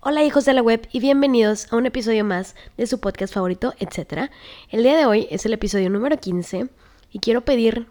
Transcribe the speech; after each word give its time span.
Hola 0.00 0.22
hijos 0.22 0.44
de 0.44 0.52
la 0.52 0.62
web 0.62 0.86
y 0.92 1.00
bienvenidos 1.00 1.72
a 1.72 1.76
un 1.76 1.84
episodio 1.84 2.24
más 2.24 2.54
de 2.76 2.86
su 2.86 3.00
podcast 3.00 3.34
favorito, 3.34 3.74
etc. 3.80 4.30
El 4.70 4.84
día 4.84 4.96
de 4.96 5.06
hoy 5.06 5.26
es 5.28 5.44
el 5.44 5.52
episodio 5.52 5.90
número 5.90 6.16
15 6.16 6.68
y 7.10 7.18
quiero 7.18 7.40
pedir, 7.40 7.88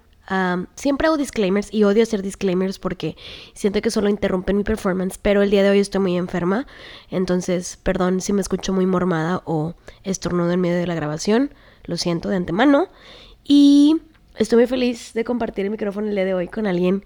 siempre 0.76 1.08
hago 1.08 1.18
disclaimers 1.18 1.68
y 1.74 1.84
odio 1.84 2.04
hacer 2.04 2.22
disclaimers 2.22 2.80
porque 2.80 3.18
siento 3.54 3.82
que 3.82 3.92
solo 3.92 4.08
interrumpen 4.08 4.56
mi 4.56 4.64
performance, 4.64 5.20
pero 5.22 5.42
el 5.42 5.50
día 5.50 5.64
de 5.64 5.70
hoy 5.70 5.80
estoy 5.80 6.00
muy 6.00 6.16
enferma, 6.16 6.66
entonces 7.12 7.78
perdón 7.84 8.22
si 8.22 8.32
me 8.32 8.40
escucho 8.40 8.72
muy 8.72 8.86
mormada 8.86 9.42
o 9.44 9.76
estornudo 10.06 10.52
en 10.52 10.62
medio 10.62 10.78
de 10.78 10.88
la 10.88 10.96
grabación, 10.96 11.54
lo 11.84 11.98
siento 11.98 12.30
de 12.30 12.38
antemano 12.38 12.88
y 13.44 13.98
estoy 14.38 14.60
muy 14.60 14.68
feliz 14.68 15.14
de 15.14 15.26
compartir 15.26 15.66
el 15.66 15.72
micrófono 15.72 16.08
el 16.08 16.16
día 16.16 16.24
de 16.24 16.34
hoy 16.34 16.48
con 16.48 16.68
alguien 16.68 17.04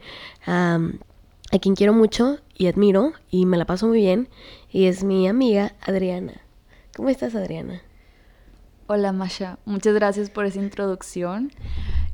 a 1.52 1.60
quien 1.60 1.76
quiero 1.76 1.94
mucho 1.94 2.40
y 2.56 2.68
admiro 2.68 3.14
y 3.30 3.46
me 3.46 3.58
la 3.58 3.66
paso 3.66 3.88
muy 3.88 4.00
bien 4.00 4.30
y 4.72 4.86
es 4.86 5.04
mi 5.04 5.28
amiga 5.28 5.74
Adriana. 5.82 6.42
¿Cómo 6.96 7.10
estás 7.10 7.36
Adriana? 7.36 7.82
Hola 8.88 9.12
Masha, 9.12 9.58
muchas 9.66 9.94
gracias 9.94 10.30
por 10.30 10.46
esa 10.46 10.60
introducción. 10.60 11.52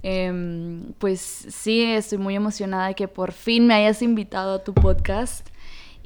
Em, 0.03 0.93
pues 0.99 1.19
sí, 1.21 1.83
estoy 1.83 2.17
muy 2.17 2.35
emocionada 2.35 2.87
de 2.87 2.95
que 2.95 3.07
por 3.07 3.31
fin 3.31 3.67
me 3.67 3.73
hayas 3.73 4.01
invitado 4.01 4.55
a 4.55 4.63
tu 4.63 4.73
podcast. 4.73 5.47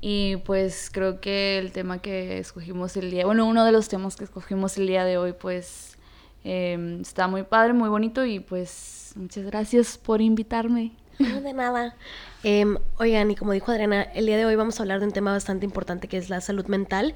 Y 0.03 0.37
pues 0.37 0.89
creo 0.91 1.21
que 1.21 1.59
el 1.59 1.71
tema 1.71 2.01
que 2.01 2.39
escogimos 2.39 2.97
el 2.97 3.11
día, 3.11 3.25
bueno, 3.25 3.45
uno 3.45 3.63
de 3.65 3.71
los 3.71 3.87
temas 3.87 4.15
que 4.15 4.23
escogimos 4.23 4.77
el 4.77 4.87
día 4.87 5.05
de 5.05 5.17
hoy, 5.17 5.33
pues 5.33 5.97
em, 6.43 7.01
está 7.01 7.27
muy 7.27 7.43
padre, 7.43 7.73
muy 7.73 7.87
bonito 7.87 8.25
y 8.25 8.39
pues 8.39 9.13
muchas 9.15 9.45
gracias 9.45 9.97
por 9.99 10.21
invitarme. 10.21 10.93
No, 11.19 11.41
de 11.41 11.53
nada. 11.53 11.95
Em, 12.43 12.77
oigan, 12.97 13.29
y 13.29 13.35
como 13.35 13.51
dijo 13.51 13.71
Adriana, 13.71 14.01
el 14.01 14.25
día 14.25 14.35
de 14.35 14.45
hoy 14.45 14.55
vamos 14.55 14.79
a 14.79 14.83
hablar 14.83 14.99
de 14.99 15.05
un 15.05 15.11
tema 15.11 15.31
bastante 15.31 15.63
importante 15.63 16.07
que 16.07 16.17
es 16.17 16.29
la 16.29 16.41
salud 16.41 16.65
mental 16.65 17.13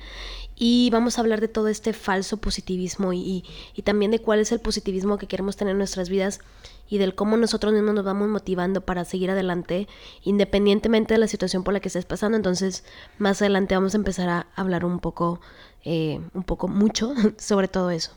y 0.55 0.89
vamos 0.91 1.17
a 1.17 1.21
hablar 1.21 1.41
de 1.41 1.47
todo 1.47 1.67
este 1.67 1.93
falso 1.93 2.37
positivismo 2.37 3.11
y, 3.11 3.43
y, 3.73 3.81
también 3.81 4.11
de 4.11 4.19
cuál 4.19 4.39
es 4.39 4.51
el 4.51 4.59
positivismo 4.59 5.17
que 5.17 5.25
queremos 5.25 5.57
tener 5.57 5.71
en 5.71 5.79
nuestras 5.79 6.09
vidas 6.09 6.41
y 6.87 6.99
del 6.99 7.15
cómo 7.15 7.37
nosotros 7.37 7.73
mismos 7.73 7.95
nos 7.95 8.05
vamos 8.05 8.27
motivando 8.27 8.81
para 8.81 9.03
seguir 9.03 9.31
adelante 9.31 9.87
independientemente 10.23 11.15
de 11.15 11.17
la 11.17 11.27
situación 11.27 11.63
por 11.63 11.73
la 11.73 11.79
que 11.79 11.87
estés 11.87 12.05
pasando. 12.05 12.37
Entonces, 12.37 12.83
más 13.17 13.41
adelante 13.41 13.73
vamos 13.73 13.95
a 13.95 13.97
empezar 13.97 14.29
a 14.29 14.47
hablar 14.55 14.85
un 14.85 14.99
poco, 14.99 15.41
eh, 15.83 16.21
un 16.35 16.43
poco 16.43 16.67
mucho 16.67 17.15
sobre 17.37 17.67
todo 17.67 17.89
eso. 17.89 18.11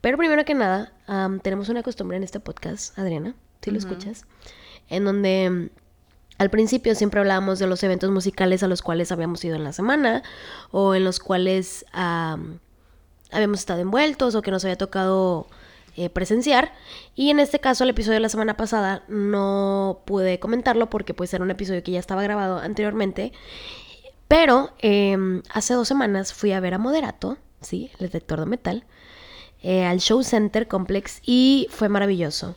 Pero 0.00 0.18
primero 0.18 0.44
que 0.44 0.54
nada, 0.54 0.92
tenemos 1.42 1.68
una 1.68 1.84
costumbre 1.84 2.16
en 2.16 2.24
este 2.24 2.40
podcast, 2.40 2.98
Adriana, 2.98 3.36
si 3.62 3.70
lo 3.70 3.78
escuchas, 3.78 4.26
en 4.90 5.04
donde 5.04 5.70
al 6.38 6.50
principio 6.50 6.94
siempre 6.94 7.20
hablábamos 7.20 7.58
de 7.58 7.66
los 7.66 7.82
eventos 7.82 8.10
musicales 8.10 8.62
a 8.62 8.68
los 8.68 8.82
cuales 8.82 9.12
habíamos 9.12 9.44
ido 9.44 9.54
en 9.54 9.64
la 9.64 9.72
semana 9.72 10.22
o 10.70 10.94
en 10.94 11.04
los 11.04 11.20
cuales 11.20 11.84
habíamos 11.92 13.60
estado 13.60 13.80
envueltos 13.80 14.34
o 14.34 14.42
que 14.42 14.50
nos 14.50 14.64
había 14.64 14.76
tocado 14.76 15.46
eh, 15.96 16.10
presenciar. 16.10 16.72
Y 17.14 17.30
en 17.30 17.38
este 17.38 17.60
caso, 17.60 17.84
el 17.84 17.90
episodio 17.90 18.14
de 18.14 18.20
la 18.20 18.28
semana 18.28 18.56
pasada 18.56 19.04
no 19.06 20.00
pude 20.06 20.40
comentarlo 20.40 20.90
porque 20.90 21.14
pues 21.14 21.32
era 21.34 21.44
un 21.44 21.52
episodio 21.52 21.84
que 21.84 21.92
ya 21.92 22.00
estaba 22.00 22.22
grabado 22.22 22.58
anteriormente. 22.58 23.32
Pero 24.26 24.72
em, 24.78 25.42
hace 25.50 25.74
dos 25.74 25.86
semanas 25.86 26.32
fui 26.32 26.50
a 26.52 26.58
ver 26.58 26.74
a 26.74 26.78
Moderato, 26.78 27.36
sí, 27.60 27.90
el 27.94 28.06
detector 28.06 28.40
de 28.40 28.46
metal, 28.46 28.84
eh, 29.62 29.84
al 29.84 30.00
Show 30.00 30.24
Center 30.24 30.66
Complex 30.66 31.20
y 31.24 31.68
fue 31.70 31.88
maravilloso. 31.88 32.56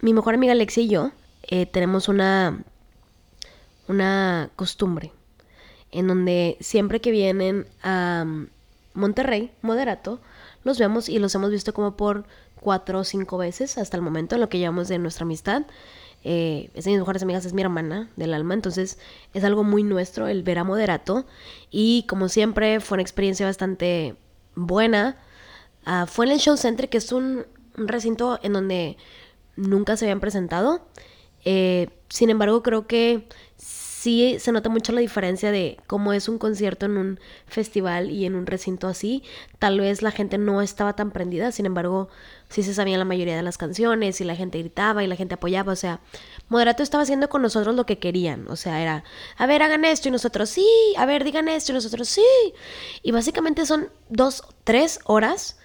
mi 0.00 0.12
mejor 0.12 0.34
amiga 0.34 0.52
Alexia 0.52 0.82
y 0.82 0.88
yo 0.88 1.12
eh, 1.42 1.66
tenemos 1.66 2.08
una, 2.08 2.62
una 3.88 4.50
costumbre 4.56 5.12
en 5.92 6.06
donde 6.06 6.56
siempre 6.60 7.00
que 7.00 7.10
vienen 7.10 7.66
a 7.82 8.24
mm, 8.26 8.48
Monterrey, 8.94 9.52
Moderato, 9.62 10.20
los 10.64 10.78
vemos 10.78 11.08
y 11.08 11.18
los 11.18 11.34
hemos 11.34 11.50
visto 11.50 11.72
como 11.74 11.96
por 11.96 12.24
cuatro 12.60 13.00
o 13.00 13.04
cinco 13.04 13.38
veces 13.38 13.78
hasta 13.78 13.96
el 13.96 14.02
momento 14.02 14.34
en 14.34 14.40
lo 14.40 14.48
que 14.48 14.58
llevamos 14.58 14.88
de 14.88 14.98
nuestra 14.98 15.24
amistad. 15.24 15.62
Eh, 16.24 16.70
es 16.74 16.84
de 16.84 16.92
mis 16.92 17.00
mejores 17.00 17.22
amigas, 17.22 17.44
es 17.44 17.52
mi 17.52 17.62
hermana 17.62 18.08
del 18.16 18.32
alma, 18.32 18.54
entonces 18.54 18.98
es 19.34 19.42
algo 19.42 19.64
muy 19.64 19.82
nuestro 19.82 20.28
el 20.28 20.44
ver 20.44 20.58
a 20.58 20.64
Moderato 20.64 21.26
y 21.70 22.04
como 22.08 22.28
siempre 22.28 22.78
fue 22.78 22.96
una 22.96 23.02
experiencia 23.02 23.44
bastante 23.44 24.14
buena. 24.54 25.16
Ah, 25.84 26.06
fue 26.06 26.26
en 26.26 26.32
el 26.32 26.38
Show 26.38 26.56
Center, 26.56 26.88
que 26.88 26.98
es 26.98 27.10
un 27.10 27.44
recinto 27.74 28.38
en 28.42 28.52
donde 28.52 28.96
nunca 29.56 29.96
se 29.96 30.04
habían 30.04 30.20
presentado 30.20 30.80
eh, 31.44 31.88
sin 32.08 32.30
embargo, 32.30 32.62
creo 32.62 32.86
que 32.86 33.26
sí 34.02 34.36
se 34.40 34.50
nota 34.50 34.68
mucho 34.68 34.90
la 34.90 35.00
diferencia 35.00 35.52
de 35.52 35.78
cómo 35.86 36.12
es 36.12 36.28
un 36.28 36.36
concierto 36.36 36.86
en 36.86 36.96
un 36.96 37.20
festival 37.46 38.10
y 38.10 38.24
en 38.24 38.34
un 38.34 38.46
recinto 38.46 38.88
así. 38.88 39.22
Tal 39.60 39.78
vez 39.78 40.02
la 40.02 40.10
gente 40.10 40.38
no 40.38 40.60
estaba 40.60 40.96
tan 40.96 41.12
prendida, 41.12 41.52
sin 41.52 41.66
embargo, 41.66 42.08
sí 42.48 42.64
se 42.64 42.74
sabían 42.74 42.98
la 42.98 43.04
mayoría 43.04 43.36
de 43.36 43.42
las 43.42 43.58
canciones 43.58 44.20
y 44.20 44.24
la 44.24 44.34
gente 44.34 44.58
gritaba 44.58 45.04
y 45.04 45.06
la 45.06 45.14
gente 45.14 45.34
apoyaba. 45.34 45.72
O 45.72 45.76
sea, 45.76 46.00
Moderato 46.48 46.82
estaba 46.82 47.04
haciendo 47.04 47.28
con 47.28 47.42
nosotros 47.42 47.76
lo 47.76 47.86
que 47.86 48.00
querían. 48.00 48.48
O 48.48 48.56
sea, 48.56 48.82
era, 48.82 49.04
a 49.36 49.46
ver, 49.46 49.62
hagan 49.62 49.84
esto 49.84 50.08
y 50.08 50.10
nosotros 50.10 50.50
sí, 50.50 50.66
a 50.96 51.06
ver, 51.06 51.22
digan 51.22 51.48
esto 51.48 51.70
y 51.70 51.76
nosotros 51.76 52.08
sí. 52.08 52.26
Y 53.04 53.12
básicamente 53.12 53.66
son 53.66 53.88
dos, 54.08 54.42
tres 54.64 54.98
horas 55.04 55.60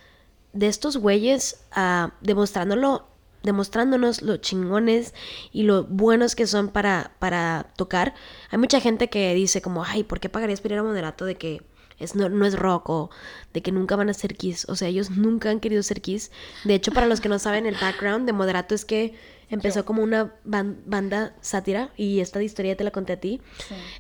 de 0.54 0.68
estos 0.68 0.98
güeyes 0.98 1.66
uh, 1.76 2.10
demostrándolo 2.22 3.08
demostrándonos 3.48 4.22
lo 4.22 4.38
chingones 4.38 5.16
y 5.52 5.64
lo 5.64 5.86
buenos 5.86 6.36
que 6.36 6.46
son 6.46 6.68
para, 6.68 7.14
para 7.18 7.72
tocar. 7.78 8.14
Hay 8.52 8.60
mucha 8.60 8.80
gente 8.80 9.10
que 9.10 9.34
dice 9.34 9.62
como, 9.62 9.84
ay, 9.84 10.04
¿por 10.04 10.20
qué 10.20 10.30
pagarías 10.30 10.62
por 10.62 10.72
ir 10.74 10.78
a 10.78 10.84
Moderato 10.84 11.26
de 11.26 11.36
que 11.36 11.64
es, 11.98 12.14
no, 12.14 12.46
es 12.46 12.60
rock 12.60 12.90
o 12.90 13.10
de 13.54 13.62
que 13.62 13.72
nunca 13.72 13.96
van 13.96 14.10
a 14.10 14.14
ser 14.14 14.36
Kiss? 14.36 14.68
O 14.70 14.76
sea, 14.76 14.90
ellos 14.90 15.10
nunca 15.10 15.50
han 15.50 15.62
querido 15.62 15.82
ser 15.82 16.02
Kiss. 16.02 16.30
De 16.66 16.76
hecho, 16.76 16.92
para 16.92 17.08
los 17.08 17.22
que 17.22 17.30
no 17.30 17.40
saben, 17.40 17.66
el 17.66 17.76
background 17.76 18.26
de 18.26 18.34
Moderato 18.34 18.76
es 18.76 18.84
que 18.84 19.16
empezó 19.50 19.86
como 19.86 20.04
una 20.04 20.36
banda 20.44 21.34
sátira 21.40 21.92
y 21.96 22.20
esta 22.20 22.44
historia 22.44 22.76
te 22.76 22.84
la 22.84 22.92
conté 22.92 23.14
a 23.14 23.20
ti. 23.22 23.42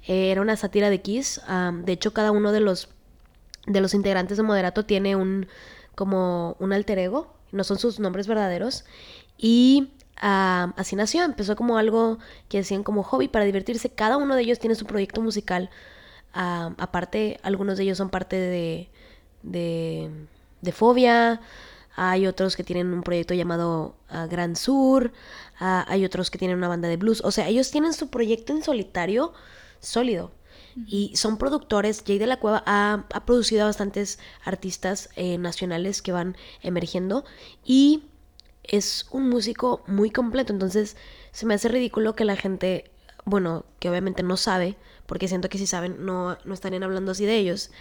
Eh, 0.08 0.30
era 0.30 0.42
una 0.42 0.58
sátira 0.58 0.90
de 0.90 1.02
Kiss. 1.02 1.42
de 1.84 1.92
hecho, 1.94 2.12
cada 2.12 2.32
uno 2.32 2.52
de 2.52 2.60
los, 2.60 2.90
de 3.66 3.80
los 3.80 3.94
integrantes 3.94 4.36
de 4.36 4.44
Moderato 4.44 4.84
tiene 4.84 5.16
un 5.16 5.48
como 5.96 6.56
un 6.60 6.74
alter 6.74 7.00
ego, 7.00 7.37
no 7.52 7.64
son 7.64 7.78
sus 7.78 8.00
nombres 8.00 8.28
verdaderos 8.28 8.86
y 9.38 9.90
así 10.20 10.96
nació, 10.96 11.24
empezó 11.24 11.56
como 11.56 11.78
algo 11.78 12.18
que 12.50 12.60
hacían 12.60 12.84
como 12.84 13.04
hobby 13.04 13.28
para 13.28 13.46
divertirse. 13.46 13.90
Cada 13.90 14.18
uno 14.18 14.36
de 14.36 14.42
ellos 14.42 14.60
tiene 14.60 14.76
su 14.76 14.86
proyecto 14.86 15.22
musical. 15.22 15.70
aparte, 16.34 17.40
algunos 17.44 17.78
de 17.78 17.84
ellos 17.84 17.98
son 17.98 18.10
parte 18.10 18.36
de, 18.36 18.90
de, 19.44 20.10
de, 20.62 20.72
Fobia. 20.72 21.42
Hay 21.96 22.28
otros 22.28 22.56
que 22.56 22.64
tienen 22.64 22.94
un 22.94 23.02
proyecto 23.02 23.34
llamado 23.34 23.96
ah, 24.10 24.28
Gran 24.28 24.56
Sur. 24.56 25.12
Ah, 25.60 25.86
hay 25.88 26.06
otros 26.06 26.30
que 26.30 26.38
tienen 26.38 26.58
una 26.58 26.68
banda 26.68 26.88
de 26.88 26.98
blues. 26.98 27.22
O 27.24 27.32
sea, 27.32 27.48
ellos 27.48 27.72
tienen 27.72 27.94
su 27.94 28.10
proyecto 28.10 28.54
en 28.54 28.64
solitario 28.64 29.34
sólido. 29.80 30.32
Y 30.86 31.16
son 31.16 31.38
productores. 31.38 32.04
Jay 32.06 32.20
de 32.20 32.28
la 32.28 32.38
Cueva 32.38 32.64
ha, 32.66 33.06
ha 33.12 33.26
producido 33.26 33.64
a 33.64 33.66
bastantes 33.66 34.20
artistas 34.46 35.10
eh, 35.16 35.38
nacionales 35.38 36.02
que 36.02 36.12
van 36.12 36.38
emergiendo. 36.62 37.26
Y 37.66 38.04
es 38.68 39.08
un 39.12 39.30
músico 39.30 39.84
muy 39.88 40.12
completo, 40.12 40.54
entonces 40.54 40.98
se 41.32 41.46
me 41.46 41.54
hace 41.54 41.70
ridículo 41.70 42.16
que 42.16 42.26
la 42.26 42.36
gente, 42.36 42.92
bueno, 43.26 43.66
que 43.80 43.90
obviamente 43.90 44.24
no 44.24 44.38
sabe, 44.38 44.76
porque 45.06 45.28
siento 45.28 45.50
que 45.50 45.58
si 45.58 45.66
saben 45.66 46.06
no, 46.06 46.38
no 46.44 46.54
estarían 46.54 46.84
hablando 46.84 47.12
así 47.12 47.26
de 47.26 47.38
ellos, 47.38 47.72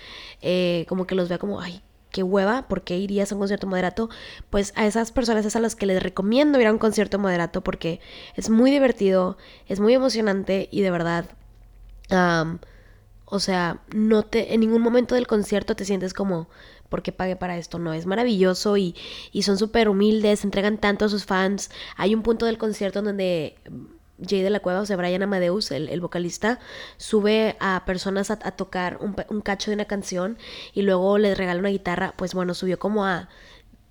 eh, 0.42 0.86
como 0.88 1.06
que 1.06 1.14
los 1.14 1.28
vea 1.28 1.38
como, 1.38 1.60
ay, 1.60 1.82
qué 2.10 2.22
hueva, 2.22 2.68
¿por 2.68 2.82
qué 2.82 2.96
irías 2.96 3.30
a 3.30 3.34
un 3.34 3.40
concierto 3.40 3.66
moderato? 3.66 4.08
Pues 4.48 4.72
a 4.76 4.86
esas 4.86 5.12
personas 5.12 5.44
es 5.44 5.56
a 5.56 5.60
las 5.60 5.76
que 5.76 5.86
les 5.86 6.02
recomiendo 6.02 6.60
ir 6.60 6.66
a 6.68 6.72
un 6.72 6.78
concierto 6.78 7.18
moderato 7.18 7.62
porque 7.62 8.00
es 8.36 8.48
muy 8.48 8.70
divertido, 8.70 9.36
es 9.66 9.80
muy 9.80 9.92
emocionante 9.92 10.68
y 10.70 10.82
de 10.82 10.90
verdad, 10.90 11.26
o 13.26 13.40
sea, 13.40 13.82
no 13.92 14.22
te, 14.22 14.54
en 14.54 14.60
ningún 14.60 14.82
momento 14.82 15.14
del 15.14 15.26
concierto 15.26 15.76
te 15.76 15.84
sientes 15.84 16.14
como, 16.14 16.48
porque 16.88 17.12
pagué 17.12 17.36
para 17.36 17.58
esto. 17.58 17.78
No, 17.78 17.92
es 17.92 18.06
maravilloso 18.06 18.76
y, 18.76 18.94
y 19.32 19.42
son 19.42 19.58
súper 19.58 19.88
humildes, 19.88 20.44
entregan 20.44 20.78
tanto 20.78 21.04
a 21.04 21.08
sus 21.08 21.24
fans. 21.24 21.70
Hay 21.96 22.14
un 22.14 22.22
punto 22.22 22.46
del 22.46 22.56
concierto 22.56 23.02
donde 23.02 23.56
Jay 24.24 24.42
de 24.42 24.50
la 24.50 24.60
Cueva, 24.60 24.80
o 24.80 24.86
sea, 24.86 24.96
Brian 24.96 25.22
Amadeus, 25.22 25.70
el, 25.72 26.00
vocalista, 26.00 26.60
sube 26.96 27.56
a 27.60 27.84
personas 27.84 28.30
a, 28.30 28.36
tocar 28.36 28.98
un, 29.00 29.16
un, 29.28 29.40
cacho 29.40 29.70
de 29.70 29.74
una 29.74 29.84
canción 29.86 30.38
y 30.72 30.82
luego 30.82 31.18
les 31.18 31.36
regala 31.36 31.60
una 31.60 31.68
guitarra. 31.70 32.14
Pues 32.16 32.32
bueno, 32.32 32.54
subió 32.54 32.78
como 32.78 33.04
a 33.04 33.28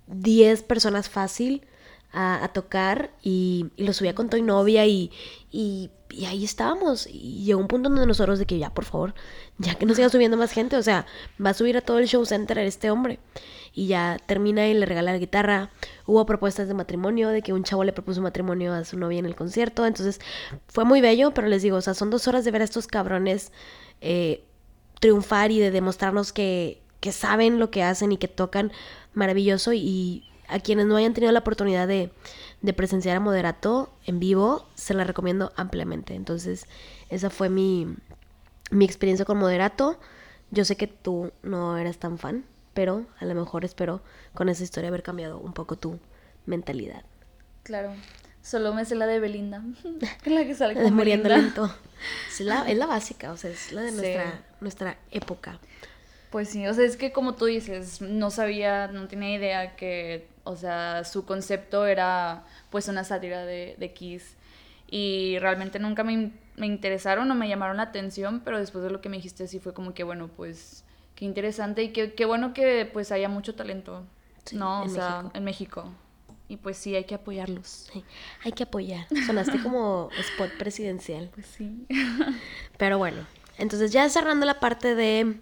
10 0.06 0.62
personas 0.62 1.08
fácil 1.08 1.66
a, 2.12 2.48
tocar 2.54 3.10
y, 3.22 3.66
lo 3.76 3.92
subía 3.92 4.14
con 4.14 4.30
Toy 4.30 4.42
Novia 4.42 4.86
y, 4.86 5.10
y, 5.50 5.90
ahí 6.24 6.44
estábamos. 6.44 7.06
Y 7.06 7.44
llegó 7.44 7.60
un 7.60 7.68
punto 7.68 7.90
donde 7.90 8.06
nosotros 8.06 8.38
de 8.38 8.46
que 8.46 8.58
ya, 8.58 8.72
por 8.72 8.84
favor, 8.84 9.14
ya 9.58 9.74
que 9.74 9.84
no 9.84 9.94
siga 9.94 10.08
subiendo 10.08 10.36
más 10.36 10.52
gente, 10.52 10.76
o 10.76 10.82
sea, 10.82 11.06
va 11.44 11.50
a 11.50 11.54
subir 11.54 11.76
a 11.76 11.82
todo 11.82 11.98
el 11.98 12.08
show 12.08 12.24
center 12.24 12.58
este 12.58 12.90
hombre. 12.90 13.18
Y 13.74 13.88
ya 13.88 14.18
termina 14.24 14.66
y 14.66 14.74
le 14.74 14.86
regala 14.86 15.12
la 15.12 15.18
guitarra. 15.18 15.70
Hubo 16.06 16.24
propuestas 16.24 16.68
de 16.68 16.74
matrimonio, 16.74 17.28
de 17.28 17.42
que 17.42 17.52
un 17.52 17.62
chavo 17.62 17.84
le 17.84 17.92
propuso 17.92 18.22
matrimonio 18.22 18.72
a 18.72 18.84
su 18.84 18.98
novia 18.98 19.18
en 19.18 19.26
el 19.26 19.36
concierto. 19.36 19.84
Entonces 19.84 20.20
fue 20.68 20.84
muy 20.84 21.02
bello, 21.02 21.34
pero 21.34 21.48
les 21.48 21.62
digo, 21.62 21.76
o 21.76 21.82
sea, 21.82 21.92
son 21.92 22.08
dos 22.08 22.26
horas 22.26 22.44
de 22.44 22.50
ver 22.50 22.62
a 22.62 22.64
estos 22.64 22.86
cabrones. 22.86 23.52
Eh, 24.00 24.42
triunfar 25.00 25.50
y 25.50 25.58
de 25.58 25.70
demostrarnos 25.70 26.32
que, 26.32 26.80
que 27.00 27.12
saben 27.12 27.58
lo 27.58 27.70
que 27.70 27.82
hacen 27.82 28.12
y 28.12 28.16
que 28.16 28.28
tocan 28.28 28.72
maravilloso 29.14 29.72
y 29.72 30.24
a 30.48 30.60
quienes 30.60 30.86
no 30.86 30.96
hayan 30.96 31.14
tenido 31.14 31.32
la 31.32 31.40
oportunidad 31.40 31.88
de, 31.88 32.10
de 32.62 32.72
presenciar 32.72 33.16
a 33.16 33.20
Moderato 33.20 33.92
en 34.04 34.18
vivo, 34.18 34.66
se 34.74 34.94
la 34.94 35.04
recomiendo 35.04 35.52
ampliamente. 35.56 36.14
Entonces, 36.14 36.66
esa 37.10 37.30
fue 37.30 37.48
mi, 37.48 37.96
mi 38.70 38.84
experiencia 38.84 39.24
con 39.24 39.38
Moderato. 39.38 39.98
Yo 40.50 40.64
sé 40.64 40.76
que 40.76 40.86
tú 40.86 41.32
no 41.42 41.76
eres 41.76 41.98
tan 41.98 42.18
fan, 42.18 42.44
pero 42.74 43.06
a 43.18 43.24
lo 43.24 43.34
mejor 43.34 43.64
espero 43.64 44.02
con 44.34 44.48
esa 44.48 44.62
historia 44.62 44.88
haber 44.88 45.02
cambiado 45.02 45.38
un 45.38 45.52
poco 45.52 45.76
tu 45.76 45.98
mentalidad. 46.46 47.04
Claro. 47.62 47.92
Solo 48.42 48.72
me 48.72 48.84
sé 48.84 48.94
la 48.94 49.06
de 49.06 49.18
Belinda. 49.18 49.64
la 50.24 50.44
que 50.44 50.54
sale 50.54 50.74
de 50.74 50.90
Muriendo 50.92 51.28
Lento. 51.28 51.68
Es 52.30 52.40
la, 52.40 52.68
es 52.68 52.78
la 52.78 52.86
básica, 52.86 53.32
o 53.32 53.36
sea, 53.36 53.50
es 53.50 53.72
la 53.72 53.82
de 53.82 53.90
nuestra, 53.90 54.44
nuestra 54.60 54.98
época. 55.10 55.58
Pues 56.30 56.48
sí, 56.48 56.66
o 56.66 56.74
sea, 56.74 56.84
es 56.84 56.96
que 56.96 57.12
como 57.12 57.34
tú 57.34 57.46
dices, 57.46 58.00
no 58.00 58.30
sabía, 58.30 58.88
no 58.88 59.06
tenía 59.08 59.34
idea 59.34 59.76
que, 59.76 60.28
o 60.44 60.56
sea, 60.56 61.04
su 61.04 61.24
concepto 61.24 61.86
era 61.86 62.44
pues 62.70 62.88
una 62.88 63.04
sátira 63.04 63.44
de, 63.44 63.76
de 63.78 63.92
Kiss. 63.92 64.36
Y 64.88 65.38
realmente 65.40 65.78
nunca 65.78 66.04
me, 66.04 66.32
me 66.56 66.66
interesaron 66.66 67.30
o 67.30 67.34
me 67.34 67.48
llamaron 67.48 67.78
la 67.78 67.84
atención, 67.84 68.40
pero 68.44 68.58
después 68.58 68.84
de 68.84 68.90
lo 68.90 69.00
que 69.00 69.08
me 69.08 69.16
dijiste 69.16 69.46
sí 69.48 69.58
fue 69.60 69.74
como 69.74 69.94
que, 69.94 70.04
bueno, 70.04 70.28
pues 70.28 70.84
qué 71.14 71.24
interesante 71.24 71.82
y 71.82 71.88
qué, 71.92 72.14
qué 72.14 72.24
bueno 72.24 72.52
que 72.54 72.88
pues 72.92 73.10
haya 73.12 73.28
mucho 73.28 73.54
talento, 73.54 74.04
¿no? 74.52 74.82
O 74.82 74.88
sea, 74.88 75.30
en 75.34 75.44
México. 75.44 75.90
Y 76.48 76.58
pues 76.58 76.76
sí, 76.76 76.94
hay 76.94 77.04
que 77.04 77.16
apoyarlos. 77.16 77.90
hay 78.44 78.52
que 78.52 78.62
apoyar. 78.62 79.06
Sonaste 79.26 79.60
como 79.62 80.10
spot 80.18 80.50
presidencial. 80.58 81.30
Pues 81.34 81.46
sí. 81.46 81.86
Pero 82.78 82.98
bueno, 82.98 83.26
entonces 83.58 83.90
ya 83.90 84.08
cerrando 84.08 84.46
la 84.46 84.60
parte 84.60 84.94
de 84.94 85.40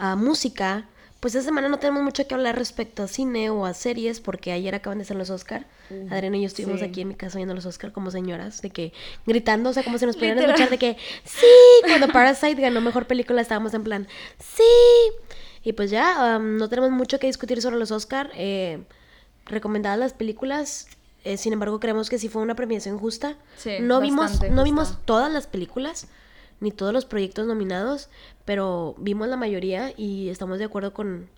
uh, 0.00 0.16
música, 0.16 0.86
pues 1.20 1.34
esta 1.34 1.46
semana 1.48 1.68
no 1.68 1.78
tenemos 1.78 2.02
mucho 2.02 2.26
que 2.26 2.34
hablar 2.34 2.56
respecto 2.56 3.02
a 3.02 3.08
cine 3.08 3.50
o 3.50 3.66
a 3.66 3.74
series, 3.74 4.20
porque 4.20 4.52
ayer 4.52 4.74
acaban 4.74 4.98
de 4.98 5.04
ser 5.04 5.16
los 5.16 5.30
Oscar. 5.30 5.66
Adriana 6.10 6.36
y 6.36 6.42
yo 6.42 6.46
estuvimos 6.46 6.82
aquí 6.82 7.00
en 7.00 7.08
mi 7.08 7.14
casa 7.14 7.38
viendo 7.38 7.54
los 7.54 7.64
Oscar 7.64 7.92
como 7.92 8.10
señoras, 8.10 8.60
de 8.60 8.70
que 8.70 8.92
gritando, 9.26 9.70
o 9.70 9.72
sea, 9.72 9.82
como 9.82 9.98
si 9.98 10.06
nos 10.06 10.16
pudieran 10.16 10.38
escuchar, 10.38 10.68
de 10.70 10.78
que 10.78 10.96
sí, 11.24 11.46
cuando 11.86 12.08
Parasite 12.08 12.60
ganó 12.60 12.80
mejor 12.80 13.06
película 13.06 13.40
estábamos 13.40 13.74
en 13.74 13.84
plan, 13.84 14.08
sí. 14.38 14.62
Y 15.64 15.72
pues 15.72 15.90
ya, 15.90 16.36
um, 16.36 16.56
no 16.56 16.68
tenemos 16.68 16.90
mucho 16.90 17.18
que 17.18 17.26
discutir 17.26 17.60
sobre 17.60 17.78
los 17.78 17.90
Oscar. 17.90 18.30
Eh, 18.34 18.84
recomendadas 19.48 19.98
las 19.98 20.12
películas. 20.12 20.86
Eh, 21.24 21.36
sin 21.36 21.52
embargo, 21.52 21.80
creemos 21.80 22.08
que 22.08 22.18
sí 22.18 22.28
fue 22.28 22.42
una 22.42 22.54
premiación 22.54 22.98
justa. 22.98 23.36
no 23.80 24.00
vimos, 24.00 24.40
no 24.50 24.62
vimos 24.62 24.98
todas 25.04 25.32
las 25.32 25.46
películas, 25.46 26.06
ni 26.60 26.70
todos 26.70 26.92
los 26.92 27.04
proyectos 27.04 27.46
nominados, 27.46 28.08
pero 28.44 28.94
vimos 28.98 29.28
la 29.28 29.36
mayoría 29.36 29.92
y 29.96 30.28
estamos 30.28 30.58
de 30.58 30.64
acuerdo 30.64 30.92
con, 30.92 31.28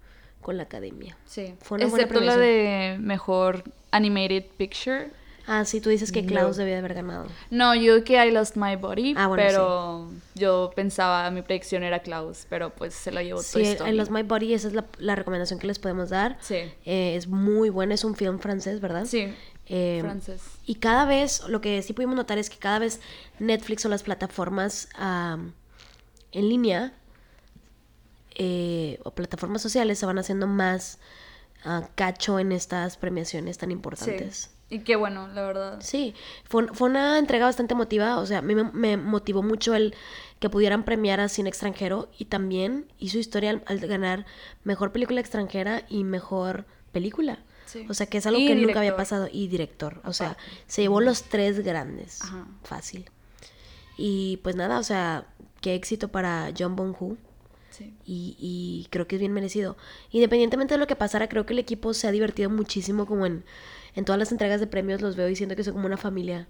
con 0.40 0.56
la 0.56 0.64
academia. 0.64 1.16
Sí. 1.26 1.54
Fue 1.60 1.76
una 1.76 1.86
Excepto 1.86 2.20
la 2.20 2.36
de 2.36 2.96
mejor 3.00 3.64
animated 3.90 4.44
picture. 4.56 5.10
Ah, 5.46 5.64
sí, 5.64 5.80
tú 5.80 5.90
dices 5.90 6.12
que 6.12 6.24
Klaus 6.24 6.56
debía 6.56 6.78
haber 6.78 6.94
ganado. 6.94 7.26
No, 7.50 7.74
yo 7.74 8.04
que 8.04 8.24
I 8.24 8.30
Lost 8.30 8.56
My 8.56 8.76
Body, 8.76 9.14
ah, 9.16 9.28
pero 9.34 10.08
yo 10.36 10.70
pensaba, 10.76 11.28
mi 11.32 11.42
predicción 11.42 11.82
era 11.82 11.98
Klaus, 12.00 12.46
pero 12.48 12.70
pues 12.70 12.94
se 12.94 13.10
la 13.10 13.22
llevó 13.24 13.42
sí, 13.42 13.76
I 13.84 13.92
Lost 13.92 14.12
My 14.12 14.22
Body, 14.22 14.54
esa 14.54 14.68
es 14.68 14.74
la, 14.98 15.16
recomendación 15.16 15.58
que 15.58 15.66
les 15.66 15.80
podemos 15.80 16.10
dar. 16.10 16.38
Sí. 16.40 16.56
Eh, 16.84 17.16
es 17.16 17.26
muy 17.26 17.68
buena, 17.68 17.94
es 17.94 18.04
un 18.04 18.14
film 18.14 18.38
francés, 18.38 18.80
¿verdad? 18.80 19.06
Sí. 19.06 19.34
Eh, 19.72 20.00
francés. 20.02 20.42
Y 20.66 20.74
cada 20.74 21.04
vez, 21.04 21.46
lo 21.48 21.60
que 21.60 21.80
sí 21.82 21.92
pudimos 21.92 22.16
notar 22.16 22.38
es 22.38 22.50
que 22.50 22.58
cada 22.58 22.80
vez 22.80 23.00
Netflix 23.38 23.86
o 23.86 23.88
las 23.88 24.02
plataformas 24.02 24.88
en 24.98 26.48
línea 26.48 26.92
eh, 28.42 28.98
o 29.04 29.10
plataformas 29.10 29.60
sociales 29.60 29.98
se 29.98 30.06
van 30.06 30.18
haciendo 30.18 30.46
más 30.46 30.98
uh, 31.66 31.82
cacho 31.94 32.38
en 32.38 32.52
estas 32.52 32.96
premiaciones 32.96 33.58
tan 33.58 33.70
importantes. 33.70 34.50
Y 34.70 34.78
qué 34.78 34.96
bueno, 34.96 35.28
la 35.28 35.42
verdad. 35.42 35.78
Sí, 35.80 36.14
fue, 36.44 36.68
fue 36.68 36.88
una 36.88 37.18
entrega 37.18 37.44
bastante 37.44 37.74
emotiva, 37.74 38.18
o 38.18 38.24
sea, 38.24 38.38
a 38.38 38.42
mí 38.42 38.54
me, 38.54 38.96
motivó 38.96 39.42
mucho 39.42 39.74
el 39.74 39.94
que 40.38 40.48
pudieran 40.48 40.84
premiar 40.84 41.20
a 41.20 41.28
cine 41.28 41.48
extranjero 41.48 42.08
y 42.18 42.26
también 42.26 42.86
hizo 42.98 43.18
historia 43.18 43.60
al, 43.66 43.78
ganar 43.80 44.24
mejor 44.64 44.90
película 44.92 45.20
extranjera 45.20 45.82
y 45.90 46.04
mejor 46.04 46.64
película. 46.92 47.40
O 47.88 47.94
sea, 47.94 48.06
que 48.06 48.18
es 48.18 48.26
algo 48.26 48.38
que 48.38 48.54
nunca 48.54 48.80
había 48.80 48.96
pasado. 48.96 49.28
Y 49.30 49.48
director, 49.48 50.00
o 50.04 50.12
sea, 50.12 50.36
se 50.66 50.82
llevó 50.82 51.00
los 51.00 51.24
tres 51.24 51.60
grandes. 51.60 52.20
Fácil. 52.64 53.10
Y 53.96 54.38
pues 54.42 54.56
nada, 54.56 54.78
o 54.78 54.82
sea, 54.82 55.26
qué 55.60 55.74
éxito 55.74 56.08
para 56.08 56.52
John 56.56 56.76
Bong-Hu. 56.76 57.16
Sí. 57.70 57.94
Y, 58.04 58.36
y 58.38 58.88
creo 58.90 59.06
que 59.06 59.16
es 59.16 59.20
bien 59.20 59.32
merecido. 59.32 59.76
Independientemente 60.10 60.74
de 60.74 60.78
lo 60.78 60.86
que 60.86 60.96
pasara, 60.96 61.28
creo 61.28 61.46
que 61.46 61.52
el 61.52 61.58
equipo 61.58 61.94
se 61.94 62.08
ha 62.08 62.10
divertido 62.10 62.50
muchísimo 62.50 63.06
como 63.06 63.26
en 63.26 63.44
en 63.94 64.04
todas 64.04 64.18
las 64.18 64.32
entregas 64.32 64.60
de 64.60 64.66
premios 64.66 65.00
los 65.00 65.16
veo 65.16 65.26
diciendo 65.26 65.56
que 65.56 65.64
son 65.64 65.74
como 65.74 65.86
una 65.86 65.96
familia 65.96 66.48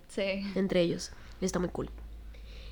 entre 0.55 0.81
ellos. 0.81 1.11
Y 1.41 1.45
está 1.45 1.59
muy 1.59 1.69
cool. 1.71 1.91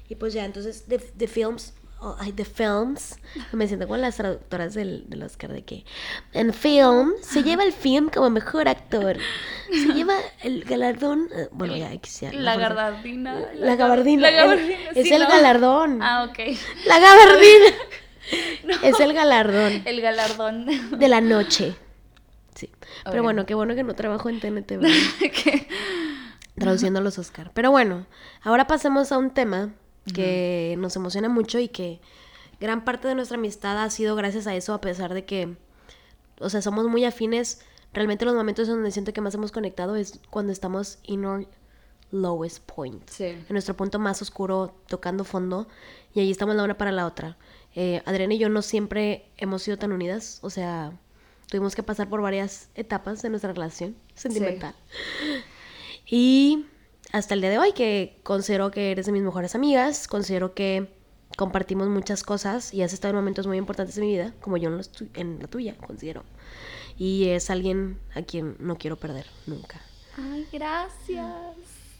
Y 0.08 0.14
pues 0.16 0.32
ya, 0.32 0.44
entonces, 0.44 0.84
The, 0.86 1.28
Films, 1.28 1.74
oh, 2.00 2.16
ay, 2.18 2.32
The 2.32 2.44
Films, 2.44 3.18
me 3.52 3.66
siento 3.66 3.88
con 3.88 4.00
las 4.00 4.16
traductoras 4.16 4.74
del, 4.74 5.06
Oscar 5.24 5.52
de 5.52 5.62
que 5.62 5.84
en 6.32 6.52
film 6.52 7.12
se 7.22 7.42
lleva 7.42 7.64
el 7.64 7.72
film 7.72 8.08
como 8.08 8.30
mejor 8.30 8.68
actor. 8.68 9.16
Se 9.70 9.92
lleva 9.94 10.14
el 10.42 10.64
galardón, 10.64 11.28
eh, 11.34 11.48
bueno, 11.52 11.76
ya, 11.76 11.90
ya 11.92 12.32
La, 12.32 12.56
gabardina. 12.56 13.40
La, 13.54 13.76
gabardina. 13.76 14.28
es 14.94 15.10
el 15.10 15.26
galardón. 15.26 16.00
Ah, 16.02 16.28
ok. 16.28 16.38
La 16.86 16.98
gabardina. 16.98 17.66
Es 18.82 19.00
el 19.00 19.14
galardón. 19.14 19.82
El 19.86 20.02
galardón. 20.02 20.66
De 20.98 21.08
la 21.08 21.22
noche. 21.22 21.74
Sí. 22.54 22.70
Pero 23.04 23.22
bueno, 23.22 23.46
qué 23.46 23.54
bueno 23.54 23.74
que 23.74 23.82
no 23.84 23.94
trabajo 23.94 24.28
en 24.28 24.38
TNT. 24.38 24.74
Traduciendo 26.54 27.00
los 27.00 27.18
Oscar. 27.18 27.50
Pero 27.54 27.70
bueno, 27.70 28.06
ahora 28.42 28.66
pasemos 28.66 29.12
a 29.12 29.18
un 29.18 29.30
tema 29.30 29.70
que 30.08 30.76
nos 30.78 30.96
emociona 30.96 31.28
mucho 31.28 31.58
y 31.58 31.68
que 31.68 32.00
gran 32.60 32.84
parte 32.84 33.08
de 33.08 33.14
nuestra 33.14 33.36
amistad 33.38 33.82
ha 33.82 33.90
sido 33.90 34.16
gracias 34.16 34.46
a 34.46 34.54
eso, 34.54 34.74
a 34.74 34.80
pesar 34.80 35.14
de 35.14 35.24
que, 35.24 35.56
o 36.40 36.50
sea, 36.50 36.62
somos 36.62 36.86
muy 36.86 37.04
afines. 37.04 37.60
Realmente 37.92 38.24
los 38.24 38.34
momentos 38.34 38.68
donde 38.68 38.90
siento 38.90 39.12
que 39.12 39.20
más 39.20 39.34
hemos 39.34 39.52
conectado 39.52 39.96
es 39.96 40.20
cuando 40.30 40.52
estamos 40.52 40.98
in 41.04 41.24
our 41.24 41.46
lowest 42.10 42.64
point. 42.64 43.02
En 43.20 43.46
nuestro 43.50 43.76
punto 43.76 43.98
más 43.98 44.20
oscuro, 44.22 44.74
tocando 44.86 45.24
fondo. 45.24 45.68
Y 46.14 46.20
ahí 46.20 46.30
estamos 46.30 46.56
la 46.56 46.64
una 46.64 46.76
para 46.76 46.92
la 46.92 47.06
otra. 47.06 47.36
Eh, 47.74 48.02
Adriana 48.06 48.34
y 48.34 48.38
yo 48.38 48.48
no 48.48 48.62
siempre 48.62 49.30
hemos 49.36 49.62
sido 49.62 49.78
tan 49.78 49.92
unidas. 49.92 50.38
O 50.42 50.50
sea, 50.50 50.92
tuvimos 51.46 51.74
que 51.74 51.82
pasar 51.82 52.08
por 52.08 52.20
varias 52.20 52.68
etapas 52.74 53.22
de 53.22 53.30
nuestra 53.30 53.52
relación 53.52 53.96
sentimental. 54.14 54.74
Y 56.06 56.66
hasta 57.12 57.34
el 57.34 57.40
día 57.40 57.50
de 57.50 57.58
hoy, 57.58 57.72
que 57.72 58.18
considero 58.22 58.70
que 58.70 58.90
eres 58.90 59.06
de 59.06 59.12
mis 59.12 59.22
mejores 59.22 59.54
amigas, 59.54 60.08
considero 60.08 60.54
que 60.54 60.92
compartimos 61.36 61.88
muchas 61.88 62.22
cosas 62.22 62.72
y 62.74 62.82
has 62.82 62.92
estado 62.92 63.10
en 63.10 63.16
momentos 63.16 63.46
muy 63.46 63.56
importantes 63.56 63.94
de 63.96 64.02
mi 64.02 64.08
vida, 64.08 64.34
como 64.40 64.56
yo 64.56 64.70
en, 64.70 64.80
en 65.14 65.38
la 65.40 65.48
tuya, 65.48 65.76
considero. 65.76 66.24
Y 66.96 67.28
es 67.28 67.50
alguien 67.50 67.98
a 68.14 68.22
quien 68.22 68.56
no 68.58 68.76
quiero 68.76 68.96
perder 68.96 69.26
nunca. 69.46 69.80
Ay, 70.16 70.46
gracias. 70.52 71.26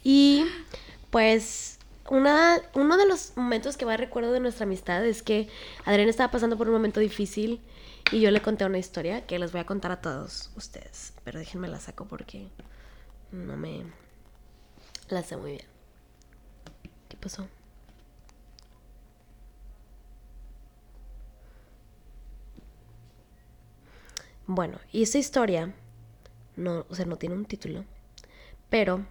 Y 0.03 0.45
pues 1.09 1.79
una, 2.09 2.59
uno 2.73 2.97
de 2.97 3.07
los 3.07 3.35
momentos 3.35 3.77
que 3.77 3.85
más 3.85 3.99
recuerdo 3.99 4.31
de 4.31 4.39
nuestra 4.39 4.65
amistad 4.65 5.05
es 5.05 5.23
que 5.23 5.47
Adriana 5.85 6.09
estaba 6.09 6.31
pasando 6.31 6.57
por 6.57 6.67
un 6.67 6.73
momento 6.73 6.99
difícil 6.99 7.61
y 8.11 8.19
yo 8.19 8.31
le 8.31 8.41
conté 8.41 8.65
una 8.65 8.77
historia 8.77 9.25
que 9.25 9.39
les 9.39 9.51
voy 9.51 9.61
a 9.61 9.65
contar 9.65 9.91
a 9.91 10.01
todos 10.01 10.51
ustedes. 10.55 11.13
Pero 11.23 11.39
déjenme 11.39 11.67
la 11.67 11.79
saco 11.79 12.05
porque 12.05 12.47
no 13.31 13.55
me 13.55 13.83
la 15.09 15.23
sé 15.23 15.37
muy 15.37 15.51
bien. 15.51 15.65
¿Qué 17.07 17.17
pasó? 17.17 17.47
Bueno, 24.47 24.79
y 24.91 25.03
esa 25.03 25.19
historia 25.19 25.73
no, 26.55 26.85
o 26.89 26.95
sea, 26.95 27.05
no 27.05 27.17
tiene 27.17 27.35
un 27.35 27.45
título, 27.45 27.85
pero 28.69 29.05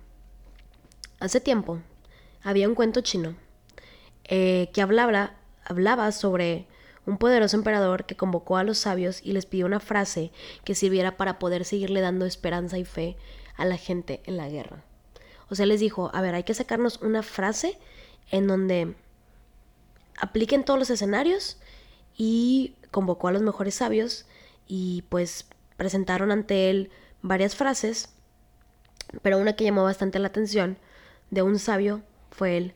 hace 1.20 1.40
tiempo 1.40 1.80
había 2.42 2.68
un 2.68 2.74
cuento 2.74 3.00
chino 3.00 3.36
eh, 4.24 4.70
que 4.72 4.82
hablaba, 4.82 5.34
hablaba 5.64 6.12
sobre 6.12 6.66
un 7.06 7.18
poderoso 7.18 7.56
emperador 7.56 8.04
que 8.04 8.16
convocó 8.16 8.56
a 8.56 8.64
los 8.64 8.78
sabios 8.78 9.20
y 9.22 9.32
les 9.32 9.46
pidió 9.46 9.66
una 9.66 9.80
frase 9.80 10.30
que 10.64 10.74
sirviera 10.74 11.16
para 11.16 11.38
poder 11.38 11.64
seguirle 11.64 12.00
dando 12.00 12.26
esperanza 12.26 12.76
y 12.76 12.84
fe 12.84 13.16
a 13.56 13.64
la 13.64 13.76
gente 13.76 14.22
en 14.26 14.36
la 14.36 14.48
guerra. 14.48 14.84
O 15.50 15.54
sea, 15.54 15.66
les 15.66 15.80
dijo, 15.80 16.10
a 16.12 16.20
ver, 16.20 16.34
hay 16.34 16.44
que 16.44 16.54
sacarnos 16.54 17.00
una 17.02 17.22
frase 17.22 17.78
en 18.30 18.46
donde 18.46 18.94
apliquen 20.20 20.64
todos 20.64 20.78
los 20.78 20.90
escenarios 20.90 21.58
y 22.16 22.74
convocó 22.90 23.28
a 23.28 23.32
los 23.32 23.42
mejores 23.42 23.74
sabios 23.76 24.26
y 24.66 25.04
pues 25.08 25.46
presentaron 25.76 26.30
ante 26.30 26.70
él 26.70 26.90
varias 27.22 27.56
frases, 27.56 28.10
pero 29.22 29.38
una 29.38 29.54
que 29.54 29.64
llamó 29.64 29.84
bastante 29.84 30.18
la 30.18 30.28
atención 30.28 30.76
de 31.30 31.42
un 31.42 31.58
sabio 31.58 32.02
fue 32.30 32.56
el, 32.56 32.74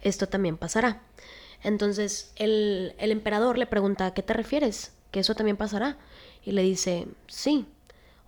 esto 0.00 0.28
también 0.28 0.56
pasará. 0.56 1.02
Entonces 1.62 2.32
el, 2.36 2.94
el 2.98 3.12
emperador 3.12 3.58
le 3.58 3.66
pregunta, 3.66 4.06
¿a 4.06 4.14
qué 4.14 4.22
te 4.22 4.32
refieres? 4.32 4.92
¿Que 5.10 5.20
eso 5.20 5.34
también 5.34 5.56
pasará? 5.56 5.98
Y 6.42 6.52
le 6.52 6.62
dice, 6.62 7.06
sí. 7.26 7.66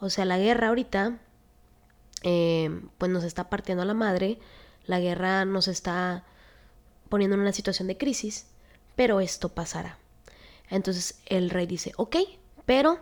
O 0.01 0.11
sea, 0.11 0.25
la 0.25 0.39
guerra 0.39 0.69
ahorita, 0.69 1.19
eh, 2.23 2.71
pues 2.99 3.11
nos 3.11 3.25
está 3.25 3.51
partiendo 3.51 3.83
a 3.83 3.87
la 3.87 3.95
madre, 3.95 4.39
la 4.87 5.01
guerra 5.01 5.45
nos 5.45 5.69
está 5.69 6.25
poniendo 7.09 7.35
en 7.35 7.43
una 7.43 7.53
situación 7.53 7.89
de 7.89 7.97
crisis, 7.97 8.47
pero 8.97 9.21
esto 9.21 9.51
pasará. 9.51 9.99
Entonces 10.71 11.21
el 11.27 11.51
rey 11.51 11.67
dice, 11.67 11.93
ok, 11.97 12.17
pero 12.65 12.99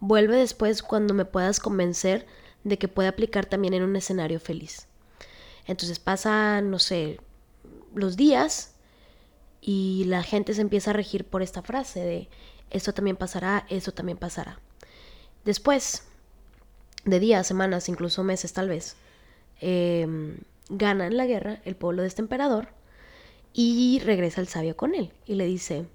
vuelve 0.00 0.36
después 0.36 0.82
cuando 0.82 1.14
me 1.14 1.24
puedas 1.24 1.60
convencer 1.60 2.26
de 2.64 2.78
que 2.78 2.88
puede 2.88 3.08
aplicar 3.08 3.46
también 3.46 3.74
en 3.74 3.82
un 3.82 3.96
escenario 3.96 4.40
feliz. 4.40 4.86
Entonces 5.66 5.98
pasan, 5.98 6.70
no 6.70 6.78
sé, 6.78 7.20
los 7.94 8.16
días 8.16 8.74
y 9.60 10.04
la 10.06 10.22
gente 10.22 10.54
se 10.54 10.60
empieza 10.60 10.90
a 10.90 10.94
regir 10.94 11.24
por 11.24 11.42
esta 11.42 11.62
frase 11.62 12.00
de 12.00 12.28
esto 12.70 12.92
también 12.92 13.16
pasará, 13.16 13.66
eso 13.68 13.92
también 13.92 14.18
pasará. 14.18 14.60
Después 15.44 16.04
de 17.04 17.20
días, 17.20 17.46
semanas, 17.46 17.88
incluso 17.88 18.24
meses 18.24 18.52
tal 18.52 18.68
vez, 18.68 18.96
eh, 19.60 20.06
gana 20.68 21.06
en 21.06 21.16
la 21.16 21.26
guerra 21.26 21.60
el 21.64 21.76
pueblo 21.76 22.02
de 22.02 22.08
este 22.08 22.22
emperador 22.22 22.68
y 23.52 24.00
regresa 24.04 24.40
el 24.40 24.48
sabio 24.48 24.76
con 24.76 24.94
él 24.94 25.12
y 25.26 25.34
le 25.34 25.46
dice, 25.46 25.86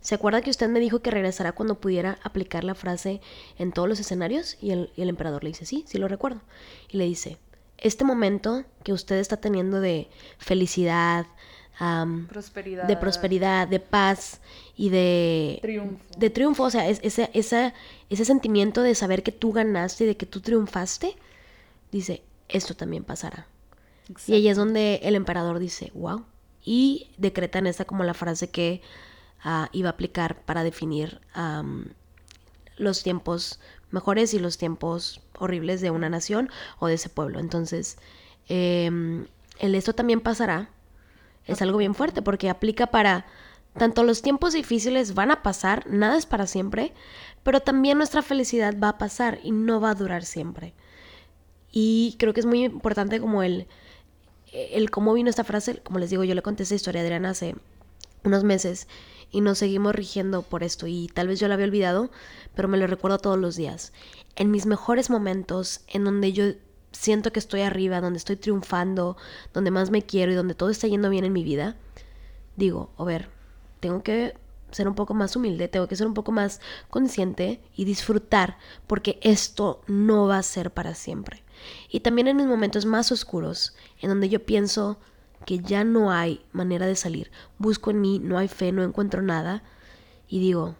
¿se 0.00 0.14
acuerda 0.14 0.42
que 0.42 0.50
usted 0.50 0.68
me 0.68 0.80
dijo 0.80 1.00
que 1.00 1.10
regresará 1.10 1.52
cuando 1.52 1.80
pudiera 1.80 2.18
aplicar 2.22 2.64
la 2.64 2.74
frase 2.74 3.20
en 3.58 3.72
todos 3.72 3.88
los 3.88 4.00
escenarios? 4.00 4.56
Y 4.60 4.70
el, 4.70 4.92
y 4.96 5.02
el 5.02 5.08
emperador 5.08 5.44
le 5.44 5.50
dice, 5.50 5.66
sí, 5.66 5.84
sí 5.86 5.98
lo 5.98 6.08
recuerdo. 6.08 6.40
Y 6.88 6.98
le 6.98 7.04
dice, 7.04 7.38
este 7.78 8.04
momento 8.04 8.64
que 8.82 8.92
usted 8.92 9.16
está 9.16 9.38
teniendo 9.38 9.80
de 9.80 10.08
felicidad, 10.38 11.26
prosperidad. 12.28 12.84
de 12.84 12.96
prosperidad, 12.96 13.68
de 13.68 13.80
paz 13.80 14.40
y 14.76 14.88
de 14.88 15.58
triunfo. 15.62 16.04
De 16.16 16.30
triunfo, 16.30 16.62
o 16.64 16.70
sea, 16.70 16.88
es, 16.88 17.00
ese, 17.02 17.30
esa, 17.34 17.74
ese 18.10 18.24
sentimiento 18.24 18.82
de 18.82 18.94
saber 18.94 19.22
que 19.22 19.32
tú 19.32 19.52
ganaste 19.52 20.04
y 20.04 20.06
de 20.08 20.16
que 20.16 20.26
tú 20.26 20.40
triunfaste, 20.40 21.16
dice, 21.92 22.22
esto 22.48 22.74
también 22.74 23.04
pasará. 23.04 23.46
Y 24.26 24.32
ahí 24.34 24.48
es 24.48 24.56
donde 24.56 25.00
el 25.02 25.14
emperador 25.14 25.58
dice, 25.58 25.92
wow. 25.94 26.24
Y 26.64 27.10
decreta 27.18 27.58
en 27.58 27.66
esta 27.66 27.84
como 27.84 28.04
la 28.04 28.14
frase 28.14 28.50
que 28.50 28.82
uh, 29.44 29.66
iba 29.72 29.90
a 29.90 29.92
aplicar 29.92 30.42
para 30.42 30.64
definir 30.64 31.20
um, 31.36 31.84
los 32.76 33.02
tiempos 33.02 33.60
mejores 33.90 34.34
y 34.34 34.38
los 34.38 34.58
tiempos 34.58 35.20
horribles 35.38 35.80
de 35.80 35.90
una 35.90 36.08
nación 36.08 36.50
o 36.78 36.88
de 36.88 36.94
ese 36.94 37.08
pueblo. 37.08 37.38
Entonces, 37.38 37.98
eh, 38.48 38.90
el 39.58 39.74
esto 39.74 39.94
también 39.94 40.20
pasará 40.20 40.70
es 41.48 41.60
algo 41.62 41.78
bien 41.78 41.94
fuerte 41.94 42.22
porque 42.22 42.48
aplica 42.48 42.86
para 42.86 43.26
tanto 43.76 44.04
los 44.04 44.22
tiempos 44.22 44.52
difíciles 44.52 45.14
van 45.14 45.30
a 45.30 45.42
pasar, 45.42 45.86
nada 45.88 46.16
es 46.16 46.26
para 46.26 46.46
siempre, 46.46 46.92
pero 47.42 47.60
también 47.60 47.98
nuestra 47.98 48.22
felicidad 48.22 48.76
va 48.82 48.90
a 48.90 48.98
pasar 48.98 49.40
y 49.42 49.50
no 49.52 49.80
va 49.80 49.90
a 49.90 49.94
durar 49.94 50.24
siempre. 50.24 50.74
Y 51.70 52.16
creo 52.18 52.34
que 52.34 52.40
es 52.40 52.46
muy 52.46 52.64
importante 52.64 53.20
como 53.20 53.42
el, 53.42 53.66
el 54.52 54.90
cómo 54.90 55.14
vino 55.14 55.30
esta 55.30 55.44
frase, 55.44 55.78
como 55.78 55.98
les 55.98 56.10
digo, 56.10 56.24
yo 56.24 56.34
le 56.34 56.42
conté 56.42 56.62
esta 56.62 56.74
historia 56.74 57.00
a 57.00 57.04
Adriana 57.04 57.30
hace 57.30 57.54
unos 58.24 58.44
meses 58.44 58.88
y 59.30 59.40
nos 59.40 59.58
seguimos 59.58 59.94
rigiendo 59.94 60.42
por 60.42 60.62
esto 60.62 60.86
y 60.86 61.08
tal 61.08 61.28
vez 61.28 61.38
yo 61.38 61.48
la 61.48 61.54
había 61.54 61.66
olvidado, 61.66 62.10
pero 62.54 62.68
me 62.68 62.78
lo 62.78 62.86
recuerdo 62.86 63.18
todos 63.18 63.38
los 63.38 63.56
días. 63.56 63.92
En 64.36 64.50
mis 64.50 64.66
mejores 64.66 65.10
momentos, 65.10 65.82
en 65.88 66.04
donde 66.04 66.32
yo 66.32 66.44
siento 66.92 67.32
que 67.32 67.38
estoy 67.38 67.62
arriba, 67.62 68.00
donde 68.00 68.18
estoy 68.18 68.36
triunfando, 68.36 69.16
donde 69.52 69.70
más 69.70 69.90
me 69.90 70.02
quiero 70.02 70.32
y 70.32 70.34
donde 70.34 70.54
todo 70.54 70.70
está 70.70 70.86
yendo 70.86 71.10
bien 71.10 71.24
en 71.24 71.32
mi 71.32 71.44
vida, 71.44 71.76
digo, 72.56 72.90
a 72.98 73.04
ver, 73.04 73.28
tengo 73.80 74.02
que 74.02 74.34
ser 74.70 74.88
un 74.88 74.94
poco 74.94 75.14
más 75.14 75.34
humilde, 75.36 75.68
tengo 75.68 75.88
que 75.88 75.96
ser 75.96 76.06
un 76.06 76.14
poco 76.14 76.32
más 76.32 76.60
consciente 76.90 77.60
y 77.74 77.84
disfrutar, 77.84 78.58
porque 78.86 79.18
esto 79.22 79.82
no 79.86 80.26
va 80.26 80.38
a 80.38 80.42
ser 80.42 80.70
para 80.72 80.94
siempre. 80.94 81.42
Y 81.90 82.00
también 82.00 82.28
en 82.28 82.36
mis 82.36 82.46
momentos 82.46 82.84
más 82.84 83.10
oscuros, 83.12 83.74
en 84.00 84.10
donde 84.10 84.28
yo 84.28 84.44
pienso 84.44 84.98
que 85.46 85.60
ya 85.60 85.84
no 85.84 86.12
hay 86.12 86.44
manera 86.52 86.86
de 86.86 86.96
salir, 86.96 87.30
busco 87.58 87.90
en 87.90 88.00
mí, 88.00 88.18
no 88.18 88.38
hay 88.38 88.48
fe, 88.48 88.72
no 88.72 88.82
encuentro 88.82 89.22
nada, 89.22 89.62
y 90.28 90.40
digo, 90.40 90.74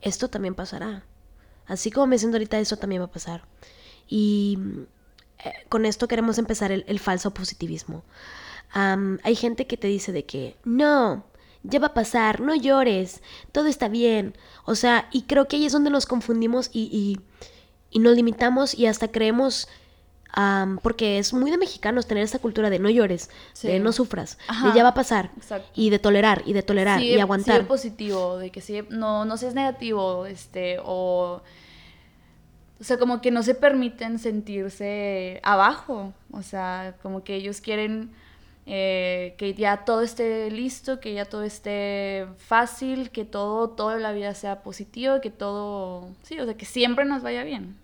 esto 0.00 0.28
también 0.28 0.54
pasará. 0.54 1.04
Así 1.66 1.90
como 1.90 2.06
me 2.06 2.18
siento 2.18 2.36
ahorita, 2.36 2.58
eso 2.58 2.76
también 2.76 3.02
va 3.02 3.06
a 3.06 3.12
pasar. 3.12 3.44
Y 4.06 4.58
eh, 5.44 5.52
con 5.68 5.86
esto 5.86 6.08
queremos 6.08 6.38
empezar 6.38 6.72
el, 6.72 7.00
falso 7.00 7.32
positivismo. 7.32 8.04
hay 8.72 9.34
gente 9.36 9.66
que 9.66 9.76
te 9.76 9.88
dice 9.88 10.12
de 10.12 10.24
que 10.24 10.56
no, 10.64 11.24
ya 11.62 11.78
va 11.78 11.88
a 11.88 11.94
pasar, 11.94 12.40
no 12.40 12.54
llores, 12.54 13.22
todo 13.52 13.66
está 13.66 13.88
bien. 13.88 14.36
O 14.64 14.74
sea, 14.74 15.08
y 15.12 15.22
creo 15.22 15.48
que 15.48 15.56
ahí 15.56 15.66
es 15.66 15.72
donde 15.72 15.90
nos 15.90 16.06
confundimos 16.06 16.70
y, 16.72 17.20
y, 17.90 17.98
nos 17.98 18.16
limitamos 18.16 18.74
y 18.74 18.86
hasta 18.86 19.08
creemos, 19.08 19.68
porque 20.82 21.18
es 21.18 21.32
muy 21.32 21.50
de 21.50 21.58
mexicanos 21.58 22.06
tener 22.06 22.22
esa 22.22 22.38
cultura 22.38 22.70
de 22.70 22.78
no 22.78 22.90
llores, 22.90 23.30
de 23.62 23.80
no 23.80 23.92
sufras, 23.92 24.38
de 24.64 24.72
ya 24.74 24.82
va 24.82 24.90
a 24.90 24.94
pasar, 24.94 25.30
y 25.74 25.90
de 25.90 25.98
tolerar, 25.98 26.42
y 26.46 26.52
de 26.52 26.62
tolerar, 26.62 27.02
y 27.02 27.18
aguantar. 27.18 27.62
Sí, 27.62 27.66
positivo, 27.66 28.38
de 28.38 28.50
que 28.50 28.86
no, 28.90 29.24
no 29.24 29.36
seas 29.36 29.54
negativo, 29.54 30.26
este, 30.26 30.78
o 30.84 31.42
o 32.80 32.84
sea, 32.84 32.98
como 32.98 33.20
que 33.20 33.30
no 33.30 33.42
se 33.42 33.54
permiten 33.54 34.18
sentirse 34.18 35.40
abajo. 35.42 36.12
O 36.30 36.42
sea, 36.42 36.94
como 37.02 37.24
que 37.24 37.34
ellos 37.34 37.60
quieren 37.60 38.10
eh, 38.66 39.34
que 39.38 39.54
ya 39.54 39.84
todo 39.84 40.02
esté 40.02 40.50
listo, 40.50 41.00
que 41.00 41.14
ya 41.14 41.24
todo 41.24 41.42
esté 41.42 42.26
fácil, 42.36 43.10
que 43.10 43.24
todo, 43.24 43.70
toda 43.70 43.96
la 43.98 44.12
vida 44.12 44.34
sea 44.34 44.62
positivo, 44.62 45.20
que 45.20 45.30
todo, 45.30 46.08
sí, 46.22 46.38
o 46.38 46.44
sea, 46.44 46.56
que 46.56 46.66
siempre 46.66 47.04
nos 47.04 47.22
vaya 47.22 47.42
bien. 47.44 47.76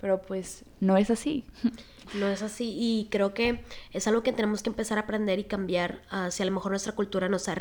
Pero 0.00 0.22
pues 0.22 0.64
no 0.80 0.96
es 0.96 1.10
así. 1.10 1.44
No 2.14 2.26
es 2.26 2.40
así 2.40 2.74
y 2.74 3.08
creo 3.10 3.34
que 3.34 3.62
es 3.92 4.08
algo 4.08 4.22
que 4.22 4.32
tenemos 4.32 4.62
que 4.62 4.70
empezar 4.70 4.96
a 4.96 5.02
aprender 5.02 5.38
y 5.38 5.44
cambiar 5.44 6.00
uh, 6.10 6.30
si 6.30 6.42
a 6.42 6.46
lo 6.46 6.52
mejor 6.52 6.70
nuestra 6.70 6.94
cultura 6.94 7.28
nos 7.28 7.50
ha 7.50 7.56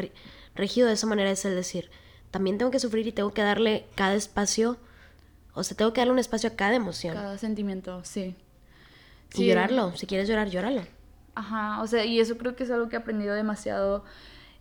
regido 0.55 0.88
de 0.88 0.93
esa 0.93 1.05
manera, 1.05 1.29
es 1.29 1.43
el 1.43 1.53
decir, 1.53 1.89
también 2.31 2.57
tengo 2.57 2.72
que 2.72 2.79
sufrir 2.79 3.05
y 3.05 3.12
tengo 3.12 3.34
que 3.34 3.41
darle 3.41 3.88
cada 3.96 4.15
espacio 4.15 4.77
o 5.58 5.64
sea, 5.64 5.76
tengo 5.76 5.92
que 5.94 6.02
darle 6.02 6.14
un 6.14 6.20
espacio 6.20 6.50
a 6.50 6.56
cada 6.56 6.76
emoción. 6.76 7.16
Cada 7.16 7.38
sentimiento, 7.38 8.04
sí. 8.04 8.36
Y 9.36 9.48
llorarlo. 9.48 9.96
Si 9.96 10.06
quieres 10.06 10.28
llorar, 10.28 10.50
llóralo. 10.50 10.84
Ajá, 11.36 11.82
o 11.82 11.88
sea, 11.88 12.06
y 12.06 12.20
eso 12.20 12.38
creo 12.38 12.56
que 12.56 12.64
es 12.64 12.72
algo 12.72 12.90
que 12.90 12.96
he 12.96 13.00
aprendido 13.00 13.36
demasiado 13.36 14.04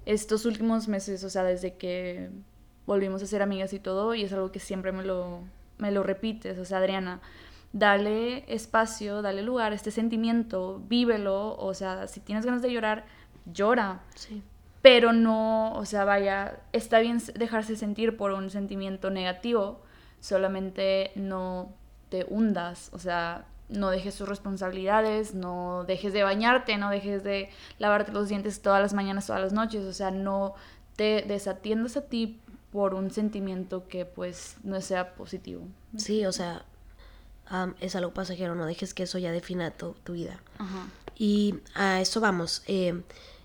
estos 0.05 0.45
últimos 0.47 0.89
meses, 0.89 1.25
o 1.25 1.31
sea, 1.31 1.43
desde 1.43 1.75
que 1.75 2.31
volvimos 2.87 3.23
a 3.23 3.27
ser 3.27 3.43
amigas 3.43 3.73
y 3.73 3.79
todo, 3.79 4.15
y 4.15 4.23
es 4.23 4.33
algo 4.33 4.53
que 4.53 4.61
siempre 4.61 4.93
me 4.93 5.03
lo, 5.03 5.41
me 5.79 5.91
lo 5.91 6.03
repites, 6.03 6.59
o 6.59 6.65
sea, 6.65 6.79
Adriana, 6.79 7.21
dale 7.73 8.45
espacio, 8.53 9.23
dale 9.23 9.43
lugar 9.43 9.73
a 9.73 9.75
este 9.75 9.91
sentimiento, 9.91 10.81
vívelo, 10.87 11.57
o 11.57 11.75
sea, 11.75 12.07
si 12.07 12.21
tienes 12.21 12.47
ganas 12.47 12.63
de 12.63 12.73
llorar, 12.73 13.05
llora. 13.47 14.01
Sí. 14.15 14.43
Pero 14.83 15.13
no, 15.13 15.73
o 15.73 15.85
sea, 15.85 16.05
vaya, 16.05 16.61
está 16.73 17.01
bien 17.01 17.21
dejarse 17.35 17.77
sentir 17.77 18.17
por 18.17 18.33
un 18.33 18.51
sentimiento 18.51 19.11
negativo, 19.11 19.83
solamente 20.27 21.13
no 21.15 21.73
te 22.09 22.27
hundas, 22.29 22.91
o 22.93 22.99
sea, 22.99 23.47
no 23.69 23.91
dejes 23.91 24.17
tus 24.17 24.29
responsabilidades, 24.29 25.35
no 25.35 25.85
dejes 25.87 26.13
de 26.13 26.23
bañarte, 26.23 26.77
no 26.77 26.91
dejes 26.91 27.23
de 27.23 27.51
lavarte 27.79 28.13
los 28.13 28.29
dientes 28.29 28.61
todas 28.61 28.81
las 28.81 28.93
mañanas, 28.93 29.27
todas 29.27 29.43
las 29.43 29.53
noches, 29.53 29.85
o 29.85 29.93
sea, 29.93 30.11
no 30.11 30.55
te 30.97 31.23
desatiendas 31.23 31.97
a 31.97 32.03
ti 32.03 32.41
por 32.73 32.95
un 32.95 33.11
sentimiento 33.11 33.87
que 33.87 34.05
pues 34.05 34.57
no 34.65 34.81
sea 34.81 35.15
positivo. 35.15 35.63
Sí, 35.97 36.27
o 36.27 36.33
sea, 36.33 36.65
es 37.81 37.95
algo 37.95 38.13
pasajero, 38.13 38.55
no 38.55 38.67
dejes 38.67 38.95
que 38.95 39.05
eso 39.05 39.19
ya 39.19 39.31
defina 39.31 39.71
tu, 39.71 39.95
vida. 40.09 40.41
Y 41.17 41.55
a 41.75 42.01
eso 42.01 42.21
vamos. 42.21 42.63
Eh, 42.67 43.01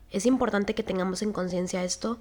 es 0.10 0.26
importante 0.26 0.74
que 0.76 0.84
tengamos 0.84 1.22
en 1.22 1.32
conciencia 1.32 1.84
esto, 1.84 2.20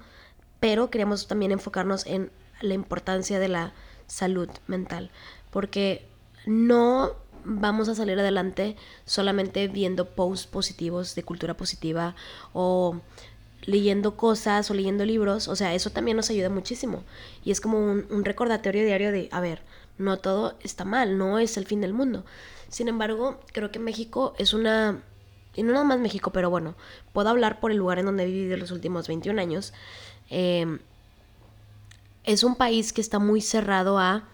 pero 0.59 0.89
queremos 0.91 1.27
también 1.27 1.51
enfocarnos 1.51 2.05
en 2.05 2.31
la 2.61 2.75
importancia 2.75 3.39
de 3.39 3.47
la 3.47 3.73
salud 4.11 4.49
mental, 4.67 5.09
porque 5.51 6.05
no 6.45 7.11
vamos 7.45 7.87
a 7.87 7.95
salir 7.95 8.19
adelante 8.19 8.75
solamente 9.05 9.67
viendo 9.69 10.09
posts 10.09 10.47
positivos 10.47 11.15
de 11.15 11.23
cultura 11.23 11.55
positiva 11.55 12.13
o 12.53 12.99
leyendo 13.61 14.17
cosas 14.17 14.69
o 14.69 14.73
leyendo 14.73 15.05
libros, 15.05 15.47
o 15.47 15.55
sea, 15.55 15.73
eso 15.73 15.91
también 15.91 16.17
nos 16.17 16.29
ayuda 16.29 16.49
muchísimo. 16.49 17.03
Y 17.45 17.51
es 17.51 17.61
como 17.61 17.79
un, 17.79 18.25
recordatorio 18.25 18.83
diario 18.83 19.11
de, 19.11 19.29
a 19.31 19.39
ver, 19.39 19.61
no 19.97 20.17
todo 20.17 20.57
está 20.61 20.83
mal, 20.83 21.17
no 21.17 21.39
es 21.39 21.55
el 21.57 21.65
fin 21.65 21.79
del 21.79 21.93
mundo. 21.93 22.25
Sin 22.67 22.89
embargo, 22.89 23.39
creo 23.53 23.71
que 23.71 23.79
México 23.79 24.33
es 24.37 24.53
una, 24.53 25.03
y 25.55 25.63
no 25.63 25.71
nada 25.71 25.85
más 25.85 25.99
México, 25.99 26.31
pero 26.31 26.49
bueno, 26.49 26.75
puedo 27.13 27.29
hablar 27.29 27.59
por 27.59 27.71
el 27.71 27.77
lugar 27.77 27.99
en 27.99 28.07
donde 28.07 28.23
he 28.23 28.27
vivido 28.27 28.57
los 28.57 28.71
últimos 28.71 29.07
21 29.07 29.39
años. 29.39 29.73
Eh, 30.29 30.79
es 32.23 32.43
un 32.43 32.55
país 32.55 32.93
que 32.93 33.01
está 33.01 33.19
muy 33.19 33.41
cerrado 33.41 33.97
a 33.99 34.27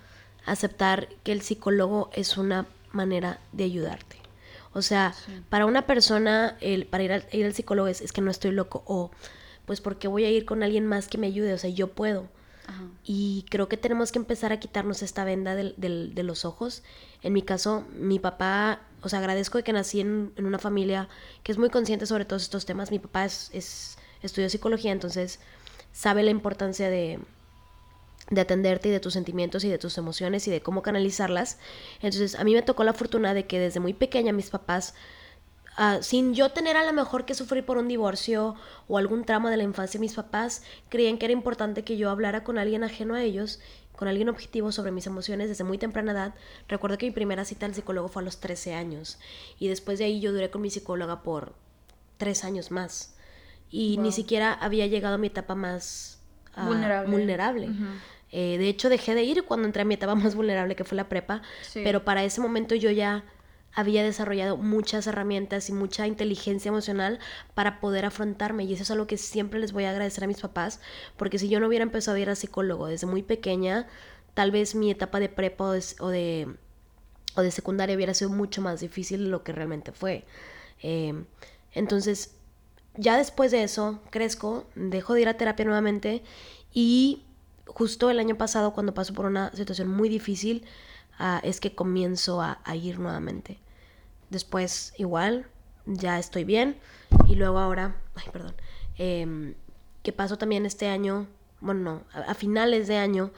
aceptar 0.45 1.09
que 1.23 1.31
el 1.31 1.41
psicólogo 1.41 2.09
es 2.13 2.37
una 2.37 2.65
manera 2.91 3.39
de 3.51 3.65
ayudarte. 3.65 4.17
O 4.73 4.81
sea, 4.81 5.15
para 5.49 5.65
una 5.65 5.87
persona, 5.87 6.57
el, 6.61 6.85
para 6.85 7.03
ir 7.03 7.11
al, 7.11 7.25
ir 7.31 7.45
al 7.45 7.53
psicólogo 7.53 7.87
es, 7.87 8.11
que 8.11 8.21
no 8.21 8.31
estoy 8.31 8.51
loco. 8.51 8.83
O 8.85 9.11
pues 9.65 9.81
porque 9.81 10.07
voy 10.07 10.23
a 10.23 10.29
ir 10.29 10.45
con 10.45 10.63
alguien 10.63 10.85
más 10.85 11.07
que 11.07 11.17
me 11.17 11.27
ayude, 11.27 11.53
o 11.53 11.57
sea, 11.57 11.69
yo 11.69 11.87
puedo. 11.89 12.27
Y 13.03 13.45
creo 13.49 13.69
que 13.69 13.77
tenemos 13.77 14.11
que 14.11 14.19
empezar 14.19 14.51
a 14.51 14.59
quitarnos 14.59 15.01
esta 15.01 15.23
venda 15.23 15.55
de 15.55 16.23
los 16.23 16.45
ojos. 16.45 16.83
En 17.23 17.33
mi 17.33 17.41
caso, 17.41 17.85
mi 17.95 18.19
papá, 18.19 18.81
o 19.01 19.09
sea, 19.09 19.19
agradezco 19.19 19.57
de 19.57 19.63
que 19.63 19.73
nací 19.73 20.01
en, 20.01 20.33
una 20.37 20.59
familia 20.59 21.07
que 21.43 21.53
es 21.53 21.57
muy 21.57 21.69
consciente 21.69 22.05
sobre 22.05 22.25
todos 22.25 22.43
estos 22.43 22.65
temas. 22.65 22.91
Mi 22.91 22.99
papá 22.99 23.25
es, 23.25 23.49
es 23.53 23.97
estudió 24.21 24.49
psicología, 24.49 24.91
entonces 24.91 25.39
sabe 25.93 26.23
la 26.23 26.31
importancia 26.31 26.89
de, 26.89 27.19
de 28.29 28.41
atenderte 28.41 28.89
y 28.89 28.91
de 28.91 28.99
tus 28.99 29.13
sentimientos 29.13 29.63
y 29.63 29.69
de 29.69 29.77
tus 29.77 29.97
emociones 29.97 30.47
y 30.47 30.51
de 30.51 30.61
cómo 30.61 30.81
canalizarlas. 30.81 31.59
Entonces 32.01 32.35
a 32.35 32.43
mí 32.43 32.53
me 32.53 32.61
tocó 32.61 32.83
la 32.83 32.93
fortuna 32.93 33.33
de 33.33 33.45
que 33.45 33.59
desde 33.59 33.79
muy 33.79 33.93
pequeña 33.93 34.33
mis 34.33 34.49
papás, 34.49 34.95
ah, 35.77 35.99
sin 36.01 36.33
yo 36.33 36.51
tener 36.51 36.75
a 36.77 36.85
lo 36.85 36.93
mejor 36.93 37.25
que 37.25 37.33
sufrir 37.33 37.65
por 37.65 37.77
un 37.77 37.87
divorcio 37.87 38.55
o 38.87 38.97
algún 38.97 39.23
tramo 39.23 39.49
de 39.49 39.57
la 39.57 39.63
infancia, 39.63 39.99
mis 39.99 40.15
papás 40.15 40.63
creían 40.89 41.17
que 41.17 41.25
era 41.25 41.33
importante 41.33 41.83
que 41.83 41.97
yo 41.97 42.09
hablara 42.09 42.43
con 42.43 42.57
alguien 42.57 42.83
ajeno 42.83 43.15
a 43.15 43.23
ellos, 43.23 43.59
con 43.95 44.07
alguien 44.07 44.29
objetivo 44.29 44.71
sobre 44.71 44.91
mis 44.91 45.07
emociones 45.07 45.49
desde 45.49 45.63
muy 45.63 45.77
temprana 45.77 46.11
edad. 46.11 46.33
Recuerdo 46.67 46.97
que 46.97 47.07
mi 47.07 47.11
primera 47.11 47.45
cita 47.45 47.65
al 47.65 47.75
psicólogo 47.75 48.09
fue 48.09 48.21
a 48.21 48.25
los 48.25 48.39
13 48.39 48.75
años 48.75 49.19
y 49.57 49.69
después 49.69 49.99
de 49.99 50.05
ahí 50.05 50.19
yo 50.19 50.33
duré 50.33 50.49
con 50.49 50.61
mi 50.61 50.69
psicóloga 50.69 51.23
por 51.23 51.53
tres 52.17 52.43
años 52.43 52.71
más 52.71 53.15
y 53.69 53.97
ni 53.97 54.11
siquiera 54.11 54.53
había 54.53 54.87
llegado 54.87 55.15
a 55.15 55.17
mi 55.17 55.27
etapa 55.27 55.55
más 55.55 56.21
ah, 56.55 56.65
vulnerable. 57.07 57.69
Eh, 58.31 58.57
de 58.57 58.67
hecho, 58.67 58.89
dejé 58.89 59.15
de 59.15 59.23
ir 59.23 59.43
cuando 59.45 59.67
entré 59.67 59.83
a 59.83 59.85
mi 59.85 59.95
etapa 59.95 60.15
más 60.15 60.35
vulnerable, 60.35 60.75
que 60.75 60.83
fue 60.83 60.95
la 60.95 61.09
prepa, 61.09 61.41
pero 61.73 62.03
para 62.03 62.23
ese 62.23 62.41
momento 62.41 62.75
yo 62.75 62.91
ya 62.91 63.23
había 63.73 64.03
desarrollado 64.03 64.57
muchas 64.57 65.05
herramientas 65.05 65.69
y 65.69 65.73
mucha 65.73 66.07
inteligencia 66.07 66.69
emocional 66.69 67.19
para 67.53 67.79
poder 67.79 68.05
afrontarme 68.05 68.63
y 68.63 68.73
eso 68.73 68.81
es 68.81 68.89
algo 68.89 69.05
que 69.05 69.17
siempre 69.17 69.59
les 69.59 69.71
voy 69.71 69.83
a 69.83 69.91
agradecer 69.91 70.23
a 70.23 70.27
mis 70.27 70.41
papás, 70.41 70.79
porque 71.15 71.37
si 71.37 71.47
yo 71.47 71.59
no 71.59 71.67
hubiera 71.67 71.83
empezado 71.83 72.17
a 72.17 72.19
ir 72.19 72.27
al 72.27 72.35
psicólogo 72.35 72.87
desde 72.87 73.05
muy 73.05 73.21
pequeña, 73.21 73.87
tal 74.33 74.49
vez 74.49 74.73
mi 74.73 74.89
etapa 74.89 75.19
de 75.19 75.29
prepa 75.29 75.65
o 75.65 76.09
de, 76.09 76.47
o 77.35 77.41
de, 77.41 77.51
secundaria 77.51 77.95
hubiera 77.95 78.15
sido 78.15 78.31
mucho 78.31 78.63
más 78.63 78.79
difícil 78.79 79.25
de 79.25 79.29
lo 79.29 79.43
que 79.43 79.51
realmente 79.51 79.91
fue. 79.91 80.25
Eh, 80.81 81.13
entonces, 81.73 82.33
ya 82.95 83.15
después 83.15 83.51
de 83.51 83.61
eso, 83.61 84.01
crezco, 84.09 84.65
dejo 84.73 85.13
de 85.13 85.21
ir 85.21 85.27
a 85.27 85.37
terapia 85.37 85.65
nuevamente 85.65 86.23
y 86.73 87.26
justo 87.67 88.09
el 88.09 88.19
año 88.19 88.37
pasado, 88.37 88.73
cuando 88.73 88.93
paso 88.93 89.13
por 89.13 89.25
una 89.25 89.51
situación 89.53 89.87
muy 89.87 90.09
difícil, 90.09 90.65
ah, 91.19 91.39
es 91.43 91.59
que 91.59 91.75
comienzo 91.75 92.41
a, 92.41 92.59
ir 92.75 92.99
nuevamente. 92.99 93.59
Después, 94.29 94.93
igual, 94.97 95.47
ya 95.85 96.19
estoy 96.19 96.43
bien. 96.43 96.77
Y 97.27 97.35
luego 97.35 97.59
ahora, 97.59 97.95
ay, 98.15 98.25
perdón, 98.31 98.55
eh, 98.97 99.55
que 100.03 100.13
paso 100.13 100.37
también 100.37 100.65
este 100.65 100.87
año, 100.87 101.27
bueno, 101.59 101.81
no, 101.81 102.03
a, 102.13 102.33
finales 102.33 102.87
de 102.87 102.97
año, 102.97 103.31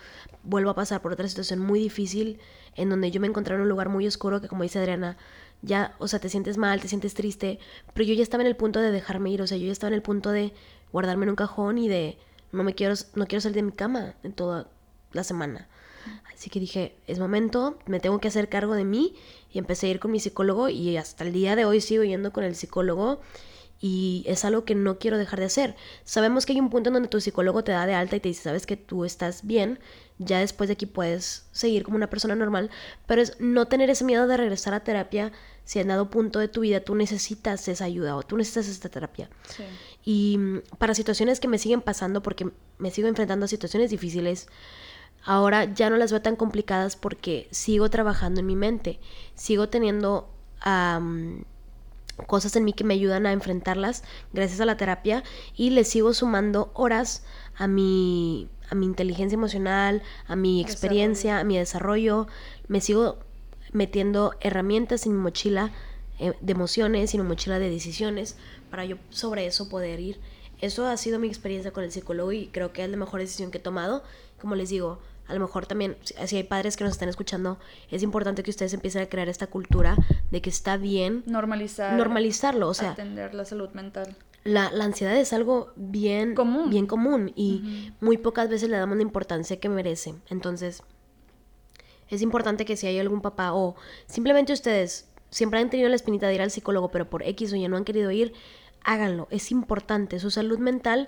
vuelvo 0.44 0.70
a 0.72 0.76
pasar 0.76 1.02
por 1.02 1.12
otra 1.12 1.28
situación 1.28 1.60
muy 1.60 1.80
difícil 1.80 2.40
en 2.76 2.90
donde 2.90 3.12
yo 3.12 3.20
me 3.20 3.28
encontré 3.28 3.56
en 3.56 3.62
un 3.62 3.70
lugar 3.70 3.90
muy 3.90 4.08
oscuro 4.08 4.42
que, 4.42 4.48
como 4.48 4.64
dice 4.64 4.80
Adriana, 4.80 5.18
ya, 5.62 5.96
o 6.00 6.08
sea, 6.08 6.20
te 6.20 6.30
sientes 6.30 6.58
mal, 6.58 6.80
te 6.80 6.88
sientes 6.88 7.14
triste, 7.14 7.60
pero 7.94 8.06
yo 8.06 8.14
ya 8.14 8.24
estaba 8.24 8.44
en 8.44 8.48
el 8.48 8.56
punto 8.56 8.80
de 8.80 8.92
dejarme 8.92 9.32
ir, 9.32 9.42
o 9.42 9.48
sea, 9.48 9.58
yo 9.58 9.66
ya 9.66 9.72
estaba 9.72 9.90
en 9.90 9.96
el 9.96 10.02
punto 10.02 10.32
de 10.32 10.54
guardarme 10.92 11.26
en 11.26 11.32
un 11.32 11.36
cajón 11.36 11.78
y 11.78 11.88
de 11.88 12.18
no 12.52 12.64
me 12.64 12.74
quiero, 12.74 12.96
no 13.16 13.28
quiero 13.28 13.42
salir 13.42 13.56
de 13.56 13.64
mi 13.64 13.72
cama 13.72 14.16
en 14.24 14.34
toda 14.34 14.70
la 15.12 15.24
semana. 15.24 15.68
Así 16.34 16.50
que 16.50 16.60
dije, 16.60 16.96
es 17.08 17.20
momento, 17.20 17.78
me 17.86 18.00
tengo 18.00 18.20
que 18.20 18.30
hacer 18.30 18.48
cargo 18.50 18.74
de 18.74 18.86
mí 18.86 19.16
y 19.52 19.60
empecé 19.60 19.88
a 19.88 19.90
ir 19.90 20.00
con 20.00 20.12
mi 20.12 20.20
psicólogo 20.20 20.70
y 20.70 20.96
hasta 20.98 21.24
el 21.24 21.34
día 21.34 21.56
de 21.56 21.66
hoy 21.66 21.82
sigo 21.82 22.04
yendo 22.04 22.32
con 22.32 22.44
el 22.44 22.56
psicólogo 22.56 23.20
y 23.82 24.24
es 24.28 24.44
algo 24.46 24.66
que 24.66 24.76
no 24.76 25.00
quiero 25.00 25.18
dejar 25.18 25.40
de 25.40 25.46
hacer. 25.46 25.76
Sabemos 26.04 26.46
que 26.46 26.54
hay 26.54 26.60
un 26.60 26.70
punto 26.70 26.90
en 26.90 26.96
donde 26.96 27.10
tu 27.10 27.22
psicólogo 27.22 27.64
te 27.64 27.72
da 27.72 27.86
de 27.86 27.94
alta 27.94 28.16
y 28.16 28.20
te 28.20 28.30
dice, 28.30 28.44
sabes 28.44 28.66
que 28.66 28.78
tú 28.78 29.06
estás 29.06 29.46
bien, 29.46 29.80
ya 30.18 30.40
después 30.40 30.68
de 30.68 30.74
aquí 30.74 30.86
puedes 30.86 31.48
seguir 31.52 31.84
como 31.84 31.96
una 31.96 32.10
persona 32.10 32.36
normal, 32.36 32.70
pero 33.08 33.22
es 33.22 33.40
no 33.40 33.68
tener 33.68 33.90
ese 33.90 34.04
miedo 34.04 34.28
de 34.28 34.38
regresar 34.38 34.74
a 34.74 34.84
terapia 34.84 35.32
si 35.64 35.80
en 35.80 35.88
dado 35.88 36.10
punto 36.10 36.40
de 36.40 36.48
tu 36.48 36.62
vida 36.62 36.82
tú 36.82 36.96
necesitas 36.96 37.68
esa 37.68 37.86
ayuda 37.86 38.16
o 38.16 38.24
tú 38.24 38.36
necesitas 38.38 38.68
esta 38.68 38.90
terapia. 38.90 39.30
Y 40.10 40.40
mm, 40.40 40.62
para 40.80 40.96
situaciones 40.96 41.40
que 41.40 41.48
me 41.48 41.60
siguen 41.60 41.82
pasando, 41.82 42.24
porque 42.24 42.50
me 42.80 42.90
sigo 42.90 43.08
enfrentando 43.08 43.46
a 43.46 43.48
situaciones 43.48 43.92
difíciles, 43.92 44.48
ahora 45.24 45.72
ya 45.72 45.92
no 45.92 45.98
las 45.98 46.10
veo 46.10 46.20
tan 46.20 46.36
complicadas 46.36 46.96
porque 46.96 47.48
sigo 47.52 47.92
trabajando 47.92 48.40
en 48.40 48.48
mi 48.48 48.56
mente, 48.56 49.00
sigo 49.36 49.70
teniendo 49.70 50.28
cosas 52.26 52.56
en 52.56 52.66
mí 52.66 52.74
que 52.74 52.84
me 52.84 52.96
ayudan 52.96 53.28
a 53.28 53.32
enfrentarlas 53.32 54.04
gracias 54.34 54.60
a 54.60 54.66
la 54.66 54.76
terapia 54.78 55.24
y 55.56 55.70
le 55.70 55.84
sigo 55.84 56.14
sumando 56.14 56.72
horas 56.74 57.24
a 57.56 57.68
mi 57.68 58.50
a 58.70 58.76
mi 58.76 58.88
inteligencia 58.88 59.36
emocional, 59.36 60.02
a 60.28 60.36
mi 60.36 60.60
experiencia, 60.60 61.40
a 61.40 61.44
mi 61.44 61.58
desarrollo. 61.58 62.28
Me 62.68 62.82
sigo 62.82 63.20
metiendo 63.74 64.34
herramientas 64.42 65.06
en 65.06 65.14
mi 65.14 65.20
mochila 65.20 65.72
eh, 66.18 66.34
de 66.42 66.52
emociones 66.52 67.14
y 67.14 67.18
en 67.18 67.24
mi 67.24 67.30
mochila 67.30 67.60
de 67.60 67.70
decisiones 67.70 68.36
para 68.70 68.86
yo 68.86 68.98
sobre 69.10 69.46
eso 69.46 69.70
poder 69.70 70.00
ir. 70.00 70.20
Eso 70.62 70.88
ha 70.88 70.98
sido 70.98 71.20
mi 71.20 71.28
experiencia 71.28 71.72
con 71.72 71.84
el 71.84 71.92
psicólogo 71.92 72.32
y 72.32 72.48
creo 72.48 72.74
que 72.74 72.84
es 72.84 72.90
la 72.90 72.98
mejor 72.98 73.20
decisión 73.22 73.52
que 73.52 73.60
he 73.60 73.62
tomado. 73.62 74.04
Como 74.40 74.56
les 74.56 74.70
digo, 74.70 75.00
a 75.28 75.34
lo 75.34 75.40
mejor 75.40 75.66
también, 75.66 75.98
si 76.26 76.36
hay 76.36 76.44
padres 76.44 76.76
que 76.76 76.84
nos 76.84 76.94
están 76.94 77.08
escuchando, 77.08 77.60
es 77.92 78.04
importante 78.04 78.44
que 78.44 78.50
ustedes 78.50 78.74
empiecen 78.74 79.02
a 79.04 79.06
crear 79.08 79.30
esta 79.30 79.48
cultura 79.48 79.96
de 80.32 80.42
que 80.42 80.50
está 80.50 80.76
bien 80.78 81.24
normalizar 81.26 81.98
normalizarlo, 81.98 82.68
o 82.68 82.74
sea, 82.74 82.92
atender 82.92 83.34
la 83.34 83.46
salud 83.46 83.70
mental 83.72 84.18
la, 84.44 84.68
ansiedad 84.84 85.16
es 85.16 85.34
algo 85.34 85.72
bien 85.76 86.36
común, 86.36 86.70
bien 86.70 86.88
común 86.88 87.32
y 87.36 87.92
muy 88.00 88.18
pocas 88.18 88.50
veces 88.50 88.70
le 88.70 88.78
damos 88.78 88.98
la 88.98 89.04
importancia 89.04 89.60
que 89.60 89.70
merece. 89.70 90.16
Entonces, 90.30 90.84
es 92.10 92.22
importante 92.22 92.66
que 92.66 92.78
si 92.78 92.88
hay 92.88 93.00
algún 93.00 93.22
papá 93.22 93.54
o 93.54 93.76
simplemente 94.08 94.54
ustedes 94.54 95.08
siempre 95.30 95.60
han 95.60 95.70
tenido 95.70 95.90
la 95.90 95.96
espinita 95.96 96.28
de 96.28 96.36
ir 96.36 96.42
al 96.42 96.52
psicólogo, 96.52 96.90
pero 96.90 97.10
por 97.10 97.22
X 97.24 97.54
o 97.54 97.56
Y 97.56 97.68
no 97.68 97.78
han 97.78 97.86
querido 97.86 98.10
ir, 98.12 98.34
háganlo. 98.84 99.28
Es 99.32 99.52
importante. 99.52 100.20
Su 100.20 100.32
salud 100.32 100.60
mental 100.60 101.08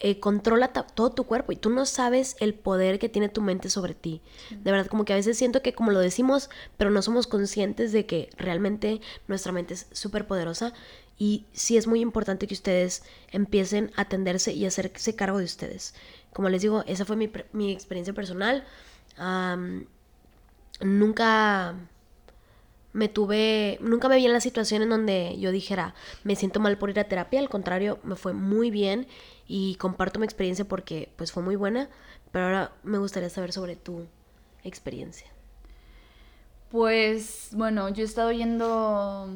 eh, 0.00 0.18
controla 0.18 0.72
todo 0.72 1.12
tu 1.12 1.24
cuerpo 1.24 1.52
y 1.52 1.56
tú 1.56 1.70
no 1.70 1.86
sabes 1.86 2.36
el 2.40 2.52
poder 2.52 2.98
que 2.98 3.08
tiene 3.08 3.28
tu 3.28 3.40
mente 3.40 3.70
sobre 3.70 3.94
ti. 3.94 4.20
De 4.50 4.70
verdad, 4.70 4.86
como 4.86 5.04
que 5.04 5.12
a 5.12 5.16
veces 5.16 5.38
siento 5.38 5.62
que 5.62 5.72
como 5.72 5.92
lo 5.92 6.00
decimos, 6.00 6.50
pero 6.76 6.90
no 6.90 7.00
somos 7.00 7.26
conscientes 7.26 7.92
de 7.92 8.04
que 8.04 8.28
realmente 8.36 9.00
nuestra 9.28 9.52
mente 9.52 9.74
es 9.74 9.86
súper 9.92 10.26
poderosa 10.26 10.72
y 11.16 11.46
sí 11.52 11.76
es 11.76 11.86
muy 11.86 12.00
importante 12.00 12.46
que 12.46 12.54
ustedes 12.54 13.04
empiecen 13.30 13.92
a 13.96 14.02
atenderse 14.02 14.52
y 14.52 14.66
hacerse 14.66 15.14
cargo 15.14 15.38
de 15.38 15.44
ustedes. 15.44 15.94
Como 16.32 16.48
les 16.48 16.62
digo, 16.62 16.82
esa 16.86 17.04
fue 17.04 17.16
mi, 17.16 17.30
mi 17.52 17.72
experiencia 17.72 18.12
personal. 18.12 18.64
nunca 20.80 21.76
me 22.94 23.08
tuve, 23.08 23.76
nunca 23.82 24.08
me 24.08 24.16
vi 24.16 24.24
en 24.24 24.32
la 24.32 24.40
situación 24.40 24.80
en 24.80 24.88
donde 24.88 25.36
yo 25.38 25.50
dijera, 25.50 25.94
me 26.22 26.36
siento 26.36 26.60
mal 26.60 26.78
por 26.78 26.88
ir 26.88 26.98
a 26.98 27.04
terapia, 27.04 27.40
al 27.40 27.50
contrario, 27.50 27.98
me 28.04 28.16
fue 28.16 28.32
muy 28.32 28.70
bien 28.70 29.06
y 29.46 29.74
comparto 29.74 30.18
mi 30.18 30.24
experiencia 30.24 30.64
porque 30.64 31.10
pues 31.16 31.32
fue 31.32 31.42
muy 31.42 31.56
buena, 31.56 31.90
pero 32.32 32.46
ahora 32.46 32.72
me 32.82 32.96
gustaría 32.96 33.28
saber 33.28 33.52
sobre 33.52 33.76
tu 33.76 34.06
experiencia. 34.62 35.26
Pues 36.70 37.50
bueno, 37.52 37.90
yo 37.90 38.02
he 38.02 38.06
estado 38.06 38.32
yendo 38.32 39.28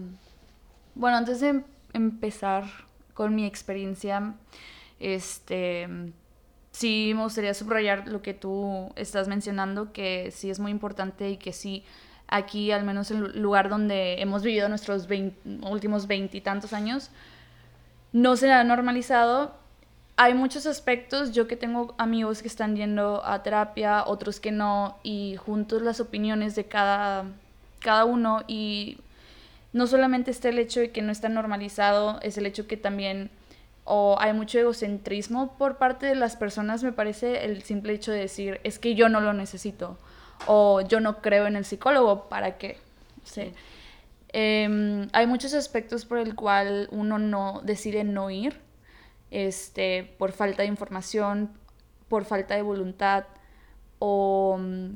bueno, 0.99 1.17
antes 1.17 1.39
de 1.39 1.63
empezar 1.93 2.65
con 3.15 3.37
mi 3.37 3.47
experiencia, 3.47 4.35
este, 4.99 5.89
sí 6.73 7.13
me 7.15 7.23
gustaría 7.23 7.55
subrayar 7.55 8.09
lo 8.09 8.21
que 8.21 8.35
tú 8.35 8.93
estás 8.97 9.29
mencionando, 9.29 9.93
que 9.93 10.33
sí 10.33 10.51
es 10.51 10.59
muy 10.59 10.73
importante 10.73 11.31
y 11.31 11.37
que 11.37 11.53
sí 11.53 11.85
aquí, 12.29 12.71
al 12.71 12.85
menos 12.85 13.11
en 13.11 13.25
el 13.25 13.43
lugar 13.43 13.69
donde 13.69 14.21
hemos 14.21 14.43
vivido 14.43 14.69
nuestros 14.69 15.09
últimos 15.63 16.07
veintitantos 16.07 16.73
años, 16.73 17.11
no 18.13 18.37
se 18.37 18.53
ha 18.53 18.63
normalizado. 18.65 19.55
Hay 20.17 20.35
muchos 20.35 20.67
aspectos, 20.67 21.33
yo 21.33 21.47
que 21.47 21.57
tengo 21.57 21.95
amigos 21.99 22.43
que 22.43 22.49
están 22.49 22.77
yendo 22.77 23.25
a 23.25 23.43
terapia, 23.43 24.05
otros 24.05 24.41
que 24.41 24.53
no, 24.53 24.99
y 25.03 25.37
juntos 25.37 25.83
las 25.83 26.01
opiniones 26.01 26.55
de 26.55 26.65
cada, 26.65 27.25
cada 27.81 28.05
uno. 28.05 28.43
Y 28.47 28.99
no 29.73 29.87
solamente 29.87 30.31
está 30.31 30.49
el 30.49 30.59
hecho 30.59 30.81
de 30.81 30.91
que 30.91 31.03
no 31.03 31.13
está 31.13 31.29
normalizado, 31.29 32.19
es 32.23 32.39
el 32.39 32.47
hecho 32.47 32.67
que 32.67 32.77
también 32.77 33.31
o 33.91 34.17
hay 34.21 34.35
mucho 34.35 34.59
egocentrismo 34.59 35.57
por 35.57 35.79
parte 35.79 36.05
de 36.05 36.15
las 36.15 36.37
personas, 36.37 36.83
me 36.83 36.93
parece 36.93 37.47
el 37.47 37.63
simple 37.63 37.95
hecho 37.95 38.13
de 38.13 38.19
decir, 38.19 38.61
es 38.63 38.79
que 38.79 38.95
yo 38.95 39.09
no 39.09 39.21
lo 39.21 39.33
necesito, 39.33 39.97
o 40.47 40.81
yo 40.81 41.01
no 41.01 41.21
creo 41.21 41.47
en 41.47 41.57
el 41.57 41.65
psicólogo, 41.65 42.29
¿para 42.29 42.59
qué? 42.59 42.79
Sí. 43.25 43.53
Em, 44.33 45.09
hay 45.13 45.27
muchos 45.27 45.55
aspectos 45.55 46.05
por 46.05 46.19
el 46.19 46.35
cual 46.35 46.89
uno 46.91 47.19
no 47.19 47.61
decide 47.65 48.05
no 48.05 48.31
ir, 48.31 48.61
este, 49.31 50.05
por 50.19 50.33
falta 50.33 50.63
de 50.63 50.69
información, 50.69 51.51
por 52.09 52.25
falta 52.25 52.55
de 52.55 52.63
voluntad, 52.63 53.25
o 53.99 54.59
mm, 54.59 54.91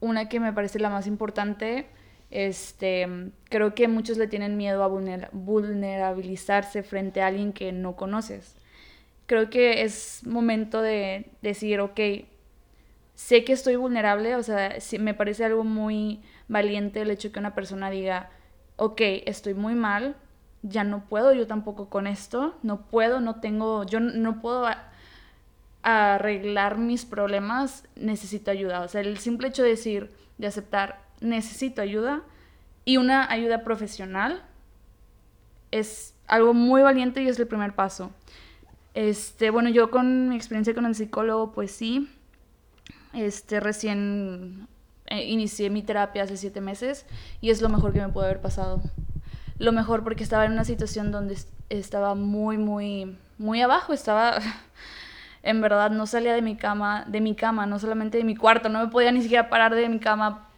una 0.00 0.28
que 0.28 0.40
me 0.40 0.52
parece 0.52 0.78
la 0.78 0.90
más 0.90 1.06
importante, 1.06 1.86
este, 2.30 3.06
creo 3.48 3.74
que 3.74 3.88
muchos 3.88 4.18
le 4.18 4.26
tienen 4.26 4.56
miedo 4.56 4.82
a 4.82 4.88
vulnerabilizarse 5.32 6.82
frente 6.82 7.22
a 7.22 7.28
alguien 7.28 7.52
que 7.52 7.72
no 7.72 7.96
conoces. 7.96 8.56
creo 9.26 9.50
que 9.50 9.82
es 9.82 10.26
momento 10.26 10.82
de 10.82 11.26
decir, 11.42 11.80
ok, 11.80 12.00
sé 13.14 13.44
que 13.44 13.52
estoy 13.52 13.76
vulnerable, 13.76 14.36
o 14.36 14.42
sea, 14.42 14.76
me 14.98 15.14
parece 15.14 15.44
algo 15.44 15.64
muy 15.64 16.20
valiente 16.48 17.02
el 17.02 17.10
hecho 17.10 17.32
que 17.32 17.38
una 17.38 17.54
persona 17.54 17.90
diga, 17.90 18.30
ok, 18.76 19.00
estoy 19.26 19.54
muy 19.54 19.74
mal, 19.74 20.16
ya 20.62 20.84
no 20.84 21.04
puedo 21.04 21.32
yo 21.32 21.46
tampoco 21.46 21.88
con 21.88 22.06
esto, 22.06 22.58
no 22.62 22.86
puedo, 22.86 23.20
no 23.20 23.40
tengo, 23.40 23.84
yo 23.84 24.00
no 24.00 24.40
puedo 24.40 24.66
arreglar 25.82 26.78
mis 26.78 27.04
problemas, 27.04 27.86
necesito 27.94 28.50
ayuda. 28.50 28.80
O 28.80 28.88
sea, 28.88 29.02
el 29.02 29.18
simple 29.18 29.48
hecho 29.48 29.62
de 29.62 29.70
decir, 29.70 30.10
de 30.38 30.46
aceptar, 30.46 31.00
necesito 31.20 31.82
ayuda 31.82 32.22
y 32.84 32.96
una 32.96 33.30
ayuda 33.30 33.62
profesional 33.62 34.42
es 35.70 36.14
algo 36.26 36.54
muy 36.54 36.82
valiente 36.82 37.22
y 37.22 37.28
es 37.28 37.38
el 37.38 37.46
primer 37.46 37.74
paso. 37.74 38.10
Este, 38.94 39.50
bueno, 39.50 39.68
yo 39.68 39.90
con 39.90 40.28
mi 40.28 40.36
experiencia 40.36 40.74
con 40.74 40.86
el 40.86 40.94
psicólogo, 40.94 41.52
pues 41.52 41.72
sí, 41.72 42.08
este, 43.14 43.60
recién 43.60 44.68
eh, 45.06 45.24
inicié 45.24 45.70
mi 45.70 45.82
terapia 45.82 46.22
hace 46.22 46.36
siete 46.36 46.60
meses 46.60 47.04
y 47.40 47.50
es 47.50 47.60
lo 47.60 47.68
mejor 47.68 47.92
que 47.92 48.00
me 48.00 48.08
pudo 48.08 48.24
haber 48.24 48.40
pasado. 48.40 48.80
Lo 49.58 49.72
mejor 49.72 50.02
porque 50.02 50.24
estaba 50.24 50.44
en 50.44 50.52
una 50.52 50.64
situación 50.64 51.12
donde 51.12 51.36
estaba 51.68 52.14
muy, 52.14 52.58
muy, 52.58 53.16
muy 53.38 53.60
abajo, 53.60 53.92
estaba 53.92 54.38
en 55.42 55.60
verdad 55.60 55.90
no 55.90 56.06
salía 56.06 56.34
de 56.34 56.42
mi 56.42 56.56
cama, 56.56 57.04
de 57.06 57.20
mi 57.20 57.34
cama, 57.34 57.66
no 57.66 57.78
solamente 57.78 58.18
de 58.18 58.24
mi 58.24 58.34
cuarto, 58.34 58.68
no 58.68 58.80
me 58.80 58.88
podía 58.88 59.12
ni 59.12 59.22
siquiera 59.22 59.48
parar 59.48 59.74
de 59.74 59.88
mi 59.88 59.98
cama 59.98 60.48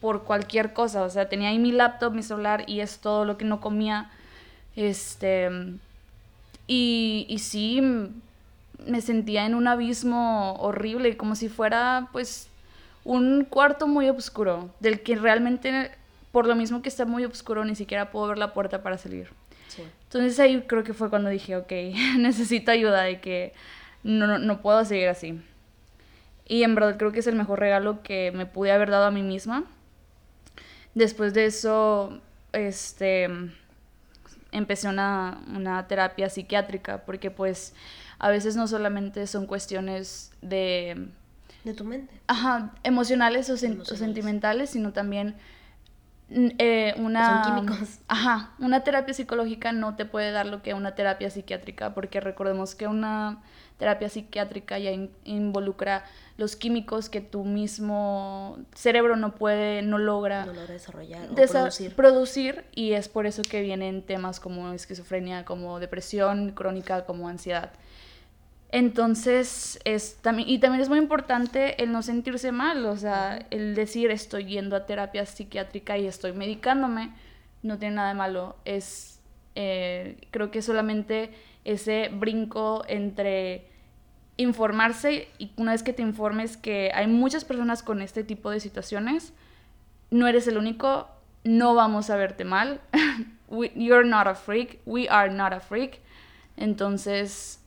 por 0.00 0.24
cualquier 0.24 0.72
cosa, 0.72 1.02
o 1.02 1.10
sea, 1.10 1.28
tenía 1.28 1.48
ahí 1.48 1.58
mi 1.58 1.72
laptop, 1.72 2.12
mi 2.14 2.22
celular 2.22 2.64
y 2.66 2.80
es 2.80 3.00
todo 3.00 3.24
lo 3.24 3.36
que 3.36 3.44
no 3.44 3.60
comía. 3.60 4.10
Este 4.76 5.50
y, 6.66 7.26
y 7.28 7.38
sí 7.38 7.80
me 8.84 9.00
sentía 9.00 9.46
en 9.46 9.54
un 9.54 9.68
abismo 9.68 10.54
horrible, 10.54 11.16
como 11.16 11.34
si 11.34 11.48
fuera 11.48 12.08
pues 12.12 12.48
un 13.04 13.44
cuarto 13.44 13.86
muy 13.86 14.08
oscuro, 14.08 14.70
del 14.80 15.02
que 15.02 15.16
realmente 15.16 15.92
por 16.32 16.46
lo 16.46 16.54
mismo 16.54 16.82
que 16.82 16.88
está 16.88 17.06
muy 17.06 17.24
oscuro 17.24 17.64
ni 17.64 17.74
siquiera 17.74 18.10
puedo 18.10 18.28
ver 18.28 18.38
la 18.38 18.52
puerta 18.52 18.82
para 18.82 18.98
salir. 18.98 19.30
Entonces 20.04 20.38
ahí 20.38 20.64
creo 20.66 20.84
que 20.84 20.94
fue 20.94 21.10
cuando 21.10 21.30
dije, 21.30 21.56
ok, 21.56 21.70
necesito 22.18 22.70
ayuda, 22.70 23.02
de 23.02 23.20
que 23.20 23.52
no, 24.02 24.38
no, 24.38 24.60
puedo 24.60 24.84
seguir 24.84 25.08
así. 25.08 25.40
Y 26.46 26.62
en 26.62 26.74
verdad 26.74 26.96
creo 26.96 27.12
que 27.12 27.20
es 27.20 27.26
el 27.26 27.34
mejor 27.34 27.60
regalo 27.60 28.02
que 28.02 28.32
me 28.32 28.46
pude 28.46 28.70
haber 28.70 28.90
dado 28.90 29.06
a 29.06 29.10
mí 29.10 29.22
misma. 29.22 29.64
Después 30.94 31.34
de 31.34 31.46
eso, 31.46 32.20
este, 32.52 33.28
empecé 34.52 34.88
una, 34.88 35.42
una 35.54 35.86
terapia 35.88 36.28
psiquiátrica, 36.28 37.04
porque 37.04 37.30
pues 37.30 37.74
a 38.18 38.30
veces 38.30 38.56
no 38.56 38.66
solamente 38.68 39.26
son 39.26 39.46
cuestiones 39.46 40.32
de... 40.42 41.08
De 41.64 41.74
tu 41.74 41.84
mente. 41.84 42.20
Ajá, 42.28 42.72
emocionales 42.84 43.50
o, 43.50 43.54
o 43.54 43.96
sentimentales, 43.96 44.70
sino 44.70 44.92
también 44.92 45.34
eh, 46.28 46.94
una... 46.98 47.44
Son 47.44 47.54
químicos. 47.54 47.98
Ajá, 48.08 48.52
una 48.58 48.82
terapia 48.82 49.14
psicológica 49.14 49.72
no 49.72 49.96
te 49.96 50.04
puede 50.04 50.32
dar 50.32 50.46
lo 50.46 50.62
que 50.62 50.74
una 50.74 50.94
terapia 50.94 51.30
psiquiátrica, 51.30 51.94
porque 51.94 52.20
recordemos 52.20 52.74
que 52.74 52.86
una 52.86 53.42
terapia 53.78 54.08
psiquiátrica 54.08 54.78
ya 54.78 54.90
involucra 55.24 56.04
los 56.38 56.56
químicos 56.56 57.08
que 57.08 57.20
tu 57.20 57.44
mismo 57.44 58.58
cerebro 58.74 59.16
no 59.16 59.34
puede, 59.34 59.82
no 59.82 59.98
logra, 59.98 60.46
no 60.46 60.52
logra 60.52 60.72
desarrollar 60.72 61.28
producir. 61.28 61.94
producir. 61.94 62.64
y 62.74 62.92
es 62.92 63.08
por 63.08 63.26
eso 63.26 63.42
que 63.42 63.60
vienen 63.60 64.02
temas 64.02 64.40
como 64.40 64.72
esquizofrenia, 64.72 65.44
como 65.44 65.78
depresión 65.78 66.52
crónica, 66.52 67.04
como 67.04 67.28
ansiedad. 67.28 67.72
Entonces, 68.76 69.80
es, 69.84 70.18
también, 70.20 70.50
y 70.50 70.58
también 70.58 70.82
es 70.82 70.90
muy 70.90 70.98
importante 70.98 71.82
el 71.82 71.92
no 71.92 72.02
sentirse 72.02 72.52
mal, 72.52 72.84
o 72.84 72.94
sea, 72.98 73.46
el 73.48 73.74
decir 73.74 74.10
estoy 74.10 74.44
yendo 74.44 74.76
a 74.76 74.84
terapia 74.84 75.24
psiquiátrica 75.24 75.96
y 75.96 76.06
estoy 76.06 76.34
medicándome, 76.34 77.14
no 77.62 77.78
tiene 77.78 77.94
nada 77.94 78.08
de 78.08 78.14
malo, 78.16 78.56
es, 78.66 79.18
eh, 79.54 80.18
creo 80.30 80.50
que 80.50 80.60
solamente 80.60 81.30
ese 81.64 82.10
brinco 82.12 82.84
entre 82.86 83.66
informarse 84.36 85.30
y 85.38 85.52
una 85.56 85.72
vez 85.72 85.82
que 85.82 85.94
te 85.94 86.02
informes 86.02 86.58
que 86.58 86.90
hay 86.92 87.06
muchas 87.06 87.46
personas 87.46 87.82
con 87.82 88.02
este 88.02 88.24
tipo 88.24 88.50
de 88.50 88.60
situaciones, 88.60 89.32
no 90.10 90.28
eres 90.28 90.48
el 90.48 90.58
único, 90.58 91.08
no 91.44 91.74
vamos 91.74 92.10
a 92.10 92.16
verte 92.16 92.44
mal. 92.44 92.82
you're 93.74 94.06
not 94.06 94.26
a 94.26 94.34
freak, 94.34 94.80
we 94.84 95.08
are 95.08 95.32
not 95.32 95.54
a 95.54 95.60
freak. 95.60 96.00
Entonces, 96.58 97.62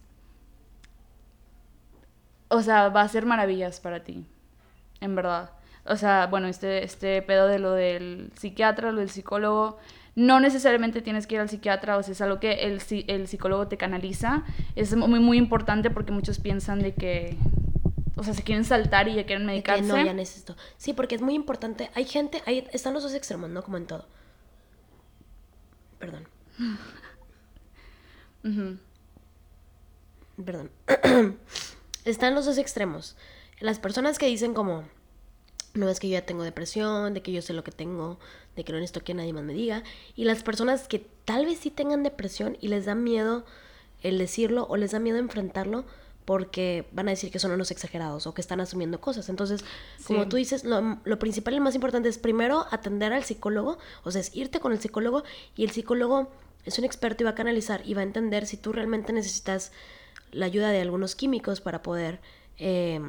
o 2.49 2.62
sea, 2.62 2.89
va 2.89 3.01
a 3.01 3.07
ser 3.07 3.25
maravillas 3.25 3.79
para 3.79 4.03
ti, 4.03 4.25
en 4.99 5.15
verdad. 5.15 5.51
O 5.85 5.95
sea, 5.95 6.27
bueno, 6.27 6.47
este, 6.47 6.83
este 6.83 7.21
pedo 7.21 7.47
de 7.47 7.59
lo 7.59 7.71
del 7.73 8.31
psiquiatra, 8.35 8.91
lo 8.91 8.99
del 8.99 9.09
psicólogo, 9.09 9.77
no 10.15 10.39
necesariamente 10.39 11.01
tienes 11.01 11.27
que 11.27 11.35
ir 11.35 11.41
al 11.41 11.49
psiquiatra, 11.49 11.97
o 11.97 12.03
sea, 12.03 12.12
es 12.12 12.21
algo 12.21 12.39
que 12.39 12.51
el, 12.65 12.81
el 13.07 13.27
psicólogo 13.27 13.67
te 13.67 13.77
canaliza. 13.77 14.43
Es 14.75 14.95
muy, 14.95 15.19
muy 15.19 15.38
importante 15.38 15.89
porque 15.89 16.12
muchos 16.12 16.39
piensan 16.39 16.79
de 16.79 16.93
que, 16.93 17.38
o 18.15 18.23
sea, 18.23 18.33
se 18.33 18.43
quieren 18.43 18.65
saltar 18.65 19.07
y 19.07 19.15
ya 19.15 19.25
quieren 19.25 19.45
medicarse. 19.45 19.83
no, 19.83 19.95
ya 19.95 20.13
necesito. 20.13 20.55
Sí, 20.77 20.93
porque 20.93 21.15
es 21.15 21.21
muy 21.21 21.35
importante. 21.35 21.89
Hay 21.95 22.05
gente, 22.05 22.41
ahí 22.45 22.67
están 22.73 22.93
los 22.93 23.03
dos 23.03 23.13
extremos, 23.13 23.49
¿no? 23.49 23.63
Como 23.63 23.77
en 23.77 23.85
todo. 23.85 24.05
Perdón. 25.99 26.27
Perdón. 30.43 30.69
están 32.05 32.35
los 32.35 32.45
dos 32.45 32.57
extremos. 32.57 33.15
Las 33.59 33.79
personas 33.79 34.17
que 34.17 34.25
dicen 34.27 34.53
como, 34.53 34.83
no 35.73 35.89
es 35.89 35.99
que 35.99 36.07
yo 36.09 36.13
ya 36.13 36.25
tengo 36.25 36.43
depresión, 36.43 37.13
de 37.13 37.21
que 37.21 37.31
yo 37.31 37.41
sé 37.41 37.53
lo 37.53 37.63
que 37.63 37.71
tengo, 37.71 38.19
de 38.55 38.63
que 38.63 38.71
no 38.71 38.79
necesito 38.79 39.03
que 39.03 39.13
nadie 39.13 39.33
más 39.33 39.43
me 39.43 39.53
diga. 39.53 39.83
Y 40.15 40.25
las 40.25 40.43
personas 40.43 40.88
que 40.88 41.05
tal 41.25 41.45
vez 41.45 41.59
sí 41.59 41.69
tengan 41.69 42.03
depresión 42.03 42.57
y 42.62 42.69
les 42.69 42.85
da 42.85 42.95
miedo 42.95 43.45
el 44.01 44.17
decirlo 44.17 44.65
o 44.69 44.77
les 44.77 44.91
da 44.91 44.99
miedo 44.99 45.17
enfrentarlo 45.17 45.85
porque 46.25 46.88
van 46.91 47.07
a 47.07 47.12
decir 47.12 47.31
que 47.31 47.39
son 47.39 47.51
unos 47.51 47.71
exagerados 47.71 48.27
o 48.27 48.35
que 48.35 48.41
están 48.41 48.62
asumiendo 48.62 49.01
cosas. 49.01 49.29
Entonces, 49.29 49.65
como 50.05 50.27
tú 50.27 50.38
dices, 50.38 50.63
lo, 50.63 50.99
lo, 51.03 51.17
principal 51.17 51.55
y 51.55 51.59
más 51.59 51.73
importante 51.73 52.07
es 52.07 52.19
primero 52.19 52.67
atender 52.69 53.13
al 53.13 53.23
psicólogo, 53.23 53.79
o 54.03 54.12
sea, 54.12 54.21
es 54.21 54.35
irte 54.35 54.59
con 54.59 54.71
el 54.71 54.79
psicólogo 54.79 55.23
y 55.55 55.63
el 55.63 55.71
psicólogo 55.71 56.31
es 56.65 56.77
un 56.77 56.85
experto 56.85 57.23
y 57.23 57.25
va 57.25 57.31
a 57.31 57.35
canalizar 57.35 57.81
y 57.83 57.95
va 57.95 58.01
a 58.01 58.03
entender 58.03 58.45
si 58.45 58.57
tú 58.57 58.71
realmente 58.73 59.12
necesitas 59.12 59.71
la 60.31 60.45
ayuda 60.45 60.69
de 60.69 60.81
algunos 60.81 61.15
químicos 61.15 61.61
para 61.61 61.81
poder... 61.81 62.21
Eh, 62.57 62.99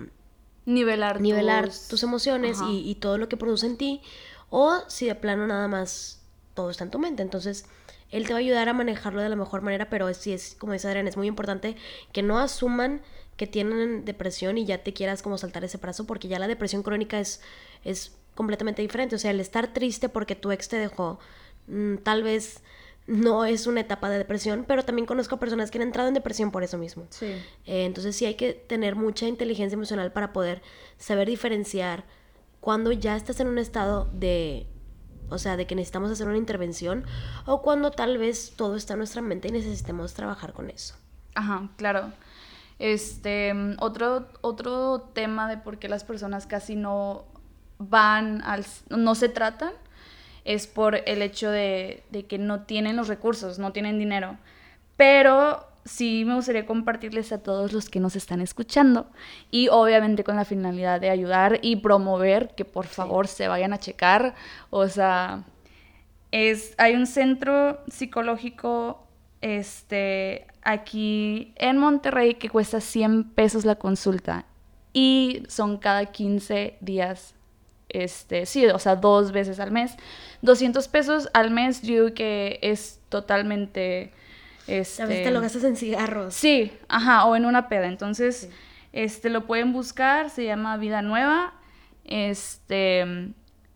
nivelar, 0.66 1.20
nivelar 1.20 1.70
tus, 1.88 2.02
emociones 2.02 2.58
y, 2.60 2.88
y, 2.88 2.94
todo 2.96 3.18
lo 3.18 3.28
que 3.28 3.36
produce 3.36 3.66
en 3.66 3.76
ti 3.76 4.02
o 4.50 4.82
si 4.88 5.06
de 5.06 5.14
plano 5.14 5.46
nada 5.46 5.66
más 5.66 6.20
todo 6.54 6.70
está 6.70 6.84
en 6.84 6.90
tu 6.90 6.98
mente. 6.98 7.22
Entonces, 7.22 7.64
él 8.10 8.26
te 8.26 8.32
va 8.32 8.38
a 8.38 8.40
ayudar 8.40 8.68
a 8.68 8.72
manejarlo 8.72 9.22
de 9.22 9.28
la 9.28 9.36
mejor 9.36 9.62
manera, 9.62 9.88
pero 9.88 10.12
sí 10.14 10.32
es, 10.32 10.56
como 10.58 10.72
dice 10.72 10.88
Adrián, 10.88 11.08
es 11.08 11.16
muy 11.16 11.28
importante 11.28 11.76
que 12.12 12.22
no 12.22 12.38
asuman 12.38 13.02
que 13.36 13.46
tienen 13.46 14.04
depresión 14.04 14.58
y 14.58 14.66
ya 14.66 14.82
te 14.82 14.92
quieras 14.92 15.22
como 15.22 15.38
saltar 15.38 15.64
ese 15.64 15.78
brazo, 15.78 16.06
porque 16.06 16.28
ya 16.28 16.38
la 16.38 16.48
depresión 16.48 16.82
crónica 16.82 17.18
es, 17.20 17.40
es 17.84 18.12
completamente 18.34 18.82
diferente. 18.82 19.16
O 19.16 19.18
sea, 19.18 19.30
el 19.30 19.40
estar 19.40 19.72
triste 19.72 20.08
porque 20.08 20.34
tu 20.34 20.50
ex 20.52 20.68
te 20.68 20.76
dejó, 20.76 21.18
mm, 21.68 21.96
tal 21.98 22.22
vez 22.22 22.62
no 23.10 23.44
es 23.44 23.66
una 23.66 23.80
etapa 23.80 24.08
de 24.08 24.18
depresión, 24.18 24.64
pero 24.66 24.84
también 24.84 25.04
conozco 25.04 25.38
personas 25.38 25.70
que 25.70 25.78
han 25.78 25.82
entrado 25.82 26.06
en 26.06 26.14
depresión 26.14 26.52
por 26.52 26.62
eso 26.62 26.78
mismo. 26.78 27.06
Sí. 27.10 27.26
Eh, 27.66 27.84
entonces 27.84 28.14
sí 28.14 28.24
hay 28.24 28.36
que 28.36 28.52
tener 28.52 28.94
mucha 28.94 29.26
inteligencia 29.26 29.74
emocional 29.74 30.12
para 30.12 30.32
poder 30.32 30.62
saber 30.96 31.26
diferenciar 31.28 32.04
cuando 32.60 32.92
ya 32.92 33.16
estás 33.16 33.40
en 33.40 33.48
un 33.48 33.58
estado 33.58 34.08
de, 34.12 34.68
o 35.28 35.38
sea, 35.38 35.56
de 35.56 35.66
que 35.66 35.74
necesitamos 35.74 36.12
hacer 36.12 36.28
una 36.28 36.36
intervención 36.36 37.04
o 37.46 37.62
cuando 37.62 37.90
tal 37.90 38.16
vez 38.16 38.52
todo 38.54 38.76
está 38.76 38.92
en 38.94 38.98
nuestra 38.98 39.22
mente 39.22 39.48
y 39.48 39.52
necesitemos 39.52 40.14
trabajar 40.14 40.52
con 40.52 40.70
eso. 40.70 40.94
Ajá, 41.34 41.68
claro. 41.76 42.12
Este, 42.78 43.52
otro, 43.80 44.28
otro 44.40 45.00
tema 45.14 45.48
de 45.48 45.56
por 45.58 45.80
qué 45.80 45.88
las 45.88 46.04
personas 46.04 46.46
casi 46.46 46.76
no 46.76 47.24
van 47.78 48.40
al, 48.42 48.64
no 48.88 49.16
se 49.16 49.28
tratan, 49.28 49.72
es 50.54 50.66
por 50.66 51.02
el 51.06 51.22
hecho 51.22 51.50
de, 51.50 52.02
de 52.10 52.26
que 52.26 52.38
no 52.38 52.62
tienen 52.62 52.96
los 52.96 53.08
recursos, 53.08 53.58
no 53.58 53.72
tienen 53.72 53.98
dinero. 53.98 54.36
Pero 54.96 55.66
sí 55.84 56.24
me 56.26 56.34
gustaría 56.34 56.66
compartirles 56.66 57.32
a 57.32 57.42
todos 57.42 57.72
los 57.72 57.88
que 57.88 58.00
nos 58.00 58.16
están 58.16 58.40
escuchando 58.40 59.06
y 59.50 59.68
obviamente 59.68 60.24
con 60.24 60.36
la 60.36 60.44
finalidad 60.44 61.00
de 61.00 61.10
ayudar 61.10 61.58
y 61.62 61.76
promover 61.76 62.54
que 62.54 62.64
por 62.64 62.86
favor 62.86 63.28
se 63.28 63.48
vayan 63.48 63.72
a 63.72 63.78
checar. 63.78 64.34
O 64.70 64.88
sea, 64.88 65.44
es, 66.32 66.74
hay 66.78 66.94
un 66.94 67.06
centro 67.06 67.80
psicológico 67.88 69.06
este, 69.40 70.46
aquí 70.62 71.52
en 71.56 71.78
Monterrey 71.78 72.34
que 72.34 72.50
cuesta 72.50 72.80
100 72.80 73.30
pesos 73.30 73.64
la 73.64 73.76
consulta 73.76 74.44
y 74.92 75.44
son 75.48 75.78
cada 75.78 76.06
15 76.06 76.76
días. 76.80 77.34
Este, 77.92 78.46
sí, 78.46 78.66
o 78.66 78.78
sea, 78.78 78.96
dos 78.96 79.32
veces 79.32 79.60
al 79.60 79.70
mes. 79.70 79.96
200 80.42 80.88
pesos 80.88 81.28
al 81.34 81.50
mes, 81.50 81.82
yo 81.82 82.14
que 82.14 82.58
es 82.62 83.00
totalmente 83.08 84.12
Este, 84.66 85.02
a 85.02 85.06
veces 85.06 85.24
te 85.24 85.30
lo 85.30 85.40
gastas 85.40 85.64
en 85.64 85.76
cigarros. 85.76 86.34
Sí, 86.34 86.72
ajá, 86.88 87.24
o 87.24 87.36
en 87.36 87.44
una 87.44 87.68
peda. 87.68 87.86
Entonces, 87.88 88.48
este, 88.92 89.30
lo 89.30 89.46
pueden 89.46 89.72
buscar, 89.72 90.30
se 90.30 90.44
llama 90.44 90.76
Vida 90.76 91.02
Nueva. 91.02 91.54
Este, 92.04 93.04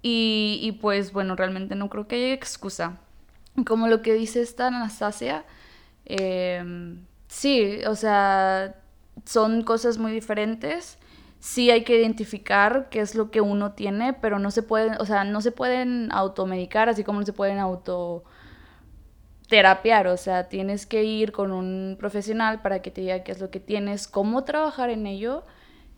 y, 0.02 0.58
y 0.62 0.72
pues 0.80 1.12
bueno, 1.12 1.36
realmente 1.36 1.74
no 1.74 1.88
creo 1.88 2.06
que 2.06 2.16
haya 2.16 2.32
excusa. 2.32 2.98
Como 3.66 3.88
lo 3.88 4.02
que 4.02 4.14
dice 4.14 4.40
esta 4.42 4.68
Anastasia, 4.68 5.44
eh, 6.06 6.96
sí, 7.28 7.80
o 7.86 7.94
sea, 7.94 8.74
son 9.24 9.62
cosas 9.62 9.98
muy 9.98 10.12
diferentes. 10.12 10.98
Sí 11.44 11.70
hay 11.70 11.84
que 11.84 12.00
identificar 12.00 12.88
qué 12.88 13.00
es 13.00 13.14
lo 13.14 13.30
que 13.30 13.42
uno 13.42 13.72
tiene, 13.72 14.14
pero 14.14 14.38
no 14.38 14.50
se 14.50 14.62
pueden, 14.62 14.94
o 14.98 15.04
sea, 15.04 15.24
no 15.24 15.42
se 15.42 15.52
pueden 15.52 16.10
automedicar, 16.10 16.88
así 16.88 17.04
como 17.04 17.20
no 17.20 17.26
se 17.26 17.34
pueden 17.34 17.58
auto 17.58 18.24
terapiar, 19.50 20.06
o 20.06 20.16
sea, 20.16 20.48
tienes 20.48 20.86
que 20.86 21.04
ir 21.04 21.32
con 21.32 21.52
un 21.52 21.96
profesional 22.00 22.62
para 22.62 22.80
que 22.80 22.90
te 22.90 23.02
diga 23.02 23.24
qué 23.24 23.32
es 23.32 23.40
lo 23.40 23.50
que 23.50 23.60
tienes, 23.60 24.08
cómo 24.08 24.44
trabajar 24.44 24.88
en 24.88 25.06
ello 25.06 25.44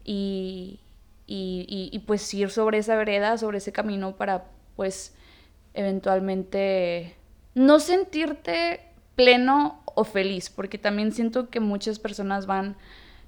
y, 0.02 0.80
y, 1.28 1.90
y, 1.92 1.98
pues 2.00 2.34
ir 2.34 2.50
sobre 2.50 2.78
esa 2.78 2.96
vereda, 2.96 3.38
sobre 3.38 3.58
ese 3.58 3.70
camino 3.70 4.16
para 4.16 4.46
pues 4.74 5.14
eventualmente 5.74 7.14
no 7.54 7.78
sentirte 7.78 8.80
pleno 9.14 9.80
o 9.84 10.02
feliz, 10.02 10.50
porque 10.50 10.76
también 10.76 11.12
siento 11.12 11.50
que 11.50 11.60
muchas 11.60 12.00
personas 12.00 12.46
van 12.46 12.76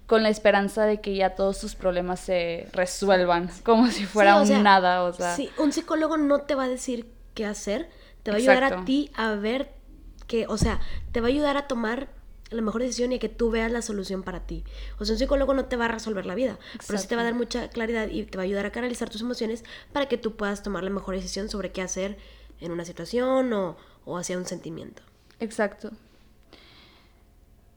con 0.09 0.23
la 0.23 0.31
esperanza 0.31 0.87
de 0.87 1.03
que 1.03 1.15
ya 1.15 1.35
todos 1.35 1.59
sus 1.59 1.75
problemas 1.75 2.19
se 2.19 2.67
resuelvan, 2.73 3.51
como 3.63 3.89
si 3.89 4.07
fuera 4.07 4.41
un 4.41 4.63
nada, 4.63 5.03
o 5.05 5.13
sea. 5.13 5.37
Sí, 5.37 5.51
un 5.59 5.71
psicólogo 5.71 6.17
no 6.17 6.41
te 6.41 6.55
va 6.55 6.65
a 6.65 6.69
decir 6.69 7.13
qué 7.35 7.45
hacer, 7.45 7.91
te 8.23 8.31
va 8.31 8.39
a 8.39 8.41
ayudar 8.41 8.65
a 8.65 8.85
ti 8.87 9.11
a 9.15 9.35
ver 9.35 9.71
que, 10.27 10.47
o 10.49 10.57
sea, 10.57 10.81
te 11.13 11.21
va 11.21 11.27
a 11.27 11.29
ayudar 11.29 11.59
a 11.59 11.69
tomar 11.69 12.09
la 12.49 12.63
mejor 12.63 12.81
decisión 12.81 13.13
y 13.13 13.17
a 13.17 13.19
que 13.19 13.29
tú 13.29 13.51
veas 13.51 13.71
la 13.71 13.83
solución 13.83 14.23
para 14.23 14.41
ti. 14.47 14.65
O 14.99 15.05
sea, 15.05 15.13
un 15.13 15.19
psicólogo 15.19 15.53
no 15.53 15.67
te 15.67 15.77
va 15.77 15.85
a 15.85 15.89
resolver 15.89 16.25
la 16.25 16.35
vida, 16.35 16.59
pero 16.87 16.99
sí 16.99 17.07
te 17.07 17.15
va 17.15 17.21
a 17.21 17.25
dar 17.25 17.35
mucha 17.35 17.69
claridad 17.69 18.09
y 18.09 18.25
te 18.25 18.39
va 18.39 18.45
a 18.45 18.47
ayudar 18.47 18.65
a 18.65 18.73
canalizar 18.73 19.11
tus 19.11 19.21
emociones 19.21 19.63
para 19.93 20.07
que 20.07 20.17
tú 20.17 20.37
puedas 20.37 20.63
tomar 20.63 20.85
la 20.85 20.91
mejor 20.91 21.17
decisión 21.17 21.51
sobre 21.51 21.71
qué 21.71 21.83
hacer 21.83 22.17
en 22.61 22.73
una 22.73 22.87
situación 22.87 23.53
o, 23.53 23.77
o 24.07 24.17
hacia 24.17 24.39
un 24.39 24.47
sentimiento. 24.47 25.03
Exacto. 25.39 25.91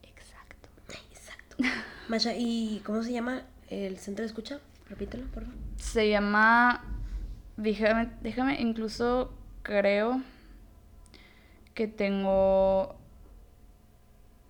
Exacto. 0.04 0.70
Exacto. 1.12 1.90
Masha, 2.12 2.34
¿y 2.36 2.82
cómo 2.86 3.02
se 3.04 3.13
llama 3.13 3.43
el 3.69 3.97
centro 3.97 4.24
de 4.24 4.28
escucha? 4.28 4.60
Repítelo, 4.89 5.26
por 5.28 5.45
favor. 5.45 5.58
Se 5.78 6.10
llama. 6.10 6.84
Déjame, 7.56 8.10
déjame, 8.19 8.60
incluso 8.60 9.34
creo 9.62 10.21
que 11.74 11.88
tengo. 11.88 12.97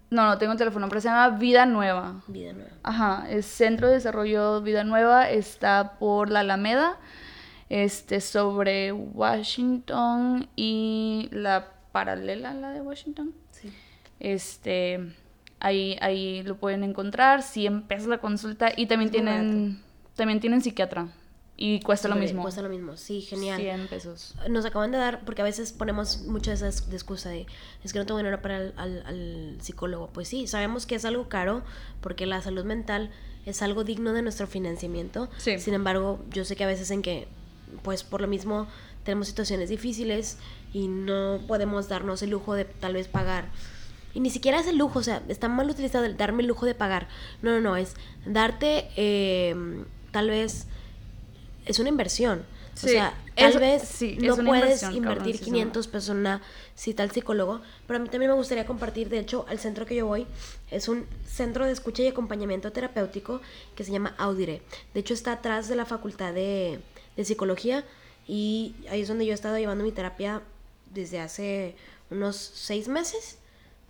No, 0.10 0.26
no 0.26 0.40
tengo 0.40 0.56
teléfono, 0.56 0.90
pero 0.90 1.02
se 1.02 1.10
llama 1.10 1.38
Vida 1.38 1.68
Nueva. 1.68 2.24
Vida 2.26 2.52
Nueva. 2.54 2.72
Ajá, 2.82 3.28
es 3.30 3.46
Centro 3.46 3.90
de 3.90 3.94
Desarrollo 3.94 4.64
Vida 4.64 4.84
Nueva, 4.84 5.30
está 5.30 6.00
por 6.00 6.32
la 6.32 6.40
Alameda, 6.40 6.98
este, 7.70 8.22
sobre 8.22 8.92
Washington 8.92 10.50
y 10.56 11.30
la 11.32 11.68
paralela 11.92 12.50
a 12.50 12.54
la 12.56 12.72
de 12.72 12.82
Washington. 12.82 13.36
Sí. 13.52 13.72
Este, 14.20 15.14
ahí, 15.62 15.98
ahí 16.02 16.44
lo 16.44 16.58
pueden 16.58 16.84
encontrar, 16.84 17.44
100 17.44 17.84
pesos 17.84 18.08
la 18.08 18.18
consulta 18.18 18.72
y 18.76 18.88
también 18.88 19.12
tienen, 19.12 19.82
también 20.16 20.40
tienen 20.40 20.62
psiquiatra. 20.62 21.08
Y 21.64 21.80
cuesta 21.82 22.08
lo 22.08 22.16
mismo. 22.16 22.42
Cuesta 22.42 22.64
lo 22.64 22.70
mismo, 22.70 22.98
sí, 22.98 23.22
genial. 23.22 23.62
100 23.62 23.88
pesos. 23.88 24.34
Nos 24.50 24.66
acaban 24.66 24.92
de 24.92 24.98
dar, 24.98 25.24
porque 25.26 25.44
a 25.44 25.46
veces 25.46 25.72
ponemos 25.72 26.24
muchas 26.24 26.62
esas 26.62 26.90
de 26.90 26.96
excusa 26.96 27.30
de, 27.30 27.46
es 27.84 27.94
que 27.94 28.00
no 28.00 28.06
tengo 28.08 28.18
dinero 28.18 28.42
para 28.42 28.58
el 28.58 28.74
al, 28.78 29.58
psicólogo. 29.62 30.08
Pues 30.12 30.28
sí, 30.28 30.48
sabemos 30.48 30.88
que 30.88 30.96
es 30.96 31.06
algo 31.06 31.30
caro, 31.30 31.62
porque 32.02 32.26
la 32.26 32.42
salud 32.42 32.66
mental 32.66 33.12
es 33.46 33.62
algo 33.62 33.84
digno 33.84 34.12
de 34.14 34.24
nuestro 34.24 34.48
financiamiento. 34.48 35.30
Sí. 35.38 35.60
Sin 35.60 35.76
embargo, 35.76 36.26
yo 36.32 36.46
sé 36.46 36.56
que 36.56 36.64
a 36.64 36.68
veces 36.68 36.90
en 36.90 37.04
que, 37.04 37.28
pues 37.84 38.04
por 38.04 38.22
lo 38.22 38.28
mismo, 38.28 38.68
tenemos 39.04 39.28
situaciones 39.28 39.70
difíciles 39.70 40.40
y 40.74 40.88
no 40.88 41.42
podemos 41.48 41.88
darnos 41.88 42.24
el 42.24 42.32
lujo 42.32 42.56
de 42.56 42.66
tal 42.66 42.94
vez 42.94 43.08
pagar. 43.08 43.50
Y 44.14 44.20
ni 44.20 44.30
siquiera 44.30 44.60
es 44.60 44.68
el 44.68 44.78
lujo, 44.78 45.00
o 45.00 45.04
sea, 45.04 45.22
está 45.28 45.48
mal 45.48 45.70
utilizado 45.70 46.06
el 46.06 46.18
darme 46.18 46.44
el 46.44 46.48
lujo 46.48 46.66
de 46.66 46.76
pagar. 46.76 47.08
No, 47.42 47.52
no, 47.52 47.62
no, 47.62 47.78
es 47.78 47.96
darte 48.26 48.90
eh, 48.96 49.56
tal 50.12 50.30
vez 50.30 50.68
es 51.66 51.80
una 51.80 51.90
inversión. 51.90 52.44
o 52.76 52.78
sea, 52.78 53.14
tal 53.36 53.60
vez 53.60 54.02
no 54.20 54.36
puedes 54.38 54.84
invertir 54.84 55.40
500 55.40 55.88
pesos 55.88 56.10
en 56.10 56.18
una 56.18 56.42
cita 56.76 57.04
al 57.04 57.12
psicólogo, 57.12 57.62
pero 57.88 57.98
a 58.00 58.02
mí 58.02 58.10
también 58.10 58.32
me 58.32 58.38
gustaría 58.38 58.66
compartir, 58.66 59.10
de 59.10 59.20
hecho, 59.20 59.46
al 59.50 59.60
centro 59.60 59.86
que 59.86 59.96
yo 59.96 60.08
voy 60.08 60.26
es 60.70 60.88
un 60.88 61.06
centro 61.26 61.66
de 61.66 61.72
escucha 61.72 62.04
y 62.04 62.08
acompañamiento 62.08 62.72
terapéutico 62.72 63.42
que 63.76 63.84
se 63.84 63.92
llama 63.92 64.16
Audire. 64.18 64.62
De 64.94 65.00
hecho, 65.00 65.14
está 65.14 65.34
atrás 65.34 65.68
de 65.68 65.76
la 65.76 65.86
facultad 65.86 66.34
de, 66.34 66.80
de 67.16 67.26
psicología 67.26 67.86
y 68.28 68.76
ahí 68.90 69.02
es 69.02 69.08
donde 69.08 69.26
yo 69.26 69.32
he 69.32 69.36
estado 69.36 69.58
llevando 69.58 69.84
mi 69.84 69.92
terapia 69.92 70.42
desde 70.94 71.20
hace 71.20 71.76
unos 72.10 72.36
seis 72.36 72.88
meses 72.88 73.38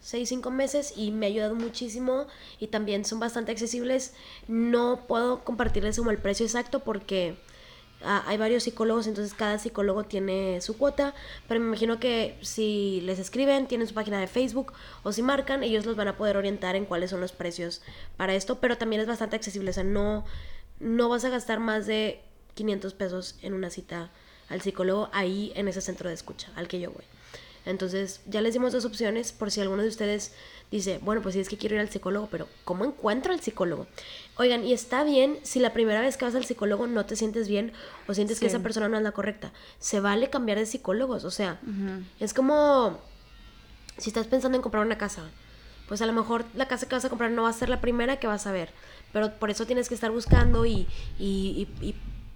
seis, 0.01 0.29
cinco 0.29 0.51
meses 0.51 0.93
y 0.97 1.11
me 1.11 1.25
ha 1.25 1.29
ayudado 1.29 1.55
muchísimo 1.55 2.27
y 2.59 2.67
también 2.67 3.05
son 3.05 3.19
bastante 3.19 3.51
accesibles. 3.51 4.13
No 4.47 5.05
puedo 5.07 5.43
compartirles 5.43 5.97
como 5.97 6.11
el 6.11 6.17
precio 6.17 6.45
exacto 6.45 6.81
porque 6.81 7.37
Ah, 8.03 8.23
hay 8.25 8.37
varios 8.37 8.63
psicólogos, 8.63 9.05
entonces 9.05 9.35
cada 9.35 9.59
psicólogo 9.59 10.03
tiene 10.03 10.59
su 10.61 10.75
cuota, 10.77 11.13
pero 11.47 11.59
me 11.59 11.67
imagino 11.67 11.99
que 11.99 12.37
si 12.41 13.01
les 13.01 13.19
escriben, 13.19 13.67
tienen 13.67 13.87
su 13.87 13.93
página 13.93 14.19
de 14.19 14.25
Facebook 14.25 14.73
o 15.03 15.11
si 15.11 15.21
marcan, 15.21 15.61
ellos 15.61 15.85
los 15.85 15.95
van 15.95 16.07
a 16.07 16.17
poder 16.17 16.35
orientar 16.35 16.75
en 16.75 16.85
cuáles 16.85 17.11
son 17.11 17.21
los 17.21 17.31
precios 17.31 17.81
para 18.17 18.33
esto, 18.33 18.59
pero 18.59 18.77
también 18.77 19.01
es 19.01 19.07
bastante 19.07 19.35
accesible, 19.35 19.69
o 19.69 19.73
sea, 19.73 19.83
no, 19.83 20.25
no 20.79 21.09
vas 21.09 21.25
a 21.25 21.29
gastar 21.29 21.59
más 21.59 21.85
de 21.85 22.21
500 22.55 22.93
pesos 22.95 23.35
en 23.43 23.53
una 23.53 23.69
cita 23.69 24.09
al 24.49 24.61
psicólogo 24.61 25.09
ahí 25.13 25.51
en 25.55 25.67
ese 25.67 25.81
centro 25.81 26.09
de 26.09 26.15
escucha 26.15 26.49
al 26.55 26.67
que 26.67 26.79
yo 26.79 26.91
voy. 26.91 27.03
Entonces, 27.65 28.21
ya 28.25 28.41
les 28.41 28.53
dimos 28.53 28.73
dos 28.73 28.85
opciones 28.85 29.31
por 29.31 29.51
si 29.51 29.61
alguno 29.61 29.83
de 29.83 29.89
ustedes 29.89 30.33
dice, 30.71 30.99
bueno, 31.03 31.21
pues 31.21 31.35
sí 31.35 31.41
es 31.41 31.49
que 31.49 31.57
quiero 31.57 31.75
ir 31.75 31.81
al 31.81 31.89
psicólogo, 31.89 32.27
pero 32.31 32.47
¿cómo 32.63 32.85
encuentro 32.85 33.33
al 33.33 33.41
psicólogo? 33.41 33.87
Oigan, 34.37 34.63
y 34.65 34.73
está 34.73 35.03
bien 35.03 35.37
si 35.43 35.59
la 35.59 35.73
primera 35.73 36.01
vez 36.01 36.17
que 36.17 36.25
vas 36.25 36.33
al 36.33 36.45
psicólogo 36.45 36.87
no 36.87 37.05
te 37.05 37.15
sientes 37.15 37.47
bien 37.47 37.71
o 38.07 38.13
sientes 38.13 38.39
que 38.39 38.47
esa 38.47 38.59
persona 38.59 38.87
no 38.89 38.97
es 38.97 39.03
la 39.03 39.11
correcta. 39.11 39.51
Se 39.79 39.99
vale 39.99 40.29
cambiar 40.29 40.57
de 40.57 40.65
psicólogos, 40.65 41.23
o 41.23 41.31
sea, 41.31 41.59
es 42.19 42.33
como 42.33 42.99
si 43.97 44.09
estás 44.09 44.27
pensando 44.27 44.55
en 44.57 44.61
comprar 44.63 44.83
una 44.85 44.97
casa, 44.97 45.29
pues 45.87 46.01
a 46.01 46.05
lo 46.05 46.13
mejor 46.13 46.45
la 46.55 46.67
casa 46.67 46.87
que 46.87 46.95
vas 46.95 47.05
a 47.05 47.09
comprar 47.09 47.29
no 47.31 47.43
va 47.43 47.49
a 47.49 47.53
ser 47.53 47.69
la 47.69 47.81
primera 47.81 48.17
que 48.17 48.25
vas 48.25 48.47
a 48.47 48.51
ver, 48.51 48.71
pero 49.13 49.37
por 49.37 49.51
eso 49.51 49.65
tienes 49.67 49.89
que 49.89 49.93
estar 49.95 50.09
buscando 50.09 50.65
y, 50.65 50.87
y, 51.19 51.67
y 51.81 51.95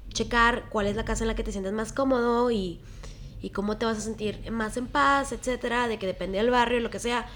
checar 0.10 0.66
cuál 0.70 0.88
es 0.88 0.96
la 0.96 1.06
casa 1.06 1.24
en 1.24 1.30
la 1.30 1.36
que 1.36 1.44
te 1.44 1.52
sientes 1.52 1.74
más 1.74 1.94
cómodo 1.94 2.52
y 2.52 2.80
y 3.41 3.50
cómo 3.52 3.78
te 3.78 3.86
vas 3.86 3.98
a 3.98 4.02
sentir 4.02 4.52
más 4.52 4.78
en 4.78 4.88
paz, 4.88 5.32
etcétera, 5.32 5.88
de 5.88 6.00
que 6.00 6.08
depende 6.08 6.38
del 6.38 6.50
barrio, 6.50 6.80
lo 6.80 6.89
que 6.89 7.00
sea. 7.00 7.28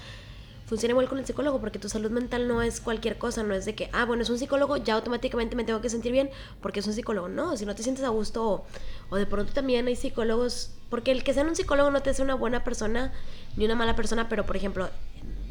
Funciona 0.70 0.92
igual 0.92 1.08
con 1.08 1.18
el 1.18 1.26
psicólogo, 1.26 1.60
porque 1.60 1.80
tu 1.80 1.88
salud 1.88 2.12
mental 2.12 2.46
no 2.46 2.62
es 2.62 2.80
cualquier 2.80 3.18
cosa, 3.18 3.42
no 3.42 3.54
es 3.54 3.64
de 3.64 3.74
que, 3.74 3.90
ah, 3.92 4.04
bueno, 4.04 4.22
es 4.22 4.30
un 4.30 4.38
psicólogo, 4.38 4.76
ya 4.76 4.94
automáticamente 4.94 5.56
me 5.56 5.64
tengo 5.64 5.80
que 5.80 5.90
sentir 5.90 6.12
bien 6.12 6.30
porque 6.62 6.78
es 6.78 6.86
un 6.86 6.92
psicólogo. 6.92 7.28
No, 7.28 7.56
si 7.56 7.66
no 7.66 7.74
te 7.74 7.82
sientes 7.82 8.04
a 8.04 8.08
gusto 8.10 8.64
o, 9.10 9.16
de 9.16 9.26
pronto 9.26 9.52
también 9.52 9.88
hay 9.88 9.96
psicólogos, 9.96 10.70
porque 10.88 11.10
el 11.10 11.24
que 11.24 11.34
sea 11.34 11.42
un 11.42 11.56
psicólogo 11.56 11.90
no 11.90 12.02
te 12.02 12.10
hace 12.10 12.22
una 12.22 12.36
buena 12.36 12.62
persona 12.62 13.12
ni 13.56 13.64
una 13.64 13.74
mala 13.74 13.96
persona, 13.96 14.28
pero 14.28 14.46
por 14.46 14.56
ejemplo, 14.56 14.88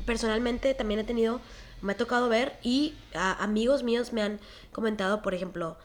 personalmente 0.06 0.74
también 0.74 1.02
he 1.02 1.04
tenido, 1.04 1.42
me 1.82 1.92
ha 1.92 1.98
tocado 1.98 2.30
ver 2.30 2.58
y 2.64 2.94
amigos 3.14 3.84
míos 3.84 4.14
me 4.14 4.22
han 4.22 4.40
comentado, 4.72 5.22
por 5.22 5.34
ejemplo, 5.34 5.78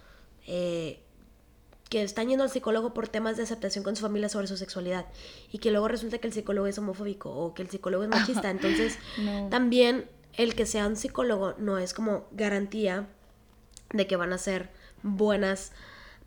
eh, 0.47 1.04
que 1.89 2.03
están 2.03 2.29
yendo 2.29 2.45
al 2.45 2.51
psicólogo 2.51 2.95
por 2.95 3.09
temas 3.09 3.37
de 3.37 3.43
aceptación 3.43 3.85
con 3.85 3.95
su 3.97 4.03
familia 4.03 4.29
sobre 4.29 4.47
su 4.47 4.57
sexualidad 4.57 5.07
y 5.53 5.59
que 5.59 5.71
luego 5.71 5.89
resulta 5.89 6.19
que 6.19 6.27
el 6.27 6.33
psicólogo 6.33 6.67
es 6.67 6.79
homofóbico 6.79 7.31
o 7.31 7.55
que 7.55 7.63
el 7.63 7.71
psicólogo 7.71 8.05
es 8.05 8.11
machista. 8.11 8.51
Entonces, 8.51 8.99
también 9.51 10.07
el 10.37 10.55
que 10.55 10.67
sea 10.67 10.87
un 10.87 10.97
psicólogo 10.97 11.55
no 11.59 11.79
es 11.79 11.95
como 11.95 12.27
garantía 12.33 13.07
de 13.93 14.07
que 14.07 14.17
van 14.17 14.33
a 14.33 14.39
ser 14.39 14.71
buenas 15.03 15.73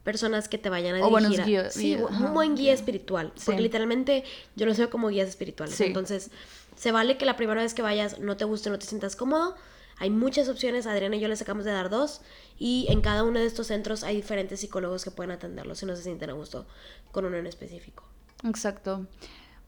personas 0.04 0.48
que 0.48 0.58
te 0.58 0.70
vayan 0.70 0.96
a 0.96 1.06
dirigir. 1.06 1.46
guías, 1.46 1.74
sí, 1.74 1.96
un 1.96 2.34
buen 2.34 2.56
guía 2.56 2.74
espiritual. 2.74 3.34
Porque 3.46 3.62
literalmente 3.62 4.24
yo 4.56 4.66
lo 4.66 4.74
veo 4.74 4.90
como 4.90 5.10
guías 5.10 5.28
espirituales. 5.28 5.80
Entonces, 5.82 6.32
se 6.78 6.94
vale 6.94 7.18
que 7.18 7.26
la 7.26 7.36
primera 7.36 7.62
vez 7.62 7.74
que 7.74 7.82
vayas 7.82 8.20
no 8.20 8.38
te 8.38 8.46
guste, 8.46 8.70
no 8.70 8.80
te 8.80 8.86
sientas 8.86 9.18
cómodo. 9.18 9.56
Hay 10.00 10.10
muchas 10.10 10.48
opciones, 10.50 10.86
Adriana 10.86 11.16
y 11.16 11.20
yo 11.20 11.28
les 11.28 11.42
acabamos 11.42 11.66
de 11.66 11.72
dar 11.72 11.90
dos 11.90 12.22
y 12.60 12.86
en 12.90 13.02
cada 13.02 13.24
uno 13.24 13.40
de 13.40 13.46
estos 13.46 13.68
centros 13.68 14.04
hay 14.04 14.16
diferentes 14.16 14.60
psicólogos 14.60 15.04
que 15.04 15.12
pueden 15.12 15.32
atenderlos 15.32 15.80
si 15.80 15.86
no 15.86 15.96
se 15.96 16.04
sienten 16.04 16.30
a 16.30 16.34
gusto 16.34 16.68
con 17.12 17.26
uno 17.26 17.38
en 17.38 17.48
específico. 17.48 18.04
Exacto. 18.44 19.08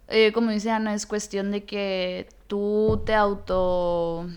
Eh, 0.08 0.32
como 0.32 0.52
dice 0.52 0.72
Ana, 0.72 0.94
es 0.94 1.06
cuestión 1.06 1.52
de 1.52 1.64
que 1.66 2.30
tú 2.48 3.02
te 3.06 3.14
auto... 3.14 4.28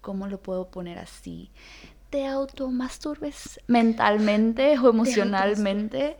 ¿Cómo 0.00 0.26
lo 0.26 0.38
puedo 0.38 0.68
poner 0.68 0.98
así? 0.98 1.50
Te 2.10 2.26
automasturbes 2.26 3.58
mentalmente 3.68 4.78
o 4.78 4.90
emocionalmente. 4.90 6.18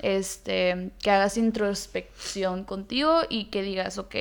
Este, 0.00 0.92
que 1.00 1.10
hagas 1.10 1.36
introspección 1.36 2.64
contigo 2.64 3.20
y 3.28 3.44
que 3.44 3.62
digas, 3.62 3.98
ok, 3.98 4.16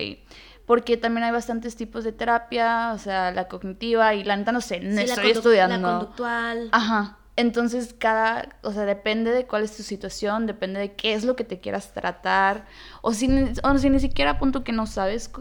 porque 0.69 0.97
también 0.97 1.23
hay 1.23 1.31
bastantes 1.31 1.75
tipos 1.75 2.03
de 2.03 2.11
terapia, 2.11 2.91
o 2.93 2.99
sea, 2.99 3.31
la 3.31 3.47
cognitiva 3.47 4.13
y 4.13 4.23
la 4.23 4.37
neta 4.37 4.51
no 4.51 4.61
sé, 4.61 4.79
no 4.79 5.01
Sí, 5.01 5.05
estoy 5.09 5.31
estudiando. 5.31 5.87
La 5.87 5.97
conductual. 5.97 6.69
Ajá. 6.71 7.17
Entonces, 7.35 7.95
cada, 7.97 8.49
o 8.61 8.71
sea, 8.71 8.85
depende 8.85 9.31
de 9.31 9.47
cuál 9.47 9.63
es 9.63 9.75
tu 9.75 9.81
situación, 9.81 10.45
depende 10.45 10.79
de 10.79 10.93
qué 10.93 11.15
es 11.15 11.23
lo 11.23 11.35
que 11.35 11.43
te 11.43 11.59
quieras 11.59 11.91
tratar, 11.95 12.67
o 13.01 13.13
si, 13.13 13.27
ni- 13.27 13.51
o 13.63 13.77
si 13.79 13.89
ni 13.89 13.99
siquiera 13.99 14.29
a 14.29 14.37
punto 14.37 14.63
que 14.63 14.71
no 14.71 14.85
sabes 14.85 15.31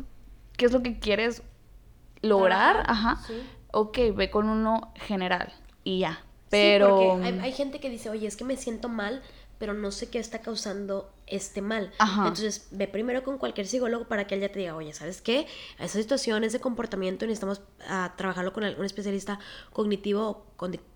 qué 0.57 0.65
es 0.65 0.73
lo 0.73 0.83
que 0.83 0.99
quieres 0.99 1.43
lograr, 2.23 2.85
Trabajar, 2.85 2.91
ajá. 2.91 3.23
sí. 3.27 3.35
Ok, 3.73 3.99
ve 4.17 4.31
con 4.31 4.49
uno 4.49 4.95
general 4.95 5.53
y 5.85 5.99
ya. 5.99 6.13
Sí, 6.15 6.49
Pero 6.49 6.97
porque 6.97 7.27
hay, 7.27 7.39
hay 7.43 7.53
gente 7.53 7.81
que 7.81 7.91
dice, 7.91 8.09
oye, 8.09 8.27
es 8.27 8.37
que 8.39 8.45
me 8.45 8.57
siento 8.57 8.89
mal, 8.89 9.21
pero 9.59 9.75
no 9.75 9.91
sé 9.91 10.09
qué 10.09 10.19
está 10.19 10.41
causando 10.41 11.13
este 11.27 11.61
mal. 11.63 11.93
Ajá. 11.99 12.23
Entonces, 12.29 12.69
ve 12.71 12.87
primero 12.89 13.23
con 13.25 13.39
cualquier 13.39 13.67
psicólogo 13.67 14.07
para 14.07 14.27
que 14.27 14.35
él 14.37 14.41
ya 14.41 14.51
te 14.53 14.61
diga, 14.61 14.77
oye, 14.77 14.93
¿sabes 14.95 15.21
qué? 15.21 15.47
Esa 15.79 15.99
situación, 15.99 16.45
ese 16.45 16.61
comportamiento, 16.61 17.27
necesitamos 17.27 17.61
ah, 17.89 18.15
trabajarlo 18.17 18.53
con 18.53 18.65
un 18.65 18.85
especialista 18.85 19.39
cognitivo 19.73 20.29
o 20.29 20.47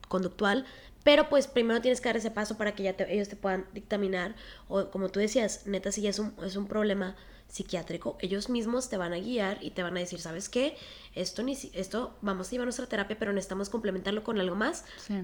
conductual. 0.09 0.65
Pero 1.05 1.29
pues 1.29 1.49
primero 1.49 1.81
tienes 1.81 2.01
que 2.01 2.09
dar 2.09 2.17
ese 2.17 2.31
paso 2.31 2.57
para 2.57 2.75
que 2.77 2.85
ya 2.85 2.93
te- 2.97 3.13
ellos 3.13 3.29
te 3.29 3.35
puedan 3.35 3.67
dictaminar. 3.75 4.37
O 4.69 4.91
como 4.91 5.09
tú 5.09 5.19
decías, 5.19 5.67
neta, 5.67 5.91
si 5.91 6.03
ya 6.03 6.11
es 6.11 6.19
un, 6.21 6.33
es 6.45 6.55
un 6.55 6.69
problema 6.69 7.17
psiquiátrico, 7.49 8.17
ellos 8.21 8.49
mismos 8.49 8.89
te 8.89 8.97
van 8.97 9.13
a 9.13 9.19
guiar 9.19 9.59
y 9.63 9.73
te 9.73 9.83
van 9.83 9.97
a 9.97 10.01
decir, 10.01 10.21
¿sabes 10.21 10.49
qué? 10.49 10.77
Esto, 11.15 11.43
ni, 11.43 11.57
si- 11.57 11.71
esto 11.75 12.17
vamos 12.23 12.47
a 12.49 12.51
llevar 12.53 12.67
nuestra 12.67 12.87
terapia, 12.87 13.19
pero 13.19 13.33
necesitamos 13.33 13.69
complementarlo 13.69 14.23
con 14.23 14.39
algo 14.41 14.55
más 14.57 14.85
sí. 14.97 15.21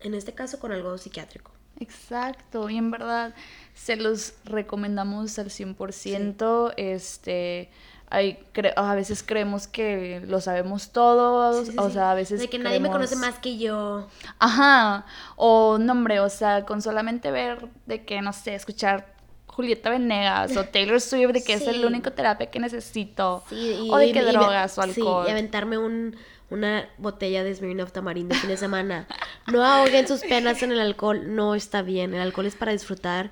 en 0.00 0.14
este 0.14 0.32
caso 0.34 0.58
con 0.58 0.72
algo 0.72 0.96
psiquiátrico. 0.98 1.52
Exacto, 1.80 2.70
y 2.70 2.76
en 2.78 2.90
verdad 2.90 3.34
se 3.74 3.96
los 3.96 4.34
recomendamos 4.44 5.38
al 5.38 5.50
100%. 5.50 6.72
Este, 6.76 7.70
hay, 8.08 8.38
cre- 8.54 8.72
a 8.76 8.94
veces 8.94 9.22
creemos 9.22 9.66
que 9.66 10.22
lo 10.26 10.40
sabemos 10.40 10.90
todos, 10.90 11.66
Sí, 11.66 11.72
sí, 11.72 11.78
o 11.78 11.86
sí. 11.88 11.94
sea, 11.94 12.12
a 12.12 12.14
veces 12.14 12.40
De 12.40 12.48
que 12.48 12.58
nadie 12.58 12.78
me 12.80 12.90
conoce 12.90 13.16
más 13.16 13.38
que 13.38 13.58
yo. 13.58 14.06
Ajá, 14.38 15.06
o 15.36 15.78
no, 15.78 15.92
hombre, 15.92 16.20
o 16.20 16.28
sea, 16.28 16.64
con 16.64 16.82
solamente 16.82 17.30
ver 17.30 17.68
de 17.86 18.04
que, 18.04 18.20
no 18.22 18.32
sé, 18.32 18.54
escuchar 18.54 19.12
Julieta 19.46 19.90
Venegas 19.90 20.56
o 20.56 20.64
Taylor 20.64 20.98
Swift, 21.00 21.32
de 21.32 21.44
que 21.44 21.54
es 21.54 21.64
Sí. 21.64 21.68
el 21.70 21.84
único 21.84 22.10
terapia 22.12 22.50
que 22.50 22.58
necesito, 22.58 23.42
Sí, 23.50 23.88
o 23.90 23.96
de 23.98 24.12
que 24.12 24.20
y 24.20 24.22
drogas 24.24 24.78
o 24.78 24.82
sí, 24.82 24.90
alcohol. 24.90 25.26
y 25.28 25.30
aventarme 25.30 25.76
un, 25.78 26.16
una 26.52 26.88
botella 26.98 27.42
de 27.44 27.54
Smirnoff 27.54 27.92
Tamarindo 27.92 28.34
fin 28.34 28.48
de 28.48 28.56
semana. 28.56 29.06
No 29.50 29.64
ahoguen 29.64 30.06
sus 30.06 30.20
penas 30.20 30.62
en 30.62 30.72
el 30.72 30.80
alcohol. 30.80 31.34
No 31.34 31.54
está 31.54 31.82
bien. 31.82 32.14
El 32.14 32.20
alcohol 32.20 32.46
es 32.46 32.54
para 32.54 32.72
disfrutar, 32.72 33.30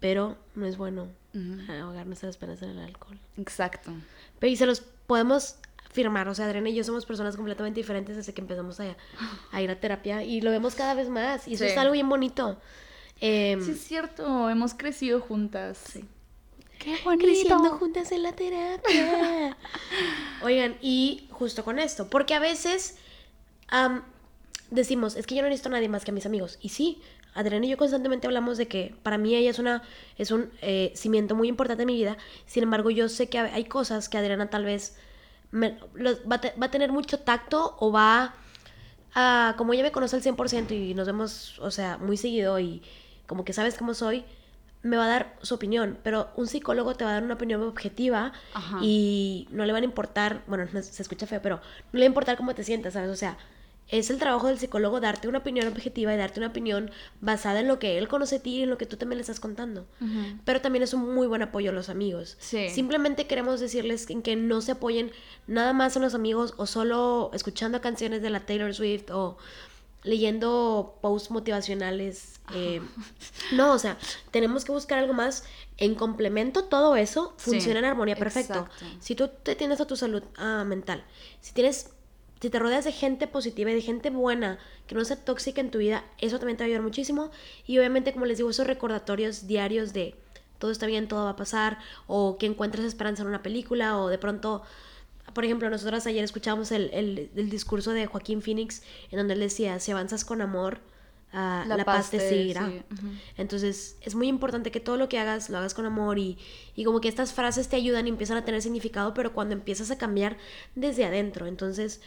pero 0.00 0.36
no 0.54 0.66
es 0.66 0.76
bueno 0.76 1.08
Ujú, 1.34 1.72
ahogar 1.72 2.06
nuestras 2.06 2.36
penas 2.36 2.62
en 2.62 2.70
el 2.70 2.78
alcohol. 2.80 3.18
Exacto. 3.36 3.92
Pero 4.38 4.50
y 4.52 4.56
se 4.56 4.66
los 4.66 4.80
podemos 4.80 5.56
afirmar. 5.88 6.28
O 6.28 6.34
sea, 6.34 6.46
Adriana 6.46 6.68
y 6.68 6.74
yo 6.74 6.84
somos 6.84 7.06
personas 7.06 7.36
completamente 7.36 7.80
diferentes 7.80 8.16
desde 8.16 8.34
que 8.34 8.40
empezamos 8.40 8.78
a, 8.80 8.96
a 9.52 9.62
ir 9.62 9.70
a 9.70 9.78
terapia 9.80 10.22
y 10.22 10.40
lo 10.40 10.50
vemos 10.50 10.74
cada 10.74 10.94
vez 10.94 11.08
más. 11.08 11.46
Y 11.48 11.54
eso 11.54 11.64
Sí. 11.64 11.70
es 11.70 11.78
algo 11.78 11.92
bien 11.92 12.08
bonito. 12.08 12.58
Em, 13.20 13.62
Sí, 13.62 13.70
es 13.70 13.80
cierto, 13.84 14.50
hemos 14.50 14.74
crecido 14.74 15.20
juntas. 15.20 15.78
Sí. 15.78 16.04
Qué 16.86 16.96
bonito. 17.04 17.24
creciendo 17.24 17.70
juntas 17.70 18.12
en 18.12 18.22
la 18.22 18.32
terapia. 18.32 19.56
Oigan, 20.42 20.76
y 20.80 21.26
justo 21.30 21.64
con 21.64 21.78
esto, 21.80 22.08
porque 22.08 22.34
a 22.34 22.38
veces 22.38 22.96
decimos, 24.70 25.16
es 25.16 25.26
que 25.26 25.34
yo 25.34 25.42
no 25.42 25.48
necesito 25.48 25.68
a 25.68 25.72
nadie 25.72 25.88
más 25.88 26.04
que 26.04 26.10
a 26.10 26.14
mis 26.14 26.26
amigos. 26.26 26.58
Y 26.60 26.68
sí, 26.70 27.00
Adriana 27.34 27.66
y 27.66 27.70
yo 27.70 27.76
constantemente 27.76 28.26
hablamos 28.26 28.56
de 28.56 28.68
que 28.68 28.94
para 29.02 29.18
mí 29.18 29.34
ella 29.34 29.50
es, 29.50 29.58
una, 29.58 29.82
es 30.16 30.30
un 30.30 30.50
eh, 30.62 30.92
cimiento 30.94 31.34
muy 31.34 31.48
importante 31.48 31.82
en 31.82 31.86
mi 31.88 31.94
vida. 31.96 32.16
Sin 32.46 32.62
embargo, 32.62 32.90
yo 32.90 33.08
sé 33.08 33.28
que 33.28 33.38
hay 33.38 33.64
cosas 33.64 34.08
que 34.08 34.18
Adriana 34.18 34.48
tal 34.48 34.64
vez 34.64 34.96
me- 35.50 35.78
los- 35.94 36.20
va, 36.30 36.40
te- 36.40 36.54
va 36.60 36.66
a 36.66 36.70
tener 36.70 36.92
mucho 36.92 37.18
tacto 37.20 37.76
o 37.80 37.92
va 37.92 38.34
a, 39.14 39.54
como 39.58 39.72
ella 39.72 39.82
me 39.82 39.92
conoce 39.92 40.16
al 40.16 40.22
100% 40.22 40.70
y 40.72 40.94
nos 40.94 41.06
vemos, 41.06 41.58
o 41.58 41.70
sea, 41.70 41.98
muy 41.98 42.16
seguido 42.16 42.58
y 42.60 42.82
como 43.26 43.44
que 43.44 43.52
sabes 43.52 43.76
cómo 43.76 43.92
soy, 43.94 44.24
me 44.86 44.96
va 44.96 45.04
a 45.04 45.08
dar 45.08 45.36
su 45.42 45.54
opinión, 45.54 45.98
pero 46.02 46.28
un 46.36 46.46
psicólogo 46.46 46.94
te 46.94 47.04
va 47.04 47.10
a 47.10 47.14
dar 47.14 47.24
una 47.24 47.34
opinión 47.34 47.62
objetiva 47.62 48.32
Ajá. 48.54 48.78
y 48.82 49.48
no 49.50 49.64
le 49.64 49.72
van 49.72 49.82
a 49.82 49.86
importar, 49.86 50.42
bueno, 50.46 50.66
no, 50.72 50.82
se 50.82 51.02
escucha 51.02 51.26
feo, 51.26 51.40
pero 51.42 51.56
no 51.56 51.98
le 51.98 52.00
va 52.00 52.04
a 52.04 52.06
importar 52.06 52.36
cómo 52.36 52.54
te 52.54 52.64
sientas, 52.64 52.94
¿sabes? 52.94 53.10
O 53.10 53.16
sea, 53.16 53.36
es 53.88 54.10
el 54.10 54.18
trabajo 54.18 54.48
del 54.48 54.58
psicólogo 54.58 55.00
darte 55.00 55.28
una 55.28 55.38
opinión 55.38 55.68
objetiva 55.68 56.12
y 56.12 56.16
darte 56.16 56.40
una 56.40 56.48
opinión 56.48 56.90
basada 57.20 57.60
en 57.60 57.68
lo 57.68 57.78
que 57.78 57.98
él 57.98 58.08
conoce 58.08 58.36
de 58.36 58.40
ti 58.40 58.56
y 58.56 58.62
en 58.62 58.70
lo 58.70 58.78
que 58.78 58.86
tú 58.86 58.96
también 58.96 59.18
le 59.18 59.20
estás 59.20 59.38
contando. 59.38 59.86
Pero 60.44 60.60
también 60.60 60.82
es 60.82 60.92
un 60.92 61.14
muy 61.14 61.28
buen 61.28 61.42
apoyo 61.42 61.70
a 61.70 61.72
los 61.72 61.88
amigos. 61.88 62.36
Sí. 62.40 62.68
Simplemente 62.70 63.28
queremos 63.28 63.60
decirles 63.60 64.10
en 64.10 64.22
que 64.22 64.34
no 64.34 64.60
se 64.60 64.72
apoyen 64.72 65.12
nada 65.46 65.72
más 65.72 65.94
en 65.94 66.02
los 66.02 66.14
amigos 66.14 66.54
o 66.56 66.66
solo 66.66 67.30
escuchando 67.32 67.80
canciones 67.80 68.22
de 68.22 68.30
la 68.30 68.40
Taylor 68.40 68.74
Swift 68.74 69.10
o 69.12 69.38
leyendo 70.06 70.98
posts 71.02 71.30
motivacionales. 71.30 72.40
eh, 72.54 72.80
no, 73.52 73.72
o 73.72 73.78
sea, 73.78 73.98
tenemos 74.30 74.64
que 74.64 74.72
buscar 74.72 74.98
algo 74.98 75.12
más. 75.12 75.44
En 75.78 75.94
complemento, 75.94 76.64
todo 76.64 76.96
eso 76.96 77.34
Sí, 77.36 77.50
funciona 77.50 77.80
en 77.80 77.84
armonía 77.84 78.16
perfecto. 78.16 78.60
exacto. 78.60 78.86
Si 79.00 79.14
tú 79.14 79.28
te 79.42 79.54
tienes 79.54 79.78
a 79.80 79.86
tu 79.86 79.94
salud 79.96 80.22
ah, 80.38 80.64
mental, 80.66 81.04
si 81.42 81.52
tienes, 81.52 81.90
si 82.40 82.48
te 82.48 82.58
rodeas 82.58 82.86
de 82.86 82.92
gente 82.92 83.26
positiva 83.26 83.70
y 83.70 83.74
de 83.74 83.82
gente 83.82 84.08
buena, 84.08 84.58
que 84.86 84.94
no 84.94 85.04
sea 85.04 85.16
tóxica 85.22 85.60
en 85.60 85.70
tu 85.70 85.78
vida, 85.78 86.02
eso 86.18 86.38
también 86.38 86.56
te 86.56 86.62
va 86.62 86.66
a 86.66 86.68
ayudar 86.68 86.82
muchísimo. 86.82 87.30
Y 87.66 87.78
obviamente, 87.78 88.12
como 88.14 88.24
les 88.24 88.38
digo, 88.38 88.48
esos 88.48 88.66
recordatorios 88.66 89.46
diarios 89.46 89.92
de 89.92 90.14
todo 90.58 90.70
está 90.70 90.86
bien, 90.86 91.08
todo 91.08 91.24
va 91.24 91.30
a 91.30 91.36
pasar, 91.36 91.78
o 92.06 92.38
que 92.38 92.46
encuentres 92.46 92.86
esperanza 92.86 93.20
en 93.22 93.28
una 93.28 93.42
película, 93.42 93.98
o 93.98 94.08
de 94.08 94.16
pronto, 94.16 94.62
por 95.36 95.44
ejemplo, 95.44 95.70
nosotros 95.70 96.06
ayer 96.06 96.24
escuchábamos 96.24 96.72
el, 96.72 96.90
el- 96.92 97.30
el 97.36 97.50
discurso 97.50 97.92
de 97.92 98.06
Joaquín 98.06 98.42
Phoenix, 98.42 98.82
en 99.12 99.18
donde 99.18 99.34
él 99.34 99.40
decía, 99.40 99.78
si 99.80 99.92
avanzas 99.92 100.24
con 100.24 100.40
amor, 100.42 100.80
ah, 101.32 101.64
la, 101.68 101.76
paz 101.84 102.10
te 102.10 102.18
seguirá. 102.20 102.66
sí. 102.68 102.82
Entonces 103.36 103.96
es 104.00 104.14
muy 104.14 104.28
importante 104.28 104.70
que 104.70 104.80
todo 104.80 104.96
lo 104.96 105.08
que 105.08 105.18
hagas 105.18 105.50
lo 105.50 105.58
hagas 105.58 105.74
con 105.74 105.86
amor 105.86 106.18
y, 106.18 106.38
y 106.74 106.84
como 106.84 107.00
que 107.00 107.08
estas 107.08 107.32
frases 107.34 107.68
te 107.68 107.76
ayudan 107.76 108.06
y 108.06 108.10
empiezan 108.10 108.38
a 108.38 108.44
tener 108.44 108.62
significado, 108.62 109.14
pero 109.14 109.32
cuando 109.32 109.54
empiezas 109.54 109.90
a 109.90 109.98
cambiar 109.98 110.36
desde 110.74 111.04
adentro. 111.04 111.46
Entonces 111.46 112.00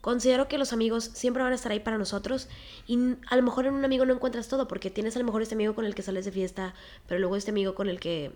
considero 0.00 0.48
que 0.48 0.58
los 0.58 0.72
amigos 0.72 1.10
siempre 1.14 1.42
van 1.42 1.52
a 1.52 1.56
estar 1.56 1.72
ahí 1.72 1.80
para 1.80 1.98
nosotros 1.98 2.48
y 2.86 2.98
a 3.28 3.36
lo 3.36 3.42
mejor 3.42 3.66
en 3.66 3.74
un 3.74 3.84
amigo 3.84 4.04
no 4.06 4.14
encuentras 4.14 4.48
todo 4.48 4.68
porque 4.68 4.90
tienes 4.90 5.16
a 5.16 5.18
lo 5.18 5.24
mejor 5.24 5.42
este 5.42 5.54
amigo 5.54 5.74
con 5.74 5.84
el 5.84 5.94
que 5.94 6.02
sales 6.02 6.24
de 6.24 6.32
fiesta, 6.32 6.74
pero 7.06 7.18
luego 7.20 7.36
este 7.36 7.50
amigo 7.50 7.74
con 7.74 7.88
el 7.88 8.00
que 8.00 8.32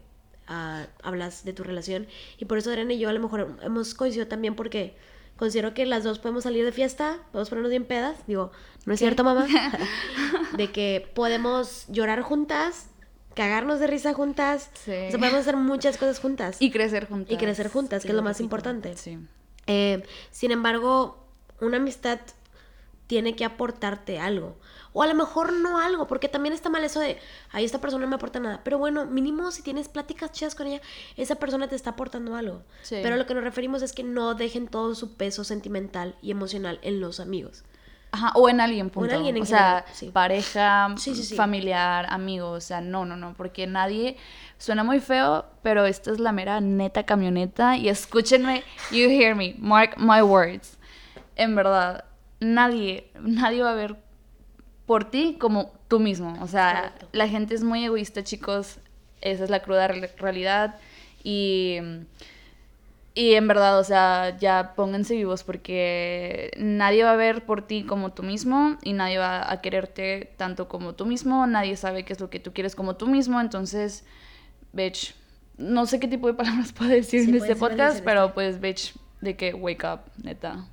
hablas 0.46 1.44
de 1.44 1.52
tu 1.52 1.62
relación 1.64 2.07
y 2.38 2.44
por 2.44 2.59
eso 2.59 2.70
Adriana 2.70 2.92
y 2.92 2.98
yo 2.98 3.09
a 3.09 3.12
lo 3.12 3.20
mejor 3.20 3.57
hemos 3.62 3.94
coincidido 3.94 4.28
también 4.28 4.55
porque 4.55 4.94
considero 5.37 5.72
que 5.74 5.87
las 5.87 6.05
dos 6.05 6.18
podemos 6.18 6.44
salir 6.44 6.64
de 6.64 6.72
fiesta, 6.72 7.18
podemos 7.33 7.48
ponernos 7.48 7.70
bien 7.70 7.85
pedas, 7.85 8.16
digo, 8.26 8.52
no 8.85 8.92
es 8.92 9.00
¿Qué? 9.00 9.07
cierto 9.07 9.24
mamá, 9.24 9.46
de 10.57 10.70
que 10.70 11.09
podemos 11.14 11.87
llorar 11.88 12.22
juntas, 12.22 12.88
cagarnos 13.35 13.81
de 13.81 13.87
risa 13.87 14.12
juntas, 14.12 14.70
Sí. 14.85 14.90
o 14.90 15.11
sea, 15.11 15.18
podemos 15.18 15.40
hacer 15.40 15.57
muchas 15.57 15.96
cosas 15.96 16.20
juntas. 16.20 16.57
Y 16.61 16.70
crecer 16.70 17.09
juntas. 17.09 17.33
Y 17.33 17.37
crecer 17.38 17.68
juntas, 17.70 18.02
que 18.02 18.09
es 18.11 18.14
lo 18.14 18.22
más 18.22 18.40
importante. 18.40 18.96
Sí. 18.96 19.18
Eh, 19.66 20.02
sin 20.31 20.50
embargo, 20.50 21.24
una 21.61 21.78
amistad 21.78 22.20
tiene 23.12 23.37
que 23.37 23.44
aportarte 23.44 24.18
algo. 24.18 24.57
O 24.94 25.03
a 25.03 25.07
lo 25.07 25.14
mejor 25.14 25.53
no 25.53 25.79
algo, 25.79 26.07
porque 26.07 26.31
también 26.31 26.55
está 26.55 26.70
mal 26.70 26.83
eso 26.83 26.98
de, 26.98 27.18
ay, 27.51 27.62
esta 27.62 27.79
persona 27.79 28.07
no 28.07 28.09
me 28.09 28.16
aporta 28.16 28.40
nada. 28.40 28.62
Pero 28.64 28.79
bueno, 28.79 29.05
mínimo 29.05 29.51
si 29.51 29.61
tienes 29.61 29.90
pláticas 29.90 30.33
chidas 30.33 30.55
con 30.55 30.66
ella, 30.66 30.81
esa 31.18 31.35
persona 31.35 31.68
te 31.68 31.77
está 31.77 31.90
aportando 31.90 32.37
algo. 32.37 32.62
Sí. 32.81 33.01
Pero 33.03 33.16
lo 33.16 33.27
que 33.27 33.35
nos 33.35 33.44
referimos 33.44 33.83
es 33.83 33.92
que 33.92 34.03
no 34.03 34.35
dejen 34.35 34.66
todo 34.66 34.94
su 34.94 35.12
peso 35.18 35.44
sentimental 35.44 36.16
y 36.22 36.31
emocional 36.31 36.79
en 36.81 37.01
los 37.01 37.20
amigos. 37.20 37.64
Ajá, 38.12 38.33
o 38.35 38.48
en 38.48 38.62
alguien, 38.62 38.88
punto. 38.88 39.14
alguien 39.14 39.37
en 39.37 39.42
o 39.42 39.46
sea, 39.46 39.85
sí. 39.92 40.09
pareja, 40.09 40.94
sí, 40.96 41.14
sí. 41.14 41.37
familiar, 41.37 42.07
amigo, 42.09 42.53
o 42.53 42.61
sea, 42.62 42.81
no, 42.81 43.05
no, 43.05 43.18
no, 43.18 43.35
porque 43.35 43.66
nadie, 43.66 44.16
suena 44.57 44.85
muy 44.85 45.01
feo, 45.01 45.44
pero 45.62 45.85
esta 45.85 46.12
es 46.12 46.18
la 46.18 46.33
mera 46.33 46.62
neta 46.62 47.05
camioneta 47.05 47.76
y 47.76 47.91
escúchenme, 47.91 48.62
you 48.91 49.11
hear 49.11 49.34
me, 49.34 49.55
mark 49.59 49.97
my 49.99 50.22
words. 50.22 50.78
En 51.36 51.55
verdad, 51.55 52.05
nadie, 52.43 53.11
nadie 53.20 53.62
va 53.62 53.72
a 53.72 53.74
ver 53.74 53.97
por 54.86 55.05
ti 55.11 55.36
como 55.38 55.72
tú 55.88 56.01
mismo. 56.01 56.36
O 56.43 56.47
sea, 56.49 56.90
Correcto. 56.93 57.09
la 57.12 57.28
gente 57.28 57.55
es 57.55 57.62
muy 57.62 57.84
egoísta, 57.84 58.22
chicos, 58.24 58.78
esa 59.20 59.45
es 59.45 59.51
la 59.51 59.61
cruda 59.62 59.88
re- 59.88 60.12
realidad 60.18 60.76
y... 61.24 61.78
Y 63.14 63.34
en 63.34 63.47
verdad, 63.47 63.78
o 63.78 63.84
sea, 63.84 64.38
ya 64.38 64.72
pónganse 64.74 65.14
vivos 65.14 65.45
porque 65.45 66.51
nadie 66.57 67.05
va 67.05 67.12
a 67.12 67.16
ver 67.16 67.45
por 67.45 67.61
ti 67.66 67.84
como 67.84 68.14
tú 68.14 68.22
mismo 68.22 68.78
y 68.82 68.95
nadie 68.95 69.18
va 69.18 69.53
a 69.53 69.61
quererte 69.61 70.32
tanto 70.38 70.66
como 70.66 70.95
tú 70.95 71.05
mismo, 71.05 71.47
nadie 71.47 71.76
sabe 71.76 72.05
qué 72.07 72.14
es 72.14 72.20
lo 72.20 72.30
que 72.30 72.40
tú 72.40 72.55
quieres 72.55 72.74
como 72.74 72.97
tú 72.97 73.07
mismo, 73.09 73.38
entonces, 73.38 74.07
bitch, 74.72 75.14
no 75.59 75.84
sé 75.84 76.01
qué 76.01 76.09
tipo 76.09 76.26
de 76.26 76.32
palabras 76.32 76.72
puedo 76.78 76.90
decir 76.90 77.24
Sí, 77.24 77.28
en 77.28 77.36
este 77.36 77.55
podcast, 77.55 78.03
pero 78.03 78.32
pues, 78.32 78.62
bitch, 78.62 78.95
de 79.20 79.36
que 79.36 79.53
wake 79.53 79.84
up, 79.84 80.01
neta. 80.24 80.64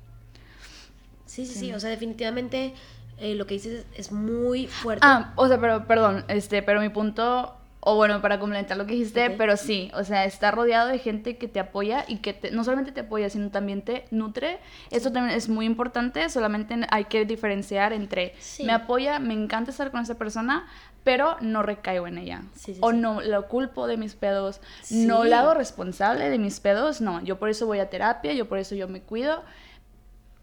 Sí, 1.46 1.52
sí, 1.52 1.58
sí. 1.58 1.72
O 1.72 1.80
sea, 1.80 1.90
definitivamente 1.90 2.74
eh, 3.18 3.34
lo 3.34 3.46
que 3.46 3.54
dices 3.54 3.86
es, 3.94 4.12
muy 4.12 4.66
fuerte. 4.66 5.06
Ah, 5.06 5.32
o 5.36 5.46
sea, 5.46 5.60
pero 5.60 5.86
perdón, 5.86 6.24
este, 6.28 6.62
pero 6.62 6.80
mi 6.80 6.88
punto 6.88 7.56
o 7.82 7.96
bueno, 7.96 8.20
para 8.20 8.38
complementar 8.38 8.76
lo 8.76 8.84
que 8.84 8.92
dijiste, 8.92 9.30
pero 9.30 9.56
sí, 9.56 9.90
o 9.94 10.04
sea, 10.04 10.26
estar 10.26 10.54
rodeado 10.54 10.88
de 10.88 10.98
gente 10.98 11.38
que 11.38 11.48
te 11.48 11.60
apoya 11.60 12.04
y 12.06 12.18
que 12.18 12.38
no 12.52 12.62
solamente 12.62 12.92
te 12.92 13.00
apoya, 13.00 13.30
sino 13.30 13.50
también 13.50 13.80
te 13.80 14.04
nutre. 14.10 14.58
Eso 14.90 15.10
también 15.12 15.34
es 15.34 15.48
muy 15.48 15.64
importante, 15.64 16.28
solamente 16.28 16.76
hay 16.90 17.06
que 17.06 17.24
diferenciar 17.24 17.94
entre 17.94 18.34
me 18.62 18.72
apoya, 18.72 19.18
me 19.18 19.32
encanta 19.32 19.70
estar 19.70 19.90
con 19.90 20.02
esa 20.02 20.16
persona, 20.16 20.68
pero 21.04 21.38
no 21.40 21.62
recaigo 21.62 22.06
en 22.06 22.18
ella. 22.18 22.42
o 22.80 22.92
no 22.92 23.22
lo 23.22 23.48
culpo 23.48 23.86
de 23.86 23.96
mis 23.96 24.14
pedos, 24.14 24.60
no 24.90 25.24
la 25.24 25.40
hago 25.40 25.54
responsable 25.54 26.28
de 26.28 26.38
mis 26.38 26.60
pedos, 26.60 27.00
no, 27.00 27.22
yo 27.22 27.38
por 27.38 27.48
eso 27.48 27.66
voy 27.66 27.78
a 27.78 27.88
terapia, 27.88 28.34
yo 28.34 28.46
por 28.46 28.58
eso 28.58 28.74
yo 28.74 28.88
me 28.88 29.00
cuido, 29.00 29.42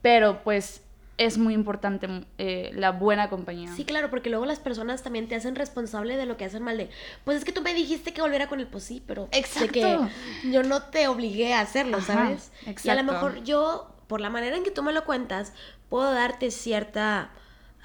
pero 0.01 0.41
pues 0.43 0.81
es 1.17 1.37
muy 1.37 1.53
importante 1.53 2.07
eh, 2.37 2.71
la 2.75 2.91
buena 2.91 3.29
compañía. 3.29 3.73
Sí, 3.75 3.85
claro, 3.85 4.09
porque 4.09 4.29
luego 4.29 4.45
las 4.45 4.59
personas 4.59 5.01
también 5.01 5.27
te 5.27 5.35
hacen 5.35 5.55
responsable 5.55 6.15
de 6.15 6.25
lo 6.25 6.37
que 6.37 6.45
hacen 6.45 6.61
mal 6.61 6.77
de, 6.77 6.89
pues 7.25 7.37
es 7.37 7.45
que 7.45 7.51
tú 7.51 7.61
me 7.61 7.73
dijiste 7.73 8.13
que 8.13 8.21
volviera 8.21 8.47
con 8.47 8.59
el 8.59 8.67
pues 8.67 8.83
sí, 8.83 9.01
pero 9.05 9.27
Exacto. 9.31 9.71
que 9.71 9.99
yo 10.51 10.63
no 10.63 10.83
te 10.83 11.07
obligué 11.07 11.53
a 11.53 11.61
hacerlo, 11.61 12.01
¿sabes? 12.01 12.51
Exacto. 12.61 12.81
Y 12.85 12.89
a 12.91 12.95
lo 12.95 13.03
mejor 13.03 13.43
yo, 13.43 13.91
por 14.07 14.21
la 14.21 14.29
manera 14.29 14.55
en 14.55 14.63
que 14.63 14.71
tú 14.71 14.83
me 14.83 14.93
lo 14.93 15.05
cuentas, 15.05 15.53
puedo 15.89 16.13
darte 16.13 16.51
cierta 16.51 17.31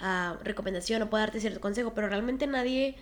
uh, 0.00 0.42
recomendación 0.44 1.00
o 1.02 1.08
puedo 1.08 1.22
darte 1.22 1.40
cierto 1.40 1.60
consejo, 1.60 1.94
pero 1.94 2.08
realmente 2.08 2.46
nadie, 2.46 2.96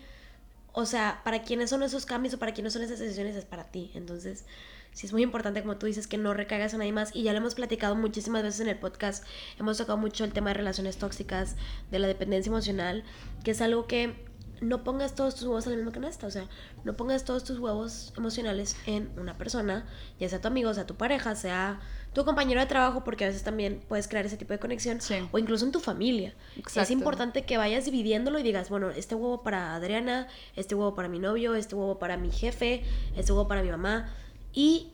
o 0.71 0.85
sea, 0.85 1.19
para 1.25 1.41
quiénes 1.41 1.69
son 1.69 1.83
esos 1.83 2.05
cambios 2.05 2.35
o 2.35 2.39
para 2.39 2.53
quiénes 2.53 2.71
son 2.71 2.83
esas 2.83 2.99
decisiones 2.99 3.35
es 3.35 3.43
para 3.43 3.65
ti. 3.65 3.91
Entonces, 3.95 4.45
sí 4.93 5.05
es 5.05 5.13
muy 5.13 5.23
importante, 5.23 5.61
como 5.61 5.77
tú 5.77 5.85
dices, 5.85 6.07
que 6.07 6.17
no 6.17 6.33
recaigas 6.33 6.73
en 6.73 6.79
nadie 6.79 6.91
más. 6.91 7.15
Y 7.15 7.23
ya 7.23 7.31
lo 7.31 7.39
hemos 7.39 7.55
platicado 7.55 7.95
muchísimas 7.95 8.43
veces 8.43 8.61
en 8.61 8.69
el 8.69 8.79
podcast. 8.79 9.23
Hemos 9.59 9.77
tocado 9.77 9.97
mucho 9.97 10.23
el 10.23 10.33
tema 10.33 10.49
de 10.49 10.55
relaciones 10.55 10.97
tóxicas, 10.97 11.55
de 11.91 11.99
la 11.99 12.07
dependencia 12.07 12.49
emocional, 12.49 13.03
que 13.43 13.51
es 13.51 13.61
algo 13.61 13.87
que 13.87 14.15
no 14.61 14.83
pongas 14.83 15.15
todos 15.15 15.35
tus 15.35 15.45
huevos 15.45 15.65
en 15.65 15.71
la 15.71 15.77
misma 15.77 15.91
canasta. 15.91 16.27
O 16.27 16.31
sea, 16.31 16.47
no 16.83 16.95
pongas 16.95 17.25
todos 17.25 17.43
tus 17.43 17.59
huevos 17.59 18.13
emocionales 18.15 18.77
en 18.85 19.11
una 19.17 19.37
persona, 19.37 19.85
ya 20.19 20.29
sea 20.29 20.39
tu 20.39 20.47
amigo, 20.47 20.73
sea 20.73 20.85
tu 20.85 20.95
pareja, 20.95 21.35
sea 21.35 21.79
tu 22.13 22.25
compañero 22.25 22.59
de 22.59 22.67
trabajo, 22.67 23.03
porque 23.03 23.23
a 23.23 23.27
veces 23.27 23.43
también 23.43 23.81
puedes 23.87 24.07
crear 24.07 24.25
ese 24.25 24.37
tipo 24.37 24.53
de 24.53 24.59
conexión, 24.59 24.99
o 25.31 25.39
incluso 25.39 25.65
en 25.65 25.71
tu 25.71 25.79
familia. 25.79 26.35
Es 26.75 26.91
importante 26.91 27.43
que 27.43 27.57
vayas 27.57 27.85
dividiéndolo 27.85 28.37
y 28.37 28.43
digas, 28.43 28.69
bueno, 28.69 28.89
este 28.89 29.15
huevo 29.15 29.41
para 29.43 29.75
Adriana, 29.75 30.27
este 30.55 30.75
huevo 30.75 30.93
para 30.93 31.07
mi 31.07 31.19
novio, 31.19 31.55
este 31.55 31.75
huevo 31.75 31.99
para 31.99 32.17
mi 32.17 32.29
jefe, 32.29 32.83
este 33.15 33.31
huevo 33.31 33.47
para 33.47 33.63
mi 33.63 33.69
mamá. 33.69 34.13
Y 34.53 34.91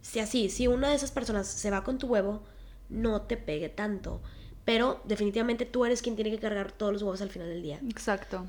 si 0.00 0.20
así, 0.20 0.48
si 0.48 0.66
una 0.66 0.88
de 0.90 0.94
esas 0.96 1.12
personas 1.12 1.46
se 1.46 1.70
va 1.70 1.84
con 1.84 1.98
tu 1.98 2.06
huevo, 2.06 2.42
no 2.88 3.22
te 3.22 3.36
pegue 3.36 3.68
tanto. 3.68 4.20
Pero 4.64 5.00
definitivamente 5.04 5.66
tú 5.66 5.84
eres 5.84 6.02
quien 6.02 6.14
tiene 6.14 6.30
que 6.30 6.38
cargar 6.38 6.70
todos 6.72 6.92
los 6.92 7.02
huevos 7.02 7.20
al 7.20 7.30
final 7.30 7.48
del 7.48 7.62
día. 7.62 7.80
Exacto. 7.88 8.46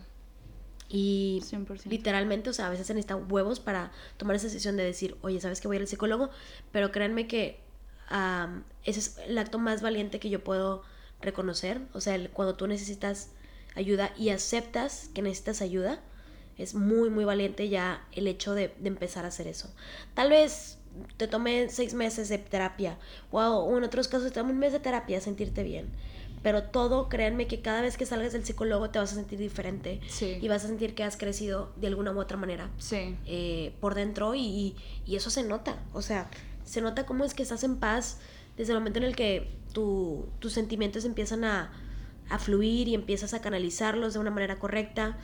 Y 0.90 1.42
literalmente, 1.86 2.52
o 2.52 2.54
sea, 2.54 2.68
a 2.68 2.70
veces 2.70 2.86
se 2.86 2.94
necesitan 2.94 3.32
huevos 3.32 3.60
para 3.60 3.92
tomar 4.18 4.36
esa 4.36 4.46
decisión 4.46 4.78
de 4.78 4.84
decir, 4.84 5.18
oye, 5.22 5.42
¿sabes 5.42 5.60
que 5.60 5.68
voy 5.68 5.78
al 5.78 5.88
psicólogo? 5.88 6.30
Pero 6.72 6.92
créanme 6.92 7.26
que 7.26 7.60
ese 8.84 9.00
es 9.00 9.18
el 9.26 9.38
acto 9.40 9.58
más 9.58 9.82
valiente 9.82 10.20
que 10.20 10.30
yo 10.30 10.44
puedo 10.44 10.84
reconocer. 11.20 11.82
O 11.94 12.02
sea, 12.02 12.20
cuando 12.32 12.56
tú 12.56 12.68
necesitas 12.68 13.32
ayuda 13.74 14.14
y 14.18 14.30
aceptas 14.30 15.10
que 15.16 15.24
necesitas 15.24 15.64
ayuda, 15.64 16.00
es 16.58 16.76
muy, 16.76 17.10
muy 17.10 17.26
valiente 17.26 17.70
ya 17.70 18.06
el 18.12 18.28
hecho 18.28 18.54
de, 18.54 18.74
empezar 18.84 19.26
a 19.26 19.30
hacer 19.30 19.48
eso. 19.48 19.74
Tal 20.14 20.30
vez 20.30 20.78
te 21.18 21.28
tome 21.28 21.70
seis 21.70 21.94
meses 21.94 22.30
de 22.30 22.38
terapia, 22.38 22.98
o 23.32 23.78
en 23.78 23.84
otros 23.84 24.08
casos 24.08 24.28
te 24.28 24.40
tome 24.40 24.52
un 24.52 24.60
mes 24.60 24.74
de 24.74 24.80
terapia 24.80 25.18
a 25.18 25.22
sentirte 25.22 25.64
bien. 25.64 25.88
Pero 26.44 26.64
todo, 26.64 27.08
créanme 27.08 27.48
que 27.48 27.62
cada 27.62 27.82
vez 27.82 27.96
que 27.96 28.06
salgas 28.06 28.34
del 28.34 28.46
psicólogo 28.46 28.90
te 28.90 29.00
vas 29.00 29.14
a 29.14 29.16
sentir 29.16 29.40
diferente 29.40 30.02
y 30.20 30.48
vas 30.50 30.66
a 30.66 30.68
sentir 30.68 30.94
que 30.94 31.04
has 31.04 31.16
crecido 31.16 31.72
de 31.78 31.88
alguna 31.88 32.12
u 32.12 32.20
otra 32.20 32.36
manera 32.36 32.70
eh, 33.26 33.74
por 33.80 33.96
dentro 33.96 34.36
y, 34.36 34.76
eso 35.08 35.30
se 35.30 35.44
nota. 35.44 35.82
O 35.94 36.02
sea, 36.02 36.30
se 36.66 36.82
nota 36.82 37.06
cómo 37.06 37.24
es 37.24 37.34
que 37.34 37.44
estás 37.44 37.64
en 37.64 37.78
paz 37.78 38.20
desde 38.58 38.74
el 38.74 38.80
momento 38.80 39.00
en 39.00 39.06
el 39.06 39.16
que 39.16 39.50
tus 39.74 40.54
sentimientos 40.54 41.06
empiezan 41.06 41.46
a, 41.46 41.72
a 42.30 42.40
fluir 42.40 42.90
y 42.90 42.94
empiezas 42.94 43.34
a 43.34 43.42
canalizarlos 43.42 44.14
de 44.14 44.20
una 44.20 44.30
manera 44.30 44.60
correcta 44.60 45.18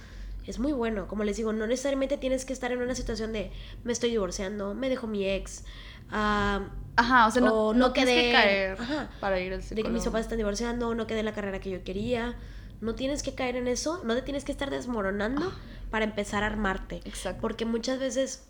es 0.50 0.60
muy 0.60 0.72
bueno. 0.72 1.08
Como 1.08 1.24
les 1.24 1.38
digo, 1.38 1.54
no 1.54 1.68
necesariamente 1.68 2.18
tienes 2.18 2.46
que 2.46 2.54
estar 2.54 2.72
en 2.72 2.82
una 2.82 2.96
situación 2.96 3.32
de 3.34 3.52
me 3.84 3.94
estoy 3.94 4.10
divorciando, 4.10 4.74
me 4.74 4.90
dejó 4.90 5.08
mi 5.08 5.28
ex. 5.28 5.64
ajá, 6.10 7.28
o 7.28 7.32
sea, 7.32 7.42
no, 7.42 7.74
no, 7.74 7.94
quedé, 7.94 8.24
que 8.24 8.32
caer 8.32 8.78
para 9.20 9.40
ir 9.40 9.54
al 9.54 9.62
De 9.62 9.84
que 9.84 9.90
mis 9.90 10.04
papás 10.04 10.22
están 10.22 10.38
divorciando, 10.38 10.94
no 10.96 11.08
quedé 11.08 11.20
en 11.20 11.26
la 11.26 11.34
carrera 11.34 11.60
que 11.60 11.70
yo 11.70 11.84
quería. 11.84 12.36
No 12.82 12.96
tienes 12.96 13.24
que 13.24 13.36
caer 13.36 13.58
en 13.58 13.68
eso, 13.68 14.02
no 14.06 14.16
te 14.16 14.22
tienes 14.22 14.46
que 14.46 14.54
estar 14.54 14.70
desmoronando 14.70 15.52
ah. 15.54 15.58
para 15.92 16.06
empezar 16.06 16.44
a 16.44 16.48
armarte. 16.48 17.02
Exacto. 17.04 17.42
Porque 17.42 17.66
muchas 17.66 18.00
veces 18.00 18.46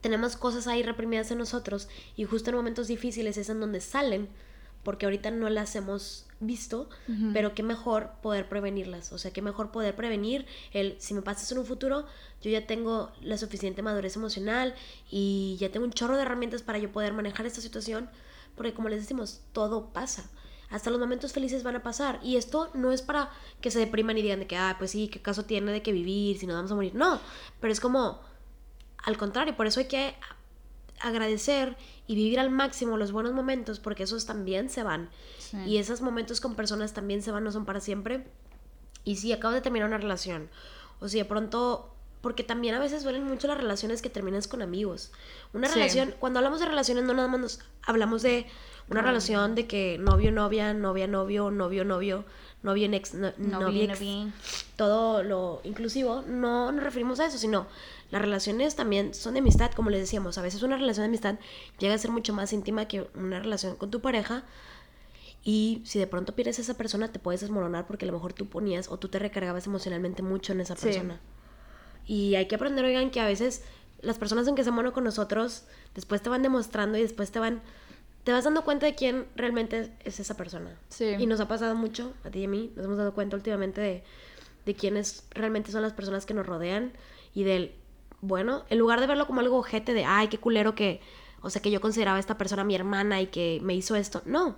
tenemos 0.00 0.36
cosas 0.36 0.66
ahí 0.66 0.82
reprimidas 0.82 1.30
en 1.30 1.38
nosotros 1.38 1.88
y 2.16 2.24
justo 2.24 2.50
en 2.50 2.56
momentos 2.56 2.88
difíciles 2.88 3.36
es 3.36 3.48
en 3.48 3.60
donde 3.60 3.80
salen 3.80 4.28
porque 4.82 5.06
ahorita 5.06 5.30
no 5.30 5.48
las 5.48 5.74
hemos 5.74 6.25
visto, 6.40 6.88
pero 7.32 7.54
qué 7.54 7.62
mejor 7.62 8.12
poder 8.22 8.48
prevenirlas, 8.48 9.12
o 9.12 9.18
sea, 9.18 9.32
qué 9.32 9.40
mejor 9.40 9.70
poder 9.70 9.96
prevenir 9.96 10.46
el, 10.72 10.96
si 10.98 11.14
me 11.14 11.22
pasas 11.22 11.50
en 11.52 11.58
un 11.58 11.64
futuro, 11.64 12.06
yo 12.42 12.50
ya 12.50 12.66
tengo 12.66 13.10
la 13.22 13.38
suficiente 13.38 13.82
madurez 13.82 14.16
emocional 14.16 14.74
y 15.10 15.56
ya 15.58 15.70
tengo 15.70 15.86
un 15.86 15.92
chorro 15.92 16.16
de 16.16 16.22
herramientas 16.22 16.62
para 16.62 16.78
yo 16.78 16.92
poder 16.92 17.12
manejar 17.12 17.46
esta 17.46 17.60
situación, 17.60 18.10
porque 18.54 18.74
como 18.74 18.88
les 18.88 19.00
decimos, 19.00 19.40
todo 19.52 19.92
pasa. 19.92 20.28
Hasta 20.68 20.90
los 20.90 20.98
momentos 20.98 21.32
felices 21.32 21.62
van 21.62 21.76
a 21.76 21.82
pasar. 21.82 22.18
Y 22.24 22.36
esto 22.36 22.70
no 22.74 22.90
es 22.90 23.00
para 23.00 23.30
que 23.60 23.70
se 23.70 23.78
depriman 23.78 24.18
y 24.18 24.22
digan 24.22 24.40
de 24.40 24.48
que, 24.48 24.56
ah, 24.56 24.74
pues 24.78 24.90
sí, 24.90 25.06
qué 25.06 25.22
caso 25.22 25.44
tiene 25.44 25.70
de 25.70 25.80
que 25.80 25.92
vivir 25.92 26.38
si 26.38 26.46
nos 26.46 26.56
vamos 26.56 26.72
a 26.72 26.74
morir. 26.74 26.94
No, 26.94 27.20
pero 27.60 27.72
es 27.72 27.78
como, 27.78 28.20
al 29.04 29.16
contrario, 29.16 29.56
por 29.56 29.68
eso 29.68 29.78
hay 29.78 29.86
que 29.86 30.16
agradecer 31.00 31.76
y 32.06 32.14
vivir 32.14 32.40
al 32.40 32.50
máximo 32.50 32.96
los 32.96 33.12
buenos 33.12 33.32
momentos 33.32 33.80
porque 33.80 34.04
esos 34.04 34.26
también 34.26 34.70
se 34.70 34.82
van. 34.82 35.10
Y 35.66 35.78
esos 35.78 36.00
momentos 36.00 36.40
con 36.40 36.54
personas 36.54 36.92
también 36.92 37.22
se 37.22 37.30
van, 37.30 37.44
no 37.44 37.52
son 37.52 37.64
para 37.64 37.80
siempre. 37.80 38.26
Y 39.04 39.16
si 39.16 39.32
acabas 39.32 39.54
de 39.54 39.60
terminar 39.60 39.88
una 39.88 39.98
relación, 39.98 40.48
o 41.00 41.08
si 41.08 41.18
de 41.18 41.24
pronto, 41.24 41.94
porque 42.20 42.42
también 42.42 42.74
a 42.74 42.78
veces 42.78 43.04
duelen 43.04 43.24
mucho 43.24 43.46
las 43.46 43.56
relaciones 43.56 44.02
que 44.02 44.10
terminas 44.10 44.48
con 44.48 44.62
amigos. 44.62 45.12
Una 45.52 45.68
relación, 45.68 46.14
cuando 46.18 46.40
hablamos 46.40 46.60
de 46.60 46.66
relaciones, 46.66 47.04
no 47.04 47.14
nada 47.14 47.28
más 47.28 47.40
nos 47.40 47.60
hablamos 47.86 48.22
de 48.22 48.46
una 48.88 49.02
relación 49.02 49.54
de 49.54 49.66
que 49.66 49.98
novio, 49.98 50.30
novia, 50.30 50.72
novia, 50.72 51.06
novio, 51.06 51.50
novio, 51.50 51.84
novio, 51.84 52.24
novio, 52.62 52.92
ex, 52.92 53.14
no, 53.14 53.32
novio, 53.38 54.32
todo 54.76 55.22
lo 55.22 55.60
inclusivo, 55.64 56.22
no 56.26 56.72
nos 56.72 56.84
referimos 56.84 57.20
a 57.20 57.26
eso, 57.26 57.38
sino 57.38 57.66
las 58.10 58.22
relaciones 58.22 58.76
también 58.76 59.14
son 59.14 59.34
de 59.34 59.40
amistad, 59.40 59.72
como 59.72 59.90
les 59.90 60.00
decíamos, 60.00 60.38
a 60.38 60.42
veces 60.42 60.62
una 60.62 60.76
relación 60.76 61.04
de 61.04 61.08
amistad 61.08 61.36
llega 61.78 61.94
a 61.94 61.98
ser 61.98 62.10
mucho 62.10 62.32
más 62.32 62.52
íntima 62.52 62.86
que 62.86 63.08
una 63.14 63.40
relación 63.40 63.76
con 63.76 63.90
tu 63.90 64.00
pareja. 64.00 64.44
Y 65.48 65.80
si 65.84 66.00
de 66.00 66.08
pronto 66.08 66.34
pierdes 66.34 66.58
a 66.58 66.62
esa 66.62 66.74
persona, 66.76 67.12
te 67.12 67.20
puedes 67.20 67.40
desmoronar 67.40 67.86
porque 67.86 68.04
a 68.04 68.08
lo 68.08 68.12
mejor 68.12 68.32
tú 68.32 68.48
ponías 68.48 68.90
o 68.90 68.98
tú 68.98 69.06
te 69.06 69.20
recargabas 69.20 69.64
emocionalmente 69.68 70.20
mucho 70.24 70.52
en 70.52 70.60
esa 70.60 70.74
persona. 70.74 71.20
Y 72.04 72.34
hay 72.34 72.48
que 72.48 72.56
aprender, 72.56 72.84
oigan, 72.84 73.12
que 73.12 73.20
a 73.20 73.26
veces 73.26 73.62
las 74.00 74.18
personas 74.18 74.48
en 74.48 74.56
que 74.56 74.64
se 74.64 74.72
mono 74.72 74.92
con 74.92 75.04
nosotros, 75.04 75.62
después 75.94 76.20
te 76.20 76.30
van 76.30 76.42
demostrando 76.42 76.98
y 76.98 77.02
después 77.02 77.30
te 77.30 77.38
van 77.38 77.62
te 78.24 78.32
vas 78.32 78.42
dando 78.42 78.64
cuenta 78.64 78.86
de 78.86 78.96
quién 78.96 79.28
realmente 79.36 79.92
es 80.02 80.18
esa 80.18 80.36
persona. 80.36 80.76
Sí. 80.88 81.14
Y 81.16 81.26
nos 81.26 81.38
ha 81.38 81.46
pasado 81.46 81.76
mucho, 81.76 82.12
a 82.24 82.30
ti 82.30 82.40
y 82.40 82.44
a 82.46 82.48
mí, 82.48 82.72
nos 82.74 82.84
hemos 82.86 82.98
dado 82.98 83.14
cuenta 83.14 83.36
últimamente 83.36 83.80
de, 83.80 84.02
de 84.64 84.74
quiénes 84.74 85.28
realmente 85.30 85.70
son 85.70 85.82
las 85.82 85.92
personas 85.92 86.26
que 86.26 86.34
nos 86.34 86.44
rodean 86.44 86.92
y 87.34 87.44
del 87.44 87.72
bueno, 88.20 88.64
en 88.68 88.78
lugar 88.78 89.00
de 89.00 89.06
verlo 89.06 89.28
como 89.28 89.38
algo 89.38 89.58
ojete 89.58 89.94
de, 89.94 90.04
ay, 90.04 90.26
qué 90.26 90.38
culero 90.38 90.74
que, 90.74 91.00
o 91.40 91.50
sea, 91.50 91.62
que 91.62 91.70
yo 91.70 91.80
consideraba 91.80 92.16
a 92.16 92.20
esta 92.20 92.36
persona 92.36 92.64
mi 92.64 92.74
hermana 92.74 93.20
y 93.20 93.28
que 93.28 93.60
me 93.62 93.76
hizo 93.76 93.94
esto, 93.94 94.22
no, 94.24 94.56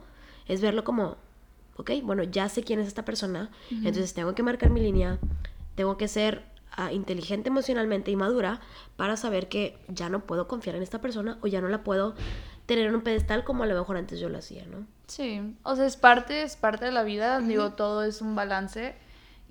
es 0.48 0.60
verlo 0.60 0.84
como, 0.84 1.16
ok, 1.76 1.92
bueno, 2.02 2.24
ya 2.24 2.48
sé 2.48 2.62
quién 2.64 2.80
es 2.80 2.86
esta 2.86 3.04
persona, 3.04 3.50
entonces 3.70 4.14
tengo 4.14 4.34
que 4.34 4.42
marcar 4.42 4.70
mi 4.70 4.80
línea, 4.80 5.18
tengo 5.74 5.96
que 5.96 6.08
ser 6.08 6.42
ah, 6.72 6.92
inteligente 6.92 7.48
emocionalmente 7.48 8.10
y 8.10 8.16
madura 8.16 8.60
para 8.96 9.16
saber 9.16 9.48
que 9.48 9.78
ya 9.88 10.08
no 10.08 10.20
puedo 10.20 10.48
confiar 10.48 10.76
en 10.76 10.82
esta 10.82 11.00
persona 11.00 11.38
o 11.42 11.46
ya 11.46 11.60
no 11.60 11.68
la 11.68 11.84
puedo 11.84 12.14
tener 12.66 12.86
en 12.86 12.94
un 12.94 13.02
pedestal 13.02 13.44
como 13.44 13.62
a 13.62 13.66
lo 13.66 13.78
mejor 13.78 13.96
antes 13.96 14.18
yo 14.18 14.28
lo 14.28 14.38
hacía, 14.38 14.66
¿no? 14.66 14.86
Sí, 15.06 15.40
o 15.62 15.76
sea, 15.76 15.86
es 15.86 15.96
parte, 15.96 16.42
es 16.42 16.56
parte 16.56 16.84
de 16.84 16.92
la 16.92 17.02
vida, 17.02 17.40
digo, 17.40 17.72
todo 17.72 18.02
es 18.02 18.20
un 18.20 18.34
balance 18.34 18.94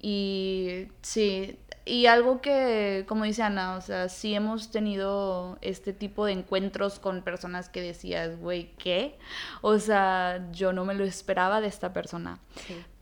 y 0.01 0.87
sí, 1.01 1.57
y 1.87 2.07
algo 2.07 2.41
que, 2.41 3.05
como 3.07 3.23
dice 3.23 3.43
Ana, 3.43 3.77
o 3.77 3.81
sea, 3.81 4.09
sí 4.09 4.35
hemos 4.35 4.71
tenido 4.71 5.57
este 5.61 5.93
tipo 5.93 6.25
de 6.25 6.33
encuentros 6.33 6.99
con 6.99 7.21
personas 7.21 7.69
que 7.69 7.81
decías, 7.81 8.37
güey, 8.39 8.73
¿qué? 8.77 9.17
O 9.61 9.79
sea, 9.79 10.45
yo 10.51 10.73
no 10.73 10.83
me 10.83 10.93
lo 10.93 11.05
esperaba 11.05 11.61
de 11.61 11.67
esta 11.67 11.93
persona. 11.93 12.39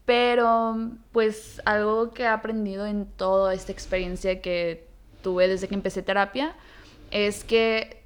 Pero, 0.06 0.92
pues, 1.12 1.62
algo 1.66 2.12
que 2.12 2.24
he 2.24 2.28
aprendido 2.28 2.86
en 2.86 3.08
toda 3.08 3.56
esta 3.56 3.72
experiencia 3.72 4.40
que 4.40 4.88
tuve 5.24 5.48
desde 5.48 5.68
que 5.68 5.74
empecé 5.74 6.04
terapia 6.04 6.56
es 7.10 7.44
que, 7.44 8.04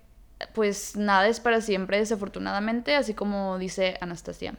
pues, 0.53 0.95
nada 0.95 1.27
es 1.27 1.41
para 1.41 1.59
siempre, 1.59 1.97
desafortunadamente, 1.97 2.95
así 2.95 3.13
como 3.13 3.57
dice 3.57 3.97
Anastasia. 3.99 4.55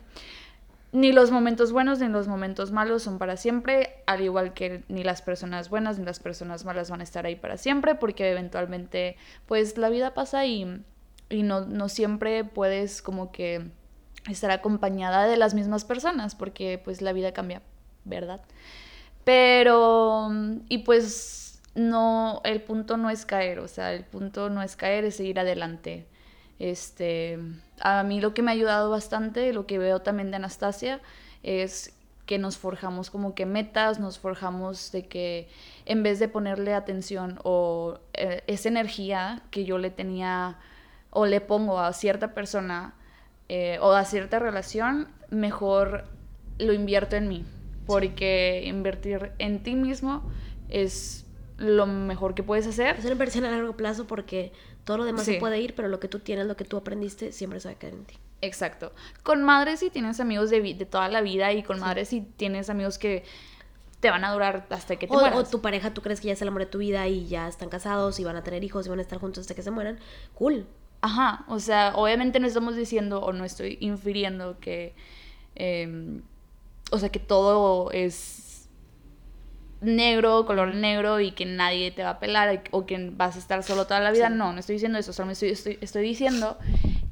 Ni 0.92 1.12
los 1.12 1.30
momentos 1.30 1.72
buenos 1.72 2.00
ni 2.00 2.08
los 2.08 2.26
momentos 2.26 2.72
malos 2.72 3.02
son 3.02 3.18
para 3.18 3.36
siempre, 3.36 4.02
al 4.06 4.22
igual 4.22 4.54
que 4.54 4.82
ni 4.88 5.04
las 5.04 5.22
personas 5.22 5.70
buenas 5.70 5.98
ni 5.98 6.04
las 6.04 6.18
personas 6.18 6.64
malas 6.64 6.90
van 6.90 7.00
a 7.00 7.04
estar 7.04 7.26
ahí 7.26 7.36
para 7.36 7.56
siempre, 7.56 7.94
porque 7.94 8.30
eventualmente 8.30 9.16
pues 9.46 9.78
la 9.78 9.88
vida 9.88 10.14
pasa 10.14 10.46
y, 10.46 10.82
y 11.28 11.42
no, 11.42 11.60
no 11.62 11.88
siempre 11.88 12.44
puedes 12.44 13.02
como 13.02 13.30
que 13.30 13.70
estar 14.28 14.50
acompañada 14.50 15.26
de 15.26 15.36
las 15.36 15.54
mismas 15.54 15.84
personas, 15.84 16.34
porque 16.34 16.80
pues 16.82 17.02
la 17.02 17.12
vida 17.12 17.32
cambia, 17.32 17.62
¿verdad? 18.04 18.40
Pero, 19.24 20.28
y 20.68 20.78
pues 20.78 21.60
no, 21.74 22.40
el 22.44 22.62
punto 22.62 22.96
no 22.96 23.10
es 23.10 23.24
caer, 23.26 23.60
o 23.60 23.68
sea, 23.68 23.92
el 23.92 24.04
punto 24.04 24.50
no 24.50 24.62
es 24.62 24.76
caer, 24.76 25.04
es 25.04 25.16
seguir 25.16 25.38
adelante. 25.38 26.06
Este, 26.60 27.38
a 27.80 28.02
mí 28.02 28.20
lo 28.20 28.34
que 28.34 28.42
me 28.42 28.50
ha 28.50 28.54
ayudado 28.54 28.90
bastante, 28.90 29.52
lo 29.54 29.66
que 29.66 29.78
veo 29.78 30.00
también 30.02 30.30
de 30.30 30.36
Anastasia, 30.36 31.00
es 31.42 31.94
que 32.26 32.38
nos 32.38 32.58
forjamos 32.58 33.10
como 33.10 33.34
que 33.34 33.46
metas, 33.46 33.98
nos 33.98 34.18
forjamos 34.18 34.92
de 34.92 35.08
que 35.08 35.48
en 35.86 36.02
vez 36.02 36.20
de 36.20 36.28
ponerle 36.28 36.74
atención 36.74 37.40
o 37.42 37.98
eh, 38.12 38.44
esa 38.46 38.68
energía 38.68 39.42
que 39.50 39.64
yo 39.64 39.78
le 39.78 39.90
tenía 39.90 40.58
o 41.08 41.24
le 41.24 41.40
pongo 41.40 41.80
a 41.80 41.92
cierta 41.94 42.34
persona 42.34 42.94
eh, 43.48 43.78
o 43.80 43.92
a 43.92 44.04
cierta 44.04 44.38
relación, 44.38 45.08
mejor 45.30 46.04
lo 46.58 46.74
invierto 46.74 47.16
en 47.16 47.26
mí, 47.26 47.44
porque 47.86 48.62
invertir 48.66 49.32
en 49.38 49.62
ti 49.62 49.74
mismo 49.74 50.22
es 50.68 51.26
lo 51.60 51.86
mejor 51.86 52.34
que 52.34 52.42
puedes 52.42 52.66
hacer. 52.66 52.96
Es 52.96 53.04
una 53.04 53.12
inversión 53.12 53.44
a 53.44 53.50
largo 53.50 53.76
plazo 53.76 54.06
porque 54.06 54.52
todo 54.84 54.96
lo 54.96 55.04
demás 55.04 55.24
se 55.24 55.34
puede 55.34 55.60
ir, 55.60 55.74
pero 55.74 55.88
lo 55.88 56.00
que 56.00 56.08
tú 56.08 56.18
tienes, 56.18 56.46
lo 56.46 56.56
que 56.56 56.64
tú 56.64 56.78
aprendiste, 56.78 57.32
siempre 57.32 57.60
se 57.60 57.68
va 57.68 57.74
a 57.74 57.78
quedar 57.78 57.94
en 57.94 58.04
ti. 58.04 58.16
Exacto. 58.40 58.92
Con 59.22 59.44
madres 59.44 59.80
si 59.80 59.90
tienes 59.90 60.20
amigos 60.20 60.48
de, 60.48 60.60
de 60.62 60.86
toda 60.86 61.08
la 61.08 61.20
vida 61.20 61.52
y 61.52 61.62
con 61.62 61.78
madres 61.78 62.08
si 62.08 62.22
tienes 62.22 62.70
amigos 62.70 62.98
que 62.98 63.24
te 64.00 64.08
van 64.08 64.24
a 64.24 64.32
durar 64.32 64.66
hasta 64.70 64.96
que 64.96 65.06
te 65.06 65.14
o, 65.14 65.20
mueras. 65.20 65.38
O 65.38 65.44
tu 65.44 65.60
pareja, 65.60 65.92
tú 65.92 66.00
crees 66.00 66.20
que 66.20 66.28
ya 66.28 66.32
es 66.32 66.40
el 66.40 66.48
amor 66.48 66.62
de 66.62 66.66
tu 66.66 66.78
vida 66.78 67.06
y 67.06 67.26
ya 67.26 67.46
están 67.46 67.68
casados 67.68 68.18
y 68.18 68.24
van 68.24 68.36
a 68.36 68.42
tener 68.42 68.64
hijos 68.64 68.86
y 68.86 68.88
van 68.88 68.98
a 68.98 69.02
estar 69.02 69.18
juntos 69.18 69.42
hasta 69.42 69.54
que 69.54 69.62
se 69.62 69.70
mueran. 69.70 69.98
Cool. 70.34 70.66
Ajá, 71.02 71.44
o 71.48 71.60
sea, 71.60 71.92
obviamente 71.94 72.40
no 72.40 72.46
estamos 72.46 72.76
diciendo 72.76 73.20
o 73.20 73.32
no 73.32 73.44
estoy 73.44 73.76
infiriendo 73.80 74.58
que, 74.60 74.94
em, 75.54 76.22
o 76.90 76.98
sea, 76.98 77.10
que 77.10 77.18
todo 77.18 77.90
es 77.90 78.49
negro, 79.80 80.44
color 80.44 80.74
negro 80.74 81.20
y 81.20 81.32
que 81.32 81.46
nadie 81.46 81.90
te 81.90 82.02
va 82.02 82.10
a 82.10 82.18
pelar 82.18 82.62
o 82.70 82.86
que 82.86 83.10
vas 83.12 83.36
a 83.36 83.38
estar 83.38 83.62
solo 83.62 83.86
toda 83.86 84.00
la 84.00 84.10
vida. 84.10 84.28
No, 84.28 84.52
no 84.52 84.60
estoy 84.60 84.74
diciendo 84.74 84.98
eso, 84.98 85.12
solo 85.12 85.30
estoy, 85.32 85.50
estoy, 85.50 85.78
estoy 85.80 86.02
diciendo 86.02 86.58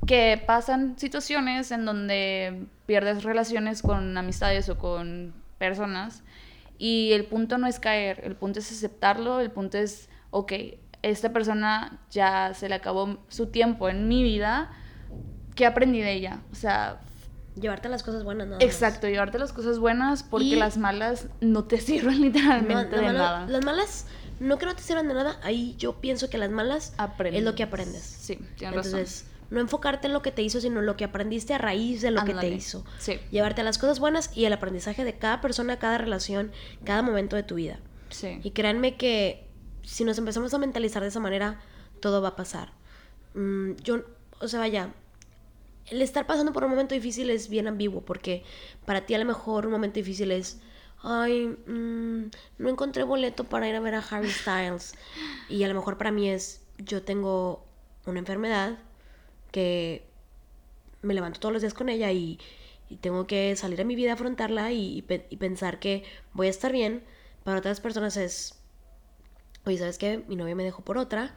que 0.06 0.42
pasan 0.44 0.98
situaciones 0.98 1.70
en 1.70 1.84
donde 1.84 2.66
pierdes 2.86 3.24
relaciones 3.24 3.82
con 3.82 4.16
amistades 4.16 4.68
o 4.68 4.78
con 4.78 5.34
personas 5.58 6.22
y 6.78 7.12
el 7.12 7.24
punto 7.24 7.58
no 7.58 7.66
es 7.66 7.80
caer, 7.80 8.20
el 8.24 8.36
punto 8.36 8.60
es 8.60 8.70
aceptarlo, 8.70 9.40
el 9.40 9.50
punto 9.50 9.78
es, 9.78 10.08
ok, 10.30 10.52
esta 11.02 11.32
persona 11.32 12.00
ya 12.10 12.54
se 12.54 12.68
le 12.68 12.76
acabó 12.76 13.18
su 13.28 13.46
tiempo 13.46 13.88
en 13.88 14.08
mi 14.08 14.22
vida, 14.22 14.70
¿qué 15.56 15.66
aprendí 15.66 16.00
de 16.00 16.12
ella? 16.12 16.40
O 16.52 16.54
sea, 16.54 17.00
Llevarte 17.60 17.88
las 17.88 18.02
cosas 18.02 18.24
buenas, 18.24 18.48
nada 18.48 18.64
Exacto, 18.64 19.08
llevarte 19.08 19.38
las 19.38 19.52
cosas 19.52 19.78
buenas 19.78 20.22
porque 20.22 20.56
las 20.56 20.76
malas 20.76 21.26
no 21.40 21.64
te 21.64 21.80
sirven 21.80 22.20
literalmente 22.20 22.96
de 22.96 23.02
nada. 23.02 23.46
Las 23.46 23.64
malas 23.64 24.06
no 24.40 24.58
que 24.58 24.66
no 24.66 24.76
te 24.76 24.82
sirvan 24.82 25.08
de 25.08 25.14
nada, 25.14 25.38
ahí 25.42 25.74
yo 25.78 26.00
pienso 26.00 26.30
que 26.30 26.38
las 26.38 26.50
malas 26.50 26.94
es 27.24 27.42
lo 27.42 27.54
que 27.54 27.62
aprendes. 27.62 28.02
Sí, 28.02 28.38
tienes 28.56 28.86
Entonces, 28.86 29.24
no 29.50 29.60
enfocarte 29.60 30.06
en 30.06 30.12
lo 30.12 30.22
que 30.22 30.30
te 30.30 30.42
hizo, 30.42 30.60
sino 30.60 30.80
en 30.80 30.86
lo 30.86 30.96
que 30.96 31.04
aprendiste 31.04 31.54
a 31.54 31.58
raíz 31.58 32.02
de 32.02 32.10
lo 32.10 32.24
que 32.24 32.34
te 32.34 32.48
hizo. 32.48 32.84
Sí. 32.98 33.18
Llevarte 33.30 33.62
las 33.62 33.78
cosas 33.78 33.98
buenas 33.98 34.30
y 34.36 34.44
el 34.44 34.52
aprendizaje 34.52 35.04
de 35.04 35.18
cada 35.18 35.40
persona, 35.40 35.78
cada 35.78 35.98
relación, 35.98 36.52
cada 36.84 37.02
momento 37.02 37.36
de 37.36 37.42
tu 37.42 37.56
vida. 37.56 37.80
Sí. 38.10 38.40
Y 38.42 38.50
créanme 38.50 38.96
que 38.96 39.48
si 39.82 40.04
nos 40.04 40.18
empezamos 40.18 40.52
a 40.52 40.58
mentalizar 40.58 41.02
de 41.02 41.08
esa 41.08 41.20
manera, 41.20 41.60
todo 42.00 42.20
va 42.20 42.28
a 42.28 42.36
pasar. 42.36 42.72
Mm, 43.34 43.72
yo, 43.82 44.04
o 44.40 44.48
sea, 44.48 44.60
vaya, 44.60 44.92
el 45.90 46.02
estar 46.02 46.26
pasando 46.26 46.52
por 46.52 46.64
un 46.64 46.70
momento 46.70 46.94
difícil 46.94 47.30
es 47.30 47.48
bien 47.48 47.66
ambiguo, 47.66 48.02
porque 48.02 48.44
para 48.84 49.06
ti 49.06 49.14
a 49.14 49.18
lo 49.18 49.24
mejor 49.24 49.66
un 49.66 49.72
momento 49.72 49.94
difícil 49.94 50.32
es, 50.32 50.60
ay, 51.02 51.46
mm, 51.48 52.30
no 52.58 52.68
encontré 52.68 53.02
boleto 53.02 53.44
para 53.44 53.68
ir 53.68 53.74
a 53.74 53.80
ver 53.80 53.94
a 53.94 54.00
Harry 54.00 54.30
Styles. 54.30 54.94
Y 55.48 55.62
a 55.64 55.68
lo 55.68 55.74
mejor 55.74 55.98
para 55.98 56.10
mí 56.10 56.28
es, 56.28 56.66
yo 56.78 57.02
tengo 57.02 57.64
una 58.06 58.18
enfermedad 58.18 58.78
que 59.50 60.06
me 61.02 61.14
levanto 61.14 61.40
todos 61.40 61.52
los 61.52 61.62
días 61.62 61.74
con 61.74 61.88
ella 61.88 62.12
y, 62.12 62.38
tengo 63.02 63.26
que 63.26 63.54
salir 63.54 63.78
a 63.82 63.84
mi 63.84 63.96
vida 63.96 64.14
afrontarla 64.14 64.72
y, 64.72 65.04
y, 65.28 65.36
pensar 65.36 65.78
que 65.78 66.04
voy 66.32 66.46
a 66.46 66.50
estar 66.50 66.72
bien. 66.72 67.04
Para 67.44 67.58
otras 67.58 67.80
personas 67.80 68.16
es, 68.16 68.54
oye, 69.66 69.76
¿sabes 69.76 69.98
qué? 69.98 70.24
Mi 70.26 70.36
novia 70.36 70.54
me 70.54 70.64
dejó 70.64 70.82
por 70.82 70.96
otra, 70.96 71.34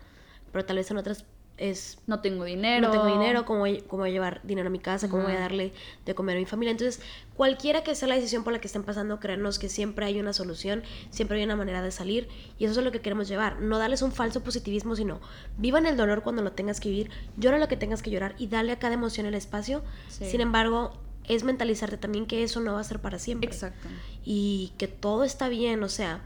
pero 0.53 0.63
tal 0.63 0.77
vez 0.77 0.89
en 0.91 0.97
otras 0.97 1.25
es... 1.57 1.99
No 2.07 2.21
tengo 2.21 2.43
dinero. 2.43 2.87
No 2.87 2.91
tengo 2.91 3.05
dinero, 3.05 3.45
¿cómo 3.45 3.59
voy, 3.59 3.81
cómo 3.81 4.01
voy 4.01 4.09
a 4.09 4.13
llevar 4.13 4.41
dinero 4.43 4.67
a 4.67 4.71
mi 4.71 4.79
casa? 4.79 5.09
¿Cómo 5.09 5.23
voy 5.23 5.33
a 5.33 5.39
darle 5.39 5.73
de 6.05 6.15
comer 6.15 6.37
a 6.37 6.39
mi 6.39 6.45
familia? 6.45 6.71
Entonces, 6.71 7.01
cualquiera 7.35 7.83
que 7.83 7.93
sea 7.95 8.07
la 8.07 8.15
decisión 8.15 8.43
por 8.43 8.53
la 8.53 8.59
que 8.59 8.67
estén 8.67 8.83
pasando, 8.83 9.19
créanos 9.19 9.59
que 9.59 9.69
siempre 9.69 10.05
hay 10.05 10.19
una 10.19 10.33
solución, 10.33 10.83
siempre 11.09 11.37
hay 11.37 11.43
una 11.43 11.55
manera 11.55 11.81
de 11.81 11.91
salir 11.91 12.27
y 12.57 12.65
eso 12.65 12.79
es 12.79 12.85
lo 12.85 12.91
que 12.91 13.01
queremos 13.01 13.27
llevar. 13.27 13.61
No 13.61 13.77
darles 13.77 14.01
un 14.01 14.11
falso 14.11 14.43
positivismo, 14.43 14.95
sino 14.95 15.19
vivan 15.57 15.85
el 15.85 15.97
dolor 15.97 16.23
cuando 16.23 16.41
lo 16.41 16.53
tengas 16.53 16.79
que 16.79 16.89
vivir, 16.89 17.11
llora 17.37 17.59
lo 17.59 17.67
que 17.67 17.77
tengas 17.77 18.01
que 18.01 18.11
llorar 18.11 18.35
y 18.37 18.47
dale 18.47 18.71
a 18.71 18.79
cada 18.79 18.95
emoción 18.95 19.25
el 19.25 19.35
espacio. 19.35 19.83
Sin 20.09 20.41
embargo, 20.41 20.93
es 21.27 21.43
mentalizarte 21.43 21.97
también 21.97 22.25
que 22.25 22.43
eso 22.43 22.59
no 22.59 22.73
va 22.73 22.79
a 22.79 22.83
ser 22.83 22.99
para 22.99 23.19
siempre. 23.19 23.49
Exacto. 23.49 23.87
Y 24.23 24.73
que 24.77 24.87
todo 24.87 25.23
está 25.23 25.49
bien, 25.49 25.83
o 25.83 25.89
sea, 25.89 26.21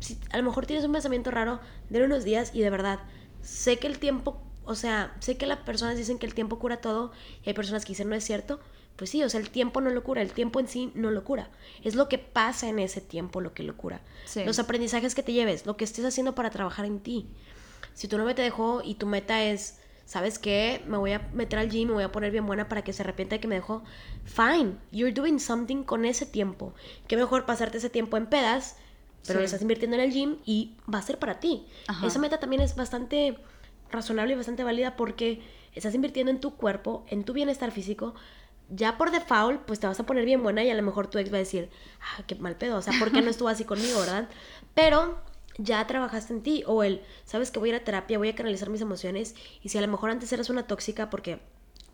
si 0.00 0.18
a 0.30 0.38
lo 0.38 0.42
mejor 0.42 0.66
tienes 0.66 0.84
un 0.84 0.92
pensamiento 0.92 1.30
raro, 1.30 1.60
de 1.90 2.02
unos 2.04 2.24
días 2.24 2.52
y 2.54 2.60
de 2.60 2.70
verdad, 2.70 3.00
sé 3.42 3.78
que 3.78 3.86
el 3.86 3.98
tiempo 3.98 4.40
o 4.64 4.74
sea, 4.74 5.14
sé 5.20 5.36
que 5.36 5.46
las 5.46 5.58
personas 5.58 5.96
dicen 5.96 6.18
que 6.18 6.26
el 6.26 6.34
tiempo 6.34 6.58
cura 6.58 6.80
todo 6.80 7.12
y 7.44 7.48
hay 7.48 7.54
personas 7.54 7.84
que 7.84 7.90
dicen 7.90 8.08
no 8.08 8.14
es 8.14 8.24
cierto. 8.24 8.60
Pues 8.96 9.10
sí, 9.10 9.22
o 9.22 9.28
sea, 9.28 9.40
el 9.40 9.50
tiempo 9.50 9.80
no 9.80 9.90
lo 9.90 10.04
cura, 10.04 10.20
el 10.20 10.32
tiempo 10.32 10.60
en 10.60 10.68
sí 10.68 10.92
no 10.94 11.10
lo 11.10 11.24
cura. 11.24 11.50
Es 11.82 11.94
lo 11.94 12.08
que 12.08 12.18
pasa 12.18 12.68
en 12.68 12.78
ese 12.78 13.00
tiempo 13.00 13.40
lo 13.40 13.54
que 13.54 13.62
lo 13.62 13.76
cura. 13.76 14.02
Los 14.44 14.58
aprendizajes 14.58 15.14
que 15.14 15.22
te 15.22 15.32
lleves, 15.32 15.66
lo 15.66 15.76
que 15.76 15.84
estés 15.84 16.04
haciendo 16.04 16.34
para 16.34 16.50
trabajar 16.50 16.84
en 16.84 17.00
ti. 17.00 17.26
Si 17.94 18.06
tu 18.06 18.18
novia 18.18 18.34
te 18.34 18.42
dejó 18.42 18.82
y 18.84 18.94
tu 18.94 19.06
meta 19.06 19.42
es, 19.42 19.78
¿sabes 20.04 20.38
qué? 20.38 20.82
Me 20.86 20.98
voy 20.98 21.12
a 21.12 21.28
meter 21.32 21.58
al 21.58 21.70
gym, 21.70 21.88
me 21.88 21.94
voy 21.94 22.04
a 22.04 22.12
poner 22.12 22.30
bien 22.30 22.46
buena 22.46 22.68
para 22.68 22.82
que 22.82 22.92
se 22.92 23.02
arrepienta 23.02 23.36
de 23.36 23.40
que 23.40 23.48
me 23.48 23.56
dejó. 23.56 23.82
Fine, 24.24 24.76
you're 24.90 25.12
doing 25.12 25.40
something 25.40 25.84
con 25.84 26.04
ese 26.04 26.26
tiempo. 26.26 26.74
Qué 27.08 27.16
mejor 27.16 27.46
pasarte 27.46 27.78
ese 27.78 27.90
tiempo 27.90 28.18
en 28.18 28.26
pedas, 28.26 28.76
pero 29.26 29.38
lo 29.38 29.44
estás 29.44 29.62
invirtiendo 29.62 29.96
en 29.96 30.02
el 30.02 30.12
gym 30.12 30.36
y 30.44 30.76
va 30.92 30.98
a 30.98 31.02
ser 31.02 31.18
para 31.18 31.40
ti. 31.40 31.66
Esa 32.04 32.18
meta 32.18 32.38
también 32.38 32.62
es 32.62 32.76
bastante 32.76 33.38
razonable 33.92 34.32
y 34.32 34.36
bastante 34.36 34.64
válida 34.64 34.96
porque 34.96 35.42
estás 35.74 35.94
invirtiendo 35.94 36.30
en 36.30 36.40
tu 36.40 36.56
cuerpo, 36.56 37.04
en 37.08 37.24
tu 37.24 37.32
bienestar 37.32 37.70
físico. 37.70 38.14
Ya 38.68 38.96
por 38.96 39.10
default, 39.10 39.62
pues 39.62 39.80
te 39.80 39.86
vas 39.86 40.00
a 40.00 40.06
poner 40.06 40.24
bien 40.24 40.42
buena 40.42 40.64
y 40.64 40.70
a 40.70 40.74
lo 40.74 40.82
mejor 40.82 41.08
tu 41.08 41.18
ex 41.18 41.30
va 41.32 41.36
a 41.36 41.40
decir, 41.40 41.68
ah, 42.00 42.22
qué 42.26 42.34
mal 42.36 42.56
pedo, 42.56 42.78
o 42.78 42.82
sea, 42.82 42.94
¿por 42.98 43.12
qué 43.12 43.20
no 43.20 43.30
estuvo 43.30 43.48
así 43.48 43.64
conmigo, 43.64 44.00
verdad? 44.00 44.28
Pero 44.74 45.18
ya 45.58 45.86
trabajaste 45.86 46.32
en 46.32 46.42
ti 46.42 46.64
o 46.66 46.82
el, 46.82 47.02
sabes 47.24 47.50
que 47.50 47.58
voy 47.58 47.70
a 47.70 47.74
ir 47.74 47.80
a 47.80 47.84
terapia, 47.84 48.18
voy 48.18 48.28
a 48.28 48.34
canalizar 48.34 48.70
mis 48.70 48.80
emociones 48.80 49.34
y 49.62 49.68
si 49.68 49.78
a 49.78 49.80
lo 49.82 49.88
mejor 49.88 50.10
antes 50.10 50.32
eras 50.32 50.48
una 50.48 50.66
tóxica 50.66 51.10
porque 51.10 51.40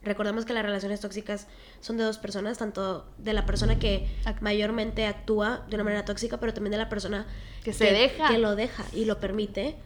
recordemos 0.02 0.44
que 0.44 0.52
las 0.52 0.64
relaciones 0.64 1.00
tóxicas 1.00 1.46
son 1.80 1.96
de 1.96 2.04
dos 2.04 2.18
personas, 2.18 2.58
tanto 2.58 3.06
de 3.18 3.32
la 3.32 3.46
persona 3.46 3.78
que 3.78 4.08
mayormente 4.40 5.06
actúa 5.06 5.66
de 5.68 5.74
una 5.74 5.84
manera 5.84 6.04
tóxica, 6.04 6.38
pero 6.38 6.54
también 6.54 6.72
de 6.72 6.78
la 6.78 6.88
persona 6.88 7.26
que 7.64 7.72
se 7.72 7.92
deja. 7.92 8.28
Que 8.28 8.38
lo 8.38 8.54
deja 8.54 8.84
y 8.92 9.04
lo 9.04 9.18
permite. 9.18 9.76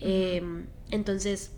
Em, 0.00 0.66
entonces, 0.90 1.52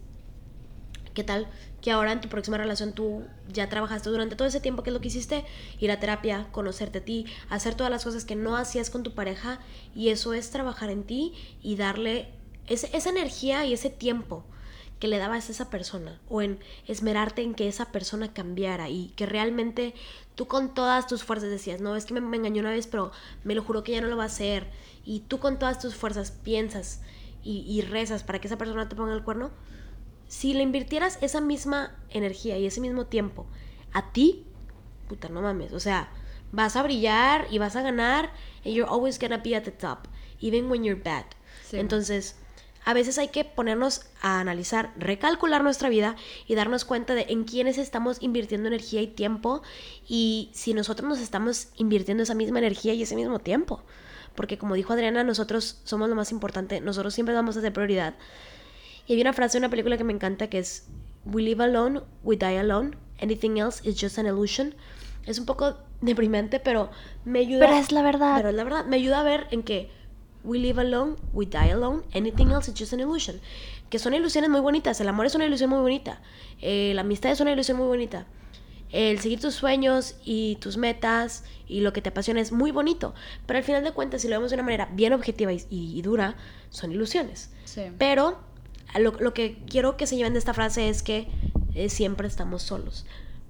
¿Qué 1.14 1.22
tal 1.22 1.46
que 1.80 1.92
ahora 1.92 2.10
en 2.10 2.20
tu 2.20 2.28
próxima 2.28 2.58
relación 2.58 2.92
tú 2.92 3.24
ya 3.48 3.68
trabajaste 3.68 4.10
durante 4.10 4.34
todo 4.34 4.48
ese 4.48 4.60
tiempo 4.60 4.82
que 4.82 4.90
es 4.90 4.94
lo 4.94 5.00
que 5.00 5.08
hiciste? 5.08 5.44
Ir 5.78 5.92
a 5.92 6.00
terapia, 6.00 6.48
conocerte 6.50 6.98
a 6.98 7.04
ti, 7.04 7.26
hacer 7.48 7.76
todas 7.76 7.90
las 7.90 8.02
cosas 8.02 8.24
que 8.24 8.34
no 8.34 8.56
hacías 8.56 8.90
con 8.90 9.04
tu 9.04 9.14
pareja 9.14 9.60
y 9.94 10.08
eso 10.08 10.34
es 10.34 10.50
trabajar 10.50 10.90
en 10.90 11.04
ti 11.04 11.32
y 11.62 11.76
darle 11.76 12.28
esa 12.66 13.08
energía 13.10 13.64
y 13.64 13.72
ese 13.74 13.90
tiempo 13.90 14.44
que 14.98 15.08
le 15.08 15.18
dabas 15.18 15.48
a 15.48 15.52
esa 15.52 15.70
persona 15.70 16.20
o 16.28 16.42
en 16.42 16.58
esmerarte 16.88 17.42
en 17.42 17.54
que 17.54 17.68
esa 17.68 17.92
persona 17.92 18.32
cambiara 18.32 18.88
y 18.88 19.08
que 19.16 19.26
realmente 19.26 19.94
tú 20.34 20.46
con 20.46 20.74
todas 20.74 21.06
tus 21.06 21.22
fuerzas 21.22 21.50
decías, 21.50 21.80
no, 21.80 21.94
es 21.94 22.06
que 22.06 22.14
me, 22.14 22.36
engañó 22.36 22.60
una 22.60 22.70
vez, 22.70 22.86
pero 22.86 23.12
me 23.44 23.54
lo 23.54 23.62
juro 23.62 23.84
que 23.84 23.92
ya 23.92 24.00
no 24.00 24.08
lo 24.08 24.16
va 24.16 24.24
a 24.24 24.26
hacer 24.26 24.66
y 25.04 25.20
tú 25.20 25.38
con 25.38 25.58
todas 25.58 25.78
tus 25.78 25.94
fuerzas 25.94 26.32
piensas 26.32 27.02
y, 27.44 27.64
y 27.68 27.82
rezas 27.82 28.24
para 28.24 28.40
que 28.40 28.48
esa 28.48 28.58
persona 28.58 28.88
te 28.88 28.96
ponga 28.96 29.12
el 29.12 29.22
cuerno, 29.22 29.50
si 30.34 30.52
le 30.52 30.64
invirtieras 30.64 31.16
esa 31.20 31.40
misma 31.40 31.94
energía 32.10 32.58
y 32.58 32.66
ese 32.66 32.80
mismo 32.80 33.06
tiempo 33.06 33.46
a 33.92 34.10
ti, 34.10 34.44
puta, 35.08 35.28
no 35.28 35.40
mames, 35.40 35.72
o 35.72 35.78
sea, 35.78 36.08
vas 36.50 36.74
a 36.74 36.82
brillar 36.82 37.46
y 37.52 37.58
vas 37.58 37.76
a 37.76 37.82
ganar 37.82 38.32
and 38.64 38.74
you're 38.74 38.90
always 38.90 39.20
gonna 39.20 39.38
be 39.38 39.54
at 39.54 39.62
the 39.62 39.70
top, 39.70 40.08
even 40.40 40.68
when 40.68 40.82
you're 40.82 41.00
bad. 41.00 41.24
Entonces, 41.70 42.34
a 42.84 42.94
veces 42.94 43.16
hay 43.18 43.28
que 43.28 43.44
ponernos 43.44 44.06
a 44.22 44.40
analizar, 44.40 44.92
recalcular 44.96 45.62
nuestra 45.62 45.88
vida 45.88 46.16
y 46.48 46.56
darnos 46.56 46.84
cuenta 46.84 47.14
de 47.14 47.26
en 47.28 47.44
quiénes 47.44 47.78
estamos 47.78 48.20
invirtiendo 48.20 48.66
energía 48.66 49.02
y 49.02 49.06
tiempo 49.06 49.62
y 50.08 50.50
si 50.52 50.74
nosotros 50.74 51.08
nos 51.08 51.20
estamos 51.20 51.68
invirtiendo 51.76 52.24
esa 52.24 52.34
misma 52.34 52.58
energía 52.58 52.92
y 52.92 53.02
ese 53.02 53.14
mismo 53.14 53.38
tiempo. 53.38 53.84
Porque 54.34 54.58
como 54.58 54.74
dijo 54.74 54.92
Adriana, 54.94 55.22
nosotros 55.22 55.80
somos 55.84 56.08
lo 56.08 56.16
más 56.16 56.32
importante, 56.32 56.80
nosotros 56.80 57.14
siempre 57.14 57.36
vamos 57.36 57.56
a 57.56 57.60
ser 57.60 57.72
prioridad. 57.72 58.14
Y 59.06 59.14
hay 59.14 59.20
una 59.20 59.32
frase 59.32 59.58
de 59.58 59.66
una 59.66 59.70
película 59.70 59.96
que 59.96 60.04
me 60.04 60.12
encanta 60.12 60.48
que 60.48 60.58
es 60.58 60.88
We 61.26 61.42
live 61.42 61.62
alone, 61.62 62.02
we 62.22 62.36
die 62.36 62.58
alone, 62.58 62.96
anything 63.20 63.58
else 63.58 63.80
is 63.88 64.00
just 64.00 64.18
an 64.18 64.26
illusion. 64.26 64.74
Es 65.26 65.38
un 65.38 65.46
poco 65.46 65.76
deprimente, 66.00 66.60
pero 66.60 66.90
me 67.24 67.40
ayuda. 67.40 67.66
Pero 67.66 67.78
es 67.78 67.92
la 67.92 68.02
verdad. 68.02 68.36
Pero 68.36 68.50
es 68.50 68.54
la 68.54 68.64
verdad. 68.64 68.84
Me 68.84 68.96
ayuda 68.96 69.20
a 69.20 69.22
ver 69.22 69.46
en 69.50 69.62
que 69.62 69.90
we 70.42 70.58
live 70.58 70.80
alone, 70.80 71.16
we 71.32 71.46
die 71.46 71.70
alone, 71.72 72.02
anything 72.14 72.48
else 72.48 72.70
is 72.70 72.78
just 72.78 72.92
an 72.92 73.00
illusion. 73.00 73.40
Que 73.88 73.98
son 73.98 74.14
ilusiones 74.14 74.50
muy 74.50 74.60
bonitas. 74.60 75.00
El 75.00 75.08
amor 75.08 75.26
es 75.26 75.34
una 75.34 75.46
ilusión 75.46 75.70
muy 75.70 75.80
bonita. 75.80 76.20
Eh, 76.60 76.92
la 76.94 77.00
amistad 77.00 77.32
es 77.32 77.40
una 77.40 77.52
ilusión 77.52 77.78
muy 77.78 77.86
bonita. 77.86 78.26
El 78.90 79.18
seguir 79.18 79.40
tus 79.40 79.54
sueños 79.54 80.16
y 80.24 80.56
tus 80.56 80.76
metas 80.76 81.44
y 81.66 81.80
lo 81.80 81.92
que 81.92 82.00
te 82.00 82.10
apasiona 82.10 82.40
es 82.40 82.52
muy 82.52 82.70
bonito. 82.70 83.14
Pero 83.46 83.58
al 83.58 83.64
final 83.64 83.82
de 83.82 83.92
cuentas, 83.92 84.22
si 84.22 84.28
lo 84.28 84.36
vemos 84.36 84.50
de 84.50 84.56
una 84.56 84.62
manera 84.62 84.88
bien 84.92 85.12
objetiva 85.12 85.52
y, 85.52 86.02
dura, 86.02 86.36
son 86.70 86.92
ilusiones. 86.92 87.50
Sí. 87.64 87.82
Pero 87.98 88.38
lo, 88.98 89.12
lo, 89.12 89.34
que 89.34 89.62
quiero 89.68 89.96
que 89.96 90.06
se 90.06 90.16
lleven 90.16 90.32
de 90.32 90.38
esta 90.38 90.54
frase 90.54 90.88
es 90.88 91.02
que 91.02 91.28
eh, 91.74 91.88
siempre 91.88 92.28
estamos 92.28 92.62
solos 92.62 93.04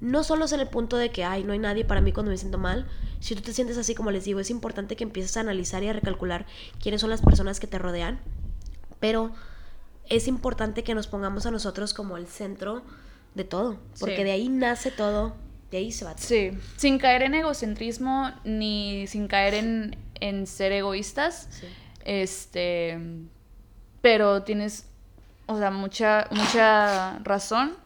no 0.05 0.23
solo 0.23 0.45
es 0.45 0.53
en 0.53 0.61
el 0.61 0.69
punto 0.69 0.99
de 0.99 1.11
que, 1.11 1.25
ay, 1.25 1.45
no 1.45 1.55
hay 1.55 1.59
nadie 1.59 1.85
para 1.85 2.03
mí 2.03 2.13
cuando 2.13 2.31
me 2.31 2.37
siento 2.37 2.59
mal. 2.59 2.87
Si 3.21 3.35
tú 3.35 3.41
te 3.41 3.55
sientes 3.55 3.79
así, 3.79 3.95
como 3.95 4.11
les 4.11 4.25
digo, 4.25 4.39
es 4.39 4.51
importante 4.51 4.97
que 4.97 5.05
empieces 5.05 5.37
a 5.39 5.41
analizar 5.41 5.83
y 5.83 5.89
a 5.89 5.95
recalcular 5.95 6.45
quiénes 6.79 7.01
son 7.01 7.09
las 7.09 7.23
personas 7.23 7.59
que 7.59 7.67
te 7.67 7.79
rodean. 7.79 8.21
Pero 9.01 9.33
es 10.11 10.29
importante 10.29 10.85
que 10.85 10.95
nos 10.95 11.07
pongamos 11.07 11.47
a 11.47 11.51
nosotros 11.51 11.95
como 11.95 12.19
el 12.19 12.27
centro 12.27 12.83
de 13.35 13.45
todo. 13.45 13.79
Porque 13.99 14.25
de 14.25 14.33
ahí 14.33 14.51
nace 14.51 14.91
todo, 14.91 15.37
de 15.71 15.79
ahí 15.79 15.91
se 15.91 16.05
va. 16.05 16.19
Sí, 16.19 16.51
sin 16.77 16.99
caer 16.99 17.23
en 17.23 17.35
egocentrismo 17.35 18.31
ni 18.45 19.07
sin 19.07 19.27
caer 19.27 19.55
en, 19.55 19.97
en 20.21 20.47
ser 20.47 20.73
egoístas. 20.73 21.49
Este. 22.05 22.99
Pero 24.03 24.43
tienes, 24.43 24.87
o 25.47 25.59
sea, 25.59 25.71
mucha, 25.71 26.29
mucha 26.31 27.19
razón 27.21 27.77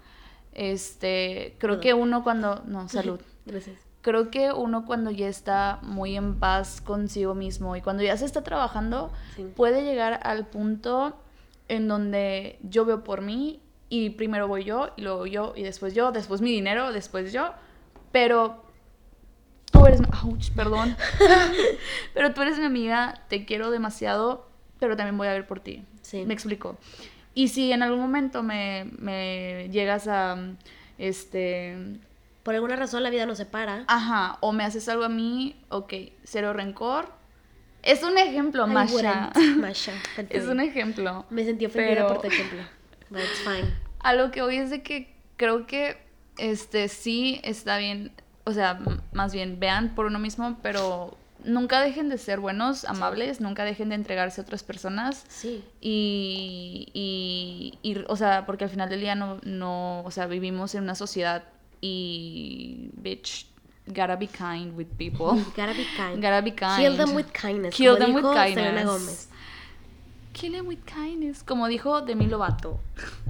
este, 0.58 1.54
creo 1.58 1.78
que 1.78 1.94
uno 1.94 2.24
cuando, 2.24 2.64
no, 2.66 2.88
salud. 2.88 3.20
Gracias. 3.46 3.78
Creo 4.02 4.28
que 4.28 4.52
uno 4.52 4.86
cuando 4.86 5.12
ya 5.12 5.28
está 5.28 5.78
muy 5.82 6.16
en 6.16 6.40
paz 6.40 6.80
consigo 6.80 7.36
mismo 7.36 7.76
y 7.76 7.80
cuando 7.80 8.02
ya 8.02 8.16
se 8.16 8.24
está 8.24 8.42
trabajando, 8.42 9.12
puede 9.54 9.84
llegar 9.84 10.18
al 10.24 10.48
punto 10.48 11.16
en 11.68 11.86
donde 11.86 12.58
yo 12.62 12.84
veo 12.84 13.04
por 13.04 13.22
mí 13.22 13.60
y 13.88 14.10
primero 14.10 14.48
voy 14.48 14.64
yo 14.64 14.90
y 14.96 15.02
luego 15.02 15.26
yo 15.26 15.52
y 15.54 15.62
después 15.62 15.94
yo, 15.94 16.10
después 16.10 16.40
mi 16.40 16.50
dinero, 16.50 16.92
después 16.92 17.32
yo, 17.32 17.52
pero 18.10 18.64
tú 19.70 19.86
eres, 19.86 20.00
ouch, 20.24 20.50
perdón, 20.56 20.96
pero 22.14 22.34
tú 22.34 22.42
eres 22.42 22.58
mi 22.58 22.64
amiga, 22.64 23.22
te 23.28 23.44
quiero 23.44 23.70
demasiado, 23.70 24.48
pero 24.80 24.96
también 24.96 25.16
voy 25.16 25.28
a 25.28 25.32
ver 25.34 25.46
por 25.46 25.60
ti. 25.60 25.84
Sí. 26.02 26.24
Me 26.26 26.34
explico. 26.34 26.78
Y 27.38 27.46
si 27.46 27.70
en 27.70 27.84
algún 27.84 28.00
momento 28.00 28.42
me, 28.42 28.90
me 28.98 29.68
llegas 29.70 30.08
a, 30.08 30.36
este... 30.98 31.76
Por 32.42 32.56
alguna 32.56 32.74
razón 32.74 33.04
la 33.04 33.10
vida 33.10 33.26
nos 33.26 33.38
separa. 33.38 33.84
Ajá, 33.86 34.38
o 34.40 34.50
me 34.50 34.64
haces 34.64 34.88
algo 34.88 35.04
a 35.04 35.08
mí, 35.08 35.54
ok, 35.68 35.94
cero 36.24 36.52
rencor. 36.52 37.12
Es 37.84 38.02
un 38.02 38.18
ejemplo, 38.18 38.66
Masha. 38.66 39.30
Masha. 39.56 39.92
es 40.30 40.46
un 40.48 40.58
ejemplo. 40.58 41.26
Me 41.30 41.44
sentí 41.44 41.66
ofendida 41.66 42.08
por 42.08 42.22
tu 42.22 42.26
ejemplo. 42.26 42.60
But 43.08 43.20
it's 43.20 43.38
fine. 43.44 43.72
A 44.00 44.14
lo 44.14 44.32
que 44.32 44.42
hoy 44.42 44.56
es 44.56 44.70
de 44.70 44.82
que 44.82 45.14
creo 45.36 45.64
que 45.68 45.96
este 46.38 46.88
sí 46.88 47.40
está 47.44 47.78
bien, 47.78 48.10
o 48.46 48.52
sea, 48.52 48.80
más 49.12 49.32
bien 49.32 49.60
vean 49.60 49.94
por 49.94 50.06
uno 50.06 50.18
mismo, 50.18 50.58
pero 50.60 51.16
nunca 51.44 51.80
dejen 51.80 52.08
de 52.08 52.18
ser 52.18 52.40
buenos, 52.40 52.84
amables, 52.84 53.40
nunca 53.40 53.64
dejen 53.64 53.88
de 53.90 53.94
entregarse 53.94 54.40
a 54.40 54.44
otras 54.44 54.62
personas. 54.62 55.24
Sí. 55.28 55.64
Y, 55.80 57.78
y, 57.82 58.04
o 58.08 58.16
sea, 58.16 58.46
porque 58.46 58.64
al 58.64 58.70
final 58.70 58.88
del 58.88 59.00
día 59.00 59.14
no, 59.14 59.38
no, 59.44 60.02
o 60.04 60.10
sea, 60.10 60.26
vivimos 60.26 60.74
en 60.74 60.84
una 60.84 60.94
sociedad 60.94 61.44
y, 61.80 62.90
bitch, 62.94 63.46
gotta 63.86 64.16
be 64.16 64.26
kind 64.26 64.76
with 64.76 64.88
people. 64.96 65.42
gotta 65.56 65.72
be 65.72 65.86
kind. 65.96 66.22
Gotta 66.22 66.40
be 66.40 66.54
kind. 66.54 66.78
Kill 66.78 66.96
them 66.96 67.14
with 67.14 67.26
kindness. 67.32 67.74
Kill 67.74 67.96
them 67.96 68.14
with 68.14 68.24
kindness. 68.24 68.54
Selena 68.54 68.84
Gómez. 68.84 69.28
Kill 70.32 70.52
them 70.52 70.66
with 70.66 70.84
kindness. 70.84 71.42
Como 71.42 71.66
dijo 71.68 72.02
Demi 72.02 72.26
Lovato. 72.26 72.80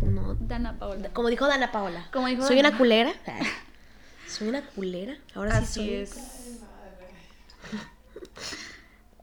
No. 0.02 0.34
Dana 0.34 0.78
Paola. 0.78 1.09
Como 1.11 1.28
dijo 1.28 1.46
Dana 1.46 1.72
Paola. 1.72 2.06
Como 2.12 2.26
dijo 2.26 2.46
Soy 2.46 2.59
una 2.61 2.76
culera. 2.76 3.12
Soy 4.26 4.48
una 4.48 4.62
culera. 4.62 5.16
Ahora 5.34 5.64
sí 5.64 5.80
soy. 5.86 5.90
Es. 5.94 6.61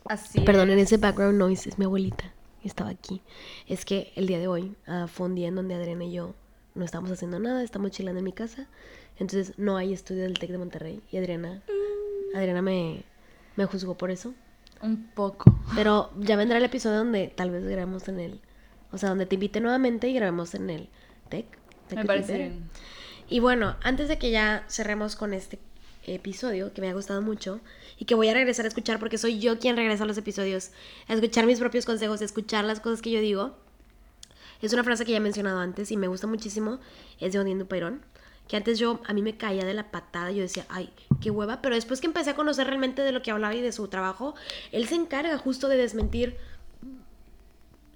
Así. 0.05 0.41
Perdón, 0.41 0.69
en 0.69 0.79
ese 0.79 0.97
background 0.97 1.37
noise 1.37 1.69
es 1.69 1.79
mi 1.79 1.85
abuelita. 1.85 2.33
Estaba 2.63 2.89
aquí. 2.89 3.21
Es 3.67 3.85
que 3.85 4.11
el 4.15 4.27
día 4.27 4.39
de 4.39 4.47
hoy 4.47 4.75
uh, 4.87 5.07
fue 5.07 5.27
un 5.27 5.35
día 5.35 5.47
en 5.47 5.55
donde 5.55 5.75
Adriana 5.75 6.05
y 6.05 6.13
yo 6.13 6.33
no 6.73 6.83
estamos 6.83 7.09
haciendo 7.11 7.39
nada, 7.39 7.63
estamos 7.63 7.91
chilando 7.91 8.19
en 8.19 8.25
mi 8.25 8.33
casa. 8.33 8.67
Entonces 9.17 9.57
no 9.57 9.77
hay 9.77 9.93
estudio 9.93 10.23
del 10.23 10.37
TEC 10.37 10.51
de 10.51 10.57
Monterrey. 10.57 11.01
Y 11.11 11.17
Adriana, 11.17 11.61
Adriana 12.35 12.61
me, 12.61 13.03
me 13.55 13.65
juzgó 13.65 13.97
por 13.97 14.11
eso. 14.11 14.33
Un 14.81 15.09
poco. 15.15 15.55
Pero 15.75 16.11
ya 16.19 16.35
vendrá 16.35 16.57
el 16.57 16.65
episodio 16.65 16.97
donde 16.97 17.27
tal 17.27 17.51
vez 17.51 17.65
grabemos 17.65 18.07
en 18.07 18.19
el... 18.19 18.41
O 18.91 18.97
sea, 18.97 19.09
donde 19.09 19.25
te 19.25 19.35
invite 19.35 19.59
nuevamente 19.61 20.07
y 20.07 20.13
grabemos 20.13 20.53
en 20.53 20.69
el 20.69 20.89
TEC. 21.29 21.45
me 21.95 22.05
parece 22.05 22.37
bien. 22.37 22.69
Y 23.27 23.39
bueno, 23.39 23.75
antes 23.81 24.07
de 24.07 24.19
que 24.19 24.31
ya 24.31 24.65
cerremos 24.69 25.15
con 25.15 25.33
este 25.33 25.59
episodio 26.07 26.73
que 26.73 26.81
me 26.81 26.89
ha 26.89 26.93
gustado 26.93 27.21
mucho 27.21 27.59
y 27.97 28.05
que 28.05 28.15
voy 28.15 28.29
a 28.29 28.33
regresar 28.33 28.65
a 28.65 28.67
escuchar 28.67 28.99
porque 28.99 29.17
soy 29.17 29.39
yo 29.39 29.59
quien 29.59 29.75
regresa 29.75 30.03
a 30.03 30.07
los 30.07 30.17
episodios, 30.17 30.71
a 31.07 31.13
escuchar 31.13 31.45
mis 31.45 31.59
propios 31.59 31.85
consejos, 31.85 32.21
a 32.21 32.25
escuchar 32.25 32.65
las 32.65 32.79
cosas 32.79 33.01
que 33.01 33.11
yo 33.11 33.19
digo. 33.19 33.55
Es 34.61 34.73
una 34.73 34.83
frase 34.83 35.05
que 35.05 35.11
ya 35.11 35.17
he 35.17 35.21
mencionado 35.21 35.59
antes 35.59 35.91
y 35.91 35.97
me 35.97 36.07
gusta 36.07 36.27
muchísimo, 36.27 36.79
es 37.19 37.33
de 37.33 37.39
Odiendo 37.39 37.67
Pairón, 37.67 38.01
que 38.47 38.57
antes 38.57 38.77
yo 38.77 39.01
a 39.05 39.13
mí 39.13 39.21
me 39.21 39.37
caía 39.37 39.65
de 39.65 39.73
la 39.73 39.91
patada, 39.91 40.31
yo 40.31 40.41
decía, 40.41 40.65
ay, 40.69 40.89
qué 41.21 41.31
hueva, 41.31 41.61
pero 41.61 41.75
después 41.75 41.99
que 41.99 42.07
empecé 42.07 42.31
a 42.31 42.35
conocer 42.35 42.67
realmente 42.67 43.01
de 43.01 43.11
lo 43.11 43.21
que 43.21 43.31
hablaba 43.31 43.55
y 43.55 43.61
de 43.61 43.71
su 43.71 43.87
trabajo, 43.87 44.35
él 44.71 44.87
se 44.87 44.95
encarga 44.95 45.37
justo 45.37 45.67
de 45.67 45.77
desmentir 45.77 46.37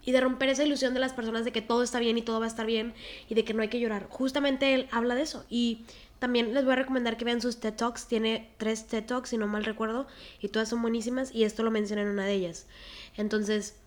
y 0.03 0.11
de 0.11 0.21
romper 0.21 0.49
esa 0.49 0.63
ilusión 0.63 0.93
de 0.93 0.99
las 0.99 1.13
personas 1.13 1.45
de 1.45 1.51
que 1.51 1.61
todo 1.61 1.83
está 1.83 1.99
bien 1.99 2.17
y 2.17 2.21
todo 2.21 2.39
va 2.39 2.45
a 2.45 2.49
estar 2.49 2.65
bien 2.65 2.93
y 3.29 3.35
de 3.35 3.43
que 3.43 3.53
no 3.53 3.61
hay 3.61 3.67
que 3.67 3.79
llorar. 3.79 4.07
Justamente 4.09 4.73
él 4.73 4.87
habla 4.91 5.15
de 5.15 5.23
eso 5.23 5.45
y 5.49 5.85
también 6.19 6.53
les 6.53 6.65
voy 6.65 6.73
a 6.73 6.75
recomendar 6.75 7.17
que 7.17 7.25
vean 7.25 7.41
sus 7.41 7.59
TED 7.59 7.73
Talks. 7.73 8.07
Tiene 8.07 8.49
tres 8.57 8.87
TED 8.87 9.05
Talks, 9.05 9.29
si 9.29 9.37
no 9.37 9.47
mal 9.47 9.63
recuerdo, 9.63 10.05
y 10.41 10.49
todas 10.49 10.69
son 10.69 10.81
buenísimas, 10.81 11.33
y 11.33 11.45
esto 11.45 11.63
lo 11.63 11.71
menciona 11.71 12.01
en 12.01 12.09
una 12.09 12.25
de 12.25 12.33
ellas. 12.33 12.67
Entonces, 13.15 13.77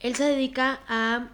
él 0.00 0.14
se 0.14 0.24
dedica 0.24 0.80
a, 0.86 1.30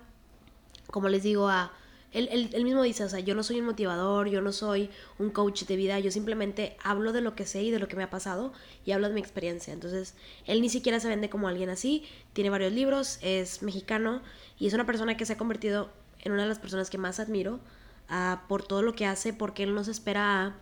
como 0.86 1.08
les 1.08 1.22
digo, 1.22 1.48
a... 1.48 1.72
Él, 2.14 2.48
él, 2.52 2.64
mismo 2.64 2.82
dice, 2.82 3.04
o 3.04 3.08
sea, 3.08 3.20
yo 3.20 3.34
no 3.34 3.42
soy 3.42 3.60
un 3.60 3.66
motivador, 3.66 4.28
yo 4.28 4.40
no 4.40 4.52
soy 4.52 4.88
un 5.18 5.30
coach 5.30 5.64
de 5.64 5.76
vida, 5.76 5.98
yo 5.98 6.10
simplemente 6.10 6.76
hablo 6.82 7.12
de 7.12 7.20
lo 7.20 7.34
que 7.34 7.44
sé 7.44 7.62
y 7.62 7.70
de 7.70 7.78
lo 7.78 7.88
que 7.88 7.96
me 7.96 8.04
ha 8.04 8.10
pasado 8.10 8.52
y 8.86 8.92
hablo 8.92 9.08
de 9.08 9.14
mi 9.14 9.20
experiencia. 9.20 9.74
Entonces, 9.74 10.14
él 10.46 10.62
ni 10.62 10.68
siquiera 10.68 11.00
se 11.00 11.08
vende 11.08 11.28
como 11.28 11.48
alguien 11.48 11.70
así, 11.70 12.04
tiene 12.32 12.50
varios 12.50 12.72
libros, 12.72 13.18
es 13.20 13.62
mexicano 13.62 14.22
y 14.58 14.68
es 14.68 14.74
una 14.74 14.86
persona 14.86 15.16
que 15.16 15.26
se 15.26 15.32
ha 15.32 15.36
convertido 15.36 15.90
en 16.22 16.32
una 16.32 16.42
de 16.42 16.48
las 16.48 16.58
personas 16.58 16.88
que 16.88 16.98
más 16.98 17.20
admiro 17.20 17.60
por 18.48 18.62
todo 18.62 18.82
lo 18.82 18.94
que 18.94 19.06
hace, 19.06 19.32
porque 19.32 19.64
él 19.64 19.74
no 19.74 19.84
se 19.84 19.90
espera... 19.90 20.54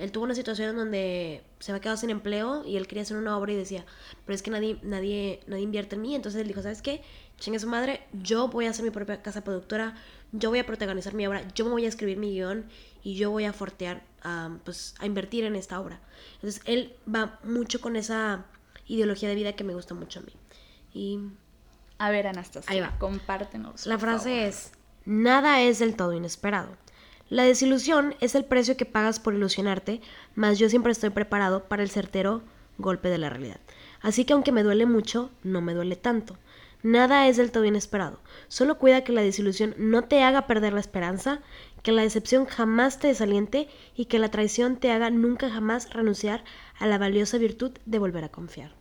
Él 0.00 0.12
tuvo 0.12 0.24
una 0.24 0.34
situación 0.34 0.70
en 0.70 0.76
donde 0.76 1.42
se 1.58 1.72
había 1.72 1.82
quedado 1.82 1.96
sin 1.98 2.10
empleo 2.10 2.64
y 2.64 2.76
él 2.76 2.86
quería 2.86 3.02
hacer 3.02 3.16
una 3.16 3.36
obra 3.36 3.52
y 3.52 3.56
decía, 3.56 3.84
pero 4.24 4.34
es 4.34 4.42
que 4.42 4.50
nadie, 4.50 4.78
nadie, 4.82 5.40
nadie 5.46 5.62
invierte 5.62 5.96
en 5.96 6.02
mí. 6.02 6.14
Entonces 6.14 6.40
él 6.40 6.48
dijo, 6.48 6.62
¿sabes 6.62 6.80
qué? 6.80 7.02
Chingue 7.38 7.58
su 7.58 7.68
madre, 7.68 8.02
yo 8.12 8.48
voy 8.48 8.66
a 8.66 8.70
hacer 8.70 8.84
mi 8.84 8.90
propia 8.90 9.22
casa 9.22 9.44
productora, 9.44 9.94
yo 10.32 10.48
voy 10.48 10.58
a 10.58 10.66
protagonizar 10.66 11.14
mi 11.14 11.26
obra, 11.26 11.46
yo 11.54 11.64
me 11.64 11.70
voy 11.70 11.84
a 11.84 11.88
escribir 11.88 12.16
mi 12.16 12.30
guion 12.32 12.64
y 13.02 13.16
yo 13.16 13.30
voy 13.30 13.44
a 13.44 13.52
fortear, 13.52 14.02
pues, 14.64 14.94
a 14.98 15.06
invertir 15.06 15.44
en 15.44 15.54
esta 15.54 15.78
obra. 15.80 16.00
Entonces 16.36 16.62
él 16.64 16.94
va 17.12 17.38
mucho 17.44 17.80
con 17.80 17.96
esa 17.96 18.46
ideología 18.86 19.28
de 19.28 19.34
vida 19.34 19.52
que 19.52 19.64
me 19.64 19.74
gusta 19.74 19.94
mucho 19.94 20.20
a 20.20 20.22
mí. 20.22 20.32
Y... 20.92 21.20
A 21.98 22.10
ver, 22.10 22.26
Anastasia, 22.26 22.72
ahí 22.72 22.80
va. 22.80 22.96
compártenos. 22.98 23.84
La 23.84 23.98
frase 23.98 24.46
es, 24.48 24.72
Nada 25.04 25.60
es 25.62 25.78
del 25.78 25.96
todo 25.96 26.12
inesperado. 26.12 26.68
La 27.30 27.44
desilusión 27.44 28.16
es 28.18 28.34
el 28.34 28.44
precio 28.44 28.76
que 28.76 28.86
pagas 28.86 29.20
por 29.20 29.34
ilusionarte, 29.34 30.00
mas 30.34 30.58
yo 30.58 30.68
siempre 30.68 30.90
estoy 30.90 31.10
preparado 31.10 31.68
para 31.68 31.84
el 31.84 31.88
certero 31.88 32.42
golpe 32.76 33.08
de 33.08 33.18
la 33.18 33.30
realidad. 33.30 33.60
Así 34.00 34.24
que 34.24 34.32
aunque 34.32 34.50
me 34.50 34.64
duele 34.64 34.84
mucho, 34.84 35.30
no 35.44 35.60
me 35.60 35.72
duele 35.72 35.94
tanto. 35.94 36.36
Nada 36.82 37.28
es 37.28 37.36
del 37.36 37.52
todo 37.52 37.64
inesperado. 37.66 38.18
Solo 38.48 38.78
cuida 38.78 39.04
que 39.04 39.12
la 39.12 39.22
desilusión 39.22 39.76
no 39.78 40.02
te 40.02 40.24
haga 40.24 40.48
perder 40.48 40.72
la 40.72 40.80
esperanza, 40.80 41.40
que 41.84 41.92
la 41.92 42.02
decepción 42.02 42.46
jamás 42.46 42.98
te 42.98 43.06
desaliente 43.06 43.68
y 43.94 44.06
que 44.06 44.18
la 44.18 44.32
traición 44.32 44.76
te 44.76 44.90
haga 44.90 45.10
nunca 45.10 45.50
jamás 45.50 45.88
renunciar 45.90 46.42
a 46.80 46.88
la 46.88 46.98
valiosa 46.98 47.38
virtud 47.38 47.70
de 47.86 47.98
volver 48.00 48.24
a 48.24 48.30
confiar. 48.30 48.79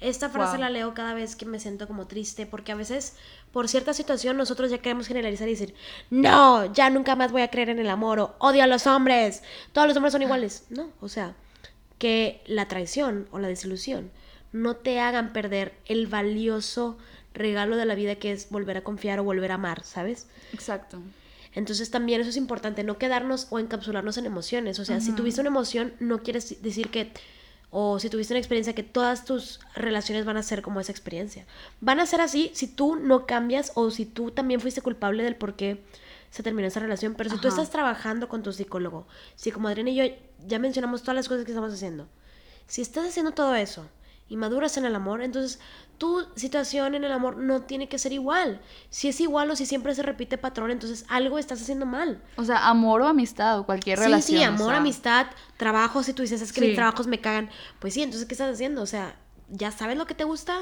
Esta 0.00 0.28
frase 0.28 0.52
Wow. 0.52 0.60
la 0.60 0.70
leo 0.70 0.94
cada 0.94 1.12
vez 1.14 1.34
que 1.34 1.44
me 1.44 1.58
siento 1.58 1.86
como 1.88 2.06
triste, 2.06 2.46
porque 2.46 2.72
a 2.72 2.76
veces 2.76 3.16
por 3.52 3.68
cierta 3.68 3.92
situación 3.94 4.36
nosotros 4.36 4.70
ya 4.70 4.78
queremos 4.78 5.08
generalizar 5.08 5.48
y 5.48 5.52
decir, 5.52 5.74
no, 6.10 6.72
ya 6.72 6.88
nunca 6.90 7.16
más 7.16 7.32
voy 7.32 7.42
a 7.42 7.48
creer 7.50 7.70
en 7.70 7.78
el 7.78 7.90
amor, 7.90 8.20
o 8.20 8.34
odio 8.38 8.62
a 8.62 8.66
los 8.66 8.86
hombres, 8.86 9.42
todos 9.72 9.88
los 9.88 9.96
hombres 9.96 10.12
son 10.12 10.22
iguales. 10.22 10.64
No, 10.70 10.88
o 11.00 11.08
sea, 11.08 11.34
que 11.98 12.42
la 12.46 12.68
traición 12.68 13.26
o 13.32 13.38
la 13.40 13.48
desilusión 13.48 14.10
no 14.52 14.76
te 14.76 15.00
hagan 15.00 15.32
perder 15.32 15.74
el 15.86 16.06
valioso 16.06 16.96
regalo 17.34 17.76
de 17.76 17.84
la 17.84 17.94
vida 17.94 18.14
que 18.16 18.32
es 18.32 18.50
volver 18.50 18.76
a 18.76 18.82
confiar 18.84 19.18
o 19.18 19.24
volver 19.24 19.50
a 19.50 19.54
amar, 19.56 19.82
¿sabes? 19.84 20.26
Exacto. 20.52 21.00
Entonces 21.54 21.90
también 21.90 22.20
eso 22.20 22.30
es 22.30 22.36
importante, 22.36 22.84
no 22.84 22.98
quedarnos 22.98 23.48
o 23.50 23.58
encapsularnos 23.58 24.16
en 24.16 24.26
emociones. 24.26 24.78
O 24.78 24.84
sea, 24.84 25.00
si 25.00 25.12
tuviste 25.12 25.40
una 25.40 25.48
emoción, 25.48 25.92
no 25.98 26.22
quieres 26.22 26.62
decir 26.62 26.88
que, 26.90 27.12
o 27.70 27.98
si 27.98 28.08
tuviste 28.08 28.32
una 28.32 28.38
experiencia, 28.38 28.74
que 28.74 28.82
todas 28.82 29.24
tus 29.24 29.60
relaciones 29.74 30.24
van 30.24 30.36
a 30.36 30.42
ser 30.42 30.62
como 30.62 30.80
esa 30.80 30.92
experiencia. 30.92 31.46
Van 31.80 32.00
a 32.00 32.06
ser 32.06 32.20
así 32.20 32.50
si 32.54 32.66
tú 32.66 32.96
no 32.96 33.26
cambias 33.26 33.72
o 33.74 33.90
si 33.90 34.06
tú 34.06 34.30
también 34.30 34.60
fuiste 34.60 34.80
culpable 34.80 35.22
del 35.22 35.36
por 35.36 35.54
qué 35.54 35.82
se 36.30 36.42
terminó 36.42 36.68
esa 36.68 36.80
relación. 36.80 37.14
Pero 37.14 37.30
si 37.30 37.38
tú 37.38 37.48
estás 37.48 37.70
trabajando 37.70 38.28
con 38.28 38.42
tu 38.42 38.52
psicólogo, 38.52 39.06
si 39.34 39.50
como 39.50 39.68
Adriana 39.68 39.90
y 39.90 39.94
yo 39.96 40.04
ya 40.46 40.58
mencionamos 40.58 41.02
todas 41.02 41.16
las 41.16 41.28
cosas 41.28 41.44
que 41.44 41.50
estamos 41.50 41.72
haciendo, 41.72 42.08
si 42.66 42.82
estás 42.82 43.06
haciendo 43.06 43.32
todo 43.32 43.54
eso 43.54 43.86
y 44.28 44.36
maduras 44.36 44.76
en 44.76 44.84
el 44.84 44.94
amor, 44.94 45.22
entonces 45.22 45.58
tu 45.96 46.26
situación 46.36 46.94
en 46.94 47.02
el 47.04 47.10
amor 47.12 47.36
no 47.38 47.62
tiene 47.62 47.88
que 47.88 47.98
ser 47.98 48.12
igual. 48.12 48.60
Si 48.90 49.08
es 49.08 49.20
igual 49.20 49.50
o 49.50 49.56
si 49.56 49.66
siempre 49.66 49.94
se 49.94 50.02
repite 50.02 50.38
patrón, 50.38 50.70
entonces 50.70 51.04
algo 51.08 51.38
estás 51.38 51.60
haciendo 51.62 51.86
mal. 51.86 52.22
O 52.36 52.44
sea, 52.44 52.68
amor 52.68 53.00
o 53.02 53.06
amistad 53.08 53.58
o 53.58 53.64
cualquier 53.66 53.98
Sí, 53.98 54.04
relación. 54.04 54.38
sí, 54.40 54.44
o 54.44 54.48
amor, 54.48 54.68
sea, 54.68 54.76
amistad, 54.76 55.26
trabajo, 55.56 56.02
si 56.02 56.12
tú 56.12 56.22
dices, 56.22 56.40
es 56.42 56.52
que 56.52 56.60
Sí. 56.60 56.66
mis 56.68 56.76
trabajos 56.76 57.06
me 57.06 57.20
cagan, 57.20 57.50
pues 57.78 57.94
sí, 57.94 58.02
entonces, 58.02 58.28
¿qué 58.28 58.34
estás 58.34 58.52
haciendo? 58.52 58.82
O 58.82 58.86
sea, 58.86 59.16
¿ya 59.48 59.70
sabes 59.72 59.96
lo 59.96 60.06
que 60.06 60.14
te 60.14 60.24
gusta? 60.24 60.58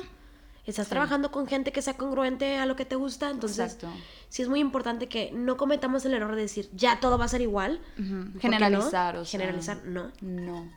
¿Estás 0.64 0.86
Sí. 0.86 0.90
trabajando 0.90 1.30
con 1.30 1.46
gente 1.46 1.70
que 1.70 1.80
sea 1.82 1.96
congruente 1.96 2.56
a 2.58 2.66
lo 2.66 2.74
que 2.74 2.84
te 2.84 2.96
gusta? 2.96 3.30
Entonces, 3.30 3.74
Exacto. 3.74 3.88
sí 4.28 4.42
es 4.42 4.48
muy 4.48 4.58
importante 4.60 5.08
que 5.08 5.30
no 5.32 5.56
cometamos 5.56 6.04
el 6.06 6.14
error 6.14 6.34
de 6.34 6.42
decir, 6.42 6.68
ya 6.72 6.98
todo 6.98 7.18
va 7.18 7.26
a 7.26 7.28
ser 7.28 7.40
igual. 7.40 7.80
Ujú. 7.98 8.24
¿Por 8.24 8.32
qué 8.32 8.40
Generalizar, 8.40 9.14
no? 9.16 9.20
o 9.20 9.24
sea. 9.24 9.30
Generalizar, 9.38 9.84
no. 9.84 10.10
No. 10.22 10.68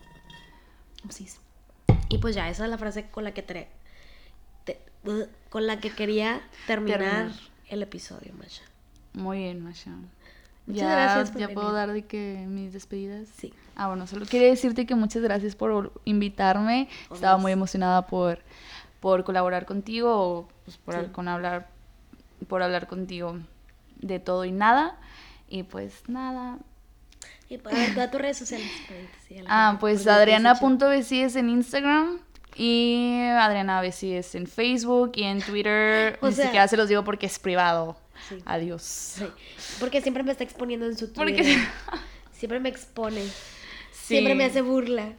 Sí. 1.10 1.28
Y 2.10 2.18
pues 2.18 2.36
ya, 2.36 2.49
esa 2.49 2.64
es 2.66 2.70
la 2.70 2.78
frase 2.78 3.10
con 3.10 3.24
la 3.24 3.32
que 3.34 3.41
te- 3.43 3.70
uh, 5.05 5.24
con 5.49 5.66
la 5.68 5.80
que 5.80 5.91
quería 5.91 6.41
terminar, 6.68 6.99
Terminar. 6.99 7.32
el 7.70 7.82
episodio, 7.84 8.34
Masha. 8.38 8.64
Muy 9.14 9.38
bien, 9.39 9.64
Masha. 9.64 9.91
Muchas 10.66 10.82
ya, 10.84 10.91
gracias 10.91 11.32
por 11.32 11.41
ya 11.41 11.49
puedo 11.49 11.72
dar 11.72 11.91
de 11.93 12.03
que 12.05 12.45
mis 12.47 12.74
despedidas. 12.74 13.28
Sí. 13.38 13.53
Ah, 13.76 13.88
bueno, 13.88 14.05
solo 14.07 14.26
quería 14.26 14.49
decirte 14.49 14.86
que 14.86 14.93
muchas 14.95 15.24
gracias 15.24 15.55
por 15.55 15.93
invitarme. 16.05 16.89
Estaba 17.12 17.38
muy 17.38 17.51
emocionada 17.51 18.05
por, 18.05 18.39
por 18.99 19.24
colaborar 19.24 19.66
contigo 19.66 20.14
o 20.16 20.47
pues, 20.66 20.78
por, 20.78 20.95
Sí. 21.05 21.12
con 21.12 21.28
hablar, 21.28 21.70
por 22.47 22.62
hablar 22.62 22.88
contigo 22.88 23.38
de 23.99 24.20
todo 24.20 24.45
y 24.45 24.51
nada. 24.51 24.97
Y 25.47 25.64
pues 25.64 26.03
nada. 26.07 26.60
Y 27.50 27.58
para 27.58 27.78
ver 27.78 27.93
todas 27.95 28.12
tus 28.12 28.22
redes 28.22 28.38
sociales. 28.38 28.68
Ah, 29.47 29.78
pues 29.80 30.06
adriana.becies 30.08 31.36
en 31.36 31.50
Instagram 31.50 32.20
y 32.56 33.22
Adriana 33.39 33.82
Becies 33.82 34.36
en 34.36 34.45
Facebook 34.47 35.14
y 35.16 35.24
en 35.24 35.41
Twitter. 35.41 36.18
O 36.22 36.28
Ni 36.30 36.34
sea- 36.36 36.45
siquiera 36.45 36.68
se 36.68 36.78
los 36.78 36.88
digo 36.89 37.04
porque 37.04 37.26
es 37.26 37.39
privado. 37.39 37.97
Sí. 38.28 38.38
Adiós. 38.45 38.84
Sí, 38.84 39.26
porque 39.80 40.02
siempre 40.02 40.24
me 40.24 40.32
está 40.32 40.43
exponiendo 40.43 40.86
en 40.86 40.97
su 40.97 41.12
Porque- 41.14 41.34
Twitter. 41.34 41.58
Siempre 42.34 42.60
me 42.62 42.70
expone. 42.70 43.22
Siempre 43.91 44.34
me 44.36 44.45
hace 44.45 44.62
burla. 44.62 45.12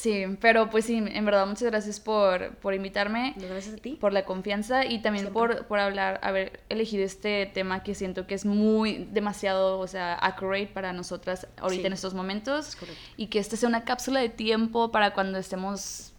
Sí, 0.00 0.24
pero 0.40 0.70
pues 0.70 0.86
sí, 0.86 0.96
en 0.96 1.24
verdad 1.26 1.46
muchas 1.46 1.64
gracias 1.64 2.00
por, 2.00 2.54
por 2.56 2.72
invitarme, 2.72 3.34
gracias 3.36 3.74
a 3.74 3.76
ti. 3.76 3.98
por 4.00 4.14
la 4.14 4.24
confianza 4.24 4.86
y 4.86 5.02
también 5.02 5.26
Siempre. 5.26 5.32
por, 5.56 5.66
por 5.66 5.78
hablar, 5.78 6.18
haber 6.22 6.60
elegido 6.70 7.04
este 7.04 7.44
tema 7.52 7.82
que 7.82 7.94
siento 7.94 8.26
que 8.26 8.34
es 8.34 8.46
muy 8.46 9.08
demasiado, 9.12 9.78
o 9.78 9.86
sea, 9.86 10.14
accurate 10.14 10.68
para 10.68 10.94
nosotras 10.94 11.46
ahorita 11.58 11.82
Sí. 11.82 11.86
en 11.88 11.92
estos 11.92 12.14
momentos 12.14 12.68
Es 12.68 12.76
correcto. 12.76 13.00
y 13.18 13.26
que 13.26 13.38
esta 13.40 13.56
sea 13.58 13.68
una 13.68 13.84
cápsula 13.84 14.20
de 14.20 14.30
tiempo 14.30 14.90
para 14.90 15.12
cuando 15.12 15.36
estemos 15.38 16.12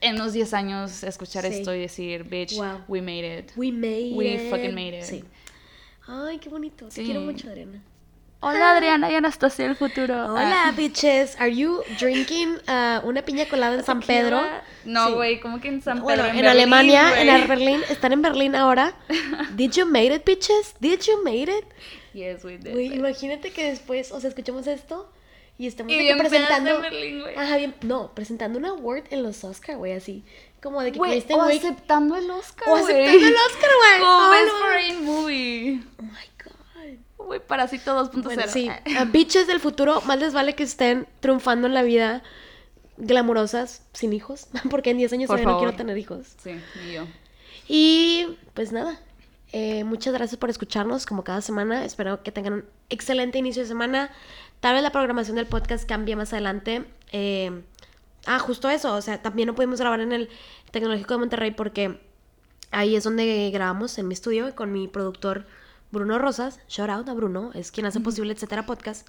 en 0.00 0.16
unos 0.16 0.32
10 0.32 0.52
años 0.54 1.04
escuchar 1.04 1.44
Sí. 1.44 1.54
esto 1.58 1.72
y 1.74 1.80
decir, 1.80 2.24
bitch, 2.24 2.56
Wow. 2.56 2.80
we 2.88 3.00
made 3.02 3.38
it. 3.38 3.52
We 3.56 3.70
made 3.70 4.14
We 4.16 4.34
it. 4.34 4.50
fucking 4.50 4.74
made 4.74 4.98
it. 4.98 5.04
Sí. 5.04 5.24
Ay, 6.08 6.38
qué 6.38 6.48
bonito. 6.48 6.88
Te 6.88 7.04
quiero 7.04 7.20
mucho, 7.20 7.48
Adriana. 7.48 7.82
Hola 8.40 8.76
Adriana 8.76 9.10
y 9.10 9.16
Anastasia 9.16 9.66
del 9.66 9.74
futuro. 9.74 10.14
Hola, 10.32 10.68
Ah. 10.68 10.72
bitches. 10.76 11.40
Are 11.40 11.52
you 11.52 11.82
drinking 11.98 12.50
uh, 12.68 13.04
una 13.04 13.22
piña 13.22 13.46
colada 13.48 13.74
en 13.74 13.84
San 13.84 14.00
Pedro? 14.00 14.40
No, 14.84 15.08
Sí. 15.08 15.12
güey, 15.14 15.40
como 15.40 15.60
que 15.60 15.66
en 15.68 15.82
San 15.82 16.00
Bueno, 16.00 16.22
Pedro. 16.22 16.28
en, 16.38 16.44
Berlín, 16.44 16.50
Alemania, 16.50 17.20
en 17.20 17.48
Berlín, 17.48 17.80
están 17.88 18.12
en 18.12 18.22
Berlín 18.22 18.54
ahora. 18.54 18.94
Did 19.56 19.72
you 19.72 19.86
made 19.86 20.14
it, 20.14 20.24
bitches? 20.24 20.76
Did 20.78 21.00
you 21.00 21.20
made 21.24 21.48
it? 21.52 21.64
Yes, 22.14 22.44
we 22.44 22.58
did. 22.58 22.72
Güey, 22.72 22.94
imagínate 22.94 23.50
que 23.52 23.64
después, 23.70 24.12
o 24.12 24.20
sea, 24.20 24.28
escuchamos 24.28 24.68
esto 24.68 25.10
y 25.58 25.66
estamos 25.66 25.92
Y 25.92 25.98
bien 25.98 26.16
presentando. 26.16 26.76
en 26.76 26.82
Berlín, 26.82 27.20
güey. 27.22 27.34
Ajá, 27.36 27.56
bien. 27.56 27.74
No, 27.82 28.14
presentando 28.14 28.60
una 28.60 28.68
award 28.68 29.02
en 29.10 29.24
los 29.24 29.42
Oscar, 29.42 29.78
güey, 29.78 29.94
así. 29.94 30.22
Como 30.62 30.80
de 30.82 30.92
que 30.92 31.00
Kristen 31.00 31.40
o 31.40 31.44
Wiig- 31.48 31.58
aceptando 31.58 32.14
el 32.14 32.30
Oscar, 32.30 32.68
O 32.68 32.78
güey. 32.78 32.84
aceptando 32.84 33.26
el 33.26 33.34
Oscar, 33.34 33.70
güey. 33.78 33.98
Como 34.00 34.32
Ay, 34.32 34.40
Best 34.42 34.52
no. 34.52 34.58
Foreign 34.60 35.04
Movie. 35.04 35.80
Oh 35.98 36.02
my 36.02 36.10
god. 36.44 36.52
Güey, 37.18 37.40
Parásito 37.40 37.94
2.0. 38.10 38.22
Bueno, 38.22 38.42
sí. 38.48 38.70
A 38.96 39.04
bitches 39.04 39.46
del 39.46 39.60
futuro, 39.60 40.00
más 40.06 40.18
les 40.18 40.32
vale 40.32 40.54
que 40.54 40.62
estén 40.62 41.06
triunfando 41.20 41.66
en 41.66 41.74
la 41.74 41.82
vida 41.82 42.22
glamurosas, 42.96 43.82
sin 43.92 44.12
hijos. 44.12 44.48
Porque 44.70 44.90
en 44.90 44.98
10 44.98 45.12
años 45.12 45.26
todavía 45.26 45.46
no 45.48 45.58
quiero 45.58 45.74
tener 45.74 45.98
hijos. 45.98 46.34
Sí, 46.42 46.52
ni 46.84 46.94
yo. 46.94 47.06
Y 47.68 48.36
pues 48.54 48.72
nada. 48.72 48.98
eh, 49.52 49.84
muchas 49.84 50.14
gracias 50.14 50.38
por 50.38 50.48
escucharnos 50.50 51.06
como 51.06 51.24
cada 51.24 51.40
semana. 51.40 51.84
Espero 51.84 52.22
que 52.22 52.32
tengan 52.32 52.52
un 52.54 52.64
excelente 52.88 53.38
inicio 53.38 53.62
de 53.62 53.68
semana. 53.68 54.10
Tal 54.60 54.74
vez 54.74 54.82
la 54.82 54.90
programación 54.90 55.36
del 55.36 55.46
podcast 55.46 55.88
cambie 55.88 56.16
más 56.16 56.32
adelante. 56.32 56.84
Eh, 57.12 57.62
ah, 58.26 58.38
justo 58.38 58.70
eso. 58.70 58.94
O 58.94 59.02
sea, 59.02 59.20
también 59.22 59.46
no 59.48 59.54
pudimos 59.54 59.80
grabar 59.80 60.00
en 60.00 60.12
el 60.12 60.28
Tecnológico 60.70 61.14
de 61.14 61.18
Monterrey 61.18 61.50
porque 61.50 62.00
ahí 62.70 62.96
es 62.96 63.04
donde 63.04 63.50
grabamos 63.52 63.98
en 63.98 64.08
mi 64.08 64.14
estudio 64.14 64.54
con 64.54 64.72
mi 64.72 64.88
productor 64.88 65.46
Bruno 65.90 66.18
Rosas. 66.18 66.60
Shout 66.68 66.90
out 66.90 67.08
a 67.08 67.14
Bruno, 67.14 67.50
es 67.54 67.70
quien 67.72 67.86
hace 67.86 68.00
posible 68.00 68.32
etcétera 68.32 68.66
podcast. 68.66 69.06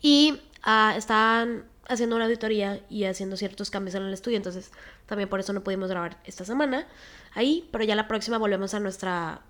Y 0.00 0.40
ah, 0.62 0.94
están 0.96 1.64
haciendo 1.88 2.16
una 2.16 2.24
auditoría 2.24 2.80
y 2.88 3.04
haciendo 3.04 3.36
ciertos 3.36 3.70
cambios 3.70 3.94
en 3.94 4.02
el 4.02 4.12
estudio. 4.12 4.36
Entonces, 4.36 4.72
también 5.06 5.28
por 5.28 5.40
eso 5.40 5.52
no 5.52 5.62
pudimos 5.62 5.88
grabar 5.88 6.20
esta 6.24 6.44
semana 6.44 6.86
ahí. 7.34 7.68
Pero 7.72 7.84
ya 7.84 7.94
la 7.94 8.08
próxima 8.08 8.38
volvemos 8.38 8.74
a 8.74 8.80
nuestra 8.80 9.42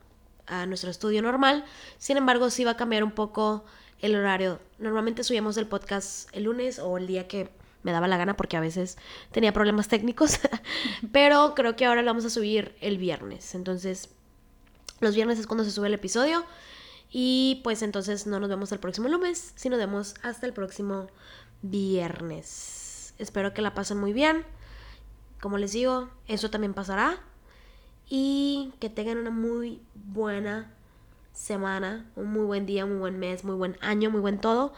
a 0.47 0.67
nuestro 0.67 0.91
estudio 0.91 1.23
normal. 1.23 1.65
Sin 1.99 2.17
embargo, 2.17 2.51
sí 2.51 2.65
va 2.65 2.73
a 2.73 2.77
cambiar 2.77 3.05
un 3.05 3.13
poco 3.13 3.65
el 4.01 4.15
horario. 4.15 4.61
Normalmente 4.79 5.25
subíamos 5.25 5.57
el 5.57 5.67
podcast 5.67 6.29
el 6.33 6.45
lunes 6.45 6.79
o 6.79 6.99
el 6.99 7.07
día 7.07 7.27
que 7.27 7.51
me 7.83 7.93
daba 7.93 8.09
la 8.09 8.17
gana 8.17 8.37
porque 8.37 8.57
a 8.57 8.61
veces 8.61 8.99
tenía 9.33 9.53
problemas 9.53 9.89
técnicos. 9.89 10.41
Pero 11.13 11.55
creo 11.55 11.77
que 11.77 11.87
ahora 11.87 12.03
lo 12.03 12.11
vamos 12.11 12.25
a 12.25 12.31
subir 12.31 12.75
el 12.81 12.99
viernes. 12.99 13.55
Entonces, 13.55 14.11
los 15.01 15.15
viernes 15.15 15.39
es 15.39 15.47
cuando 15.47 15.65
se 15.65 15.71
sube 15.71 15.89
el 15.89 15.95
episodio. 15.95 16.45
Y 17.11 17.61
pues 17.63 17.83
entonces 17.83 18.27
no 18.27 18.41
nos 18.41 18.49
vemos 18.49 18.73
el 18.73 18.79
próximo 18.79 19.09
lunes, 19.09 19.53
sino 19.55 19.77
vemos 19.77 20.15
hasta 20.23 20.47
el 20.47 20.53
próximo 20.53 21.07
viernes. 21.63 23.15
Espero 23.19 23.55
que 23.55 23.63
la 23.63 23.75
pasen 23.75 23.99
muy 23.99 24.13
bien. 24.13 24.45
Como 25.41 25.59
les 25.59 25.73
digo, 25.73 26.09
eso 26.27 26.51
también 26.51 26.75
pasará. 26.75 27.19
Y 28.09 28.73
que 28.81 28.91
tengan 28.91 29.19
una 29.19 29.31
muy 29.31 29.81
buena 29.95 30.73
semana, 31.33 32.11
un 32.17 32.33
muy 32.33 32.45
buen 32.45 32.67
día, 32.67 32.87
muy 32.87 32.99
buen 32.99 33.19
mes, 33.19 33.45
muy 33.45 33.55
buen 33.55 33.77
año, 33.81 34.11
muy 34.11 34.21
buen 34.21 34.41
todo. 34.41 34.73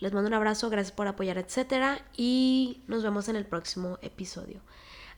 Les 0.00 0.12
mando 0.12 0.28
un 0.28 0.34
abrazo, 0.34 0.70
gracias 0.70 0.92
por 0.92 1.08
apoyar, 1.08 1.38
etcétera. 1.38 2.04
Y 2.16 2.82
nos 2.86 3.02
vemos 3.02 3.28
en 3.28 3.36
el 3.36 3.46
próximo 3.46 3.98
episodio. 4.00 4.60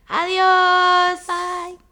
Adiós. 0.07 1.27
Bye. 1.27 1.90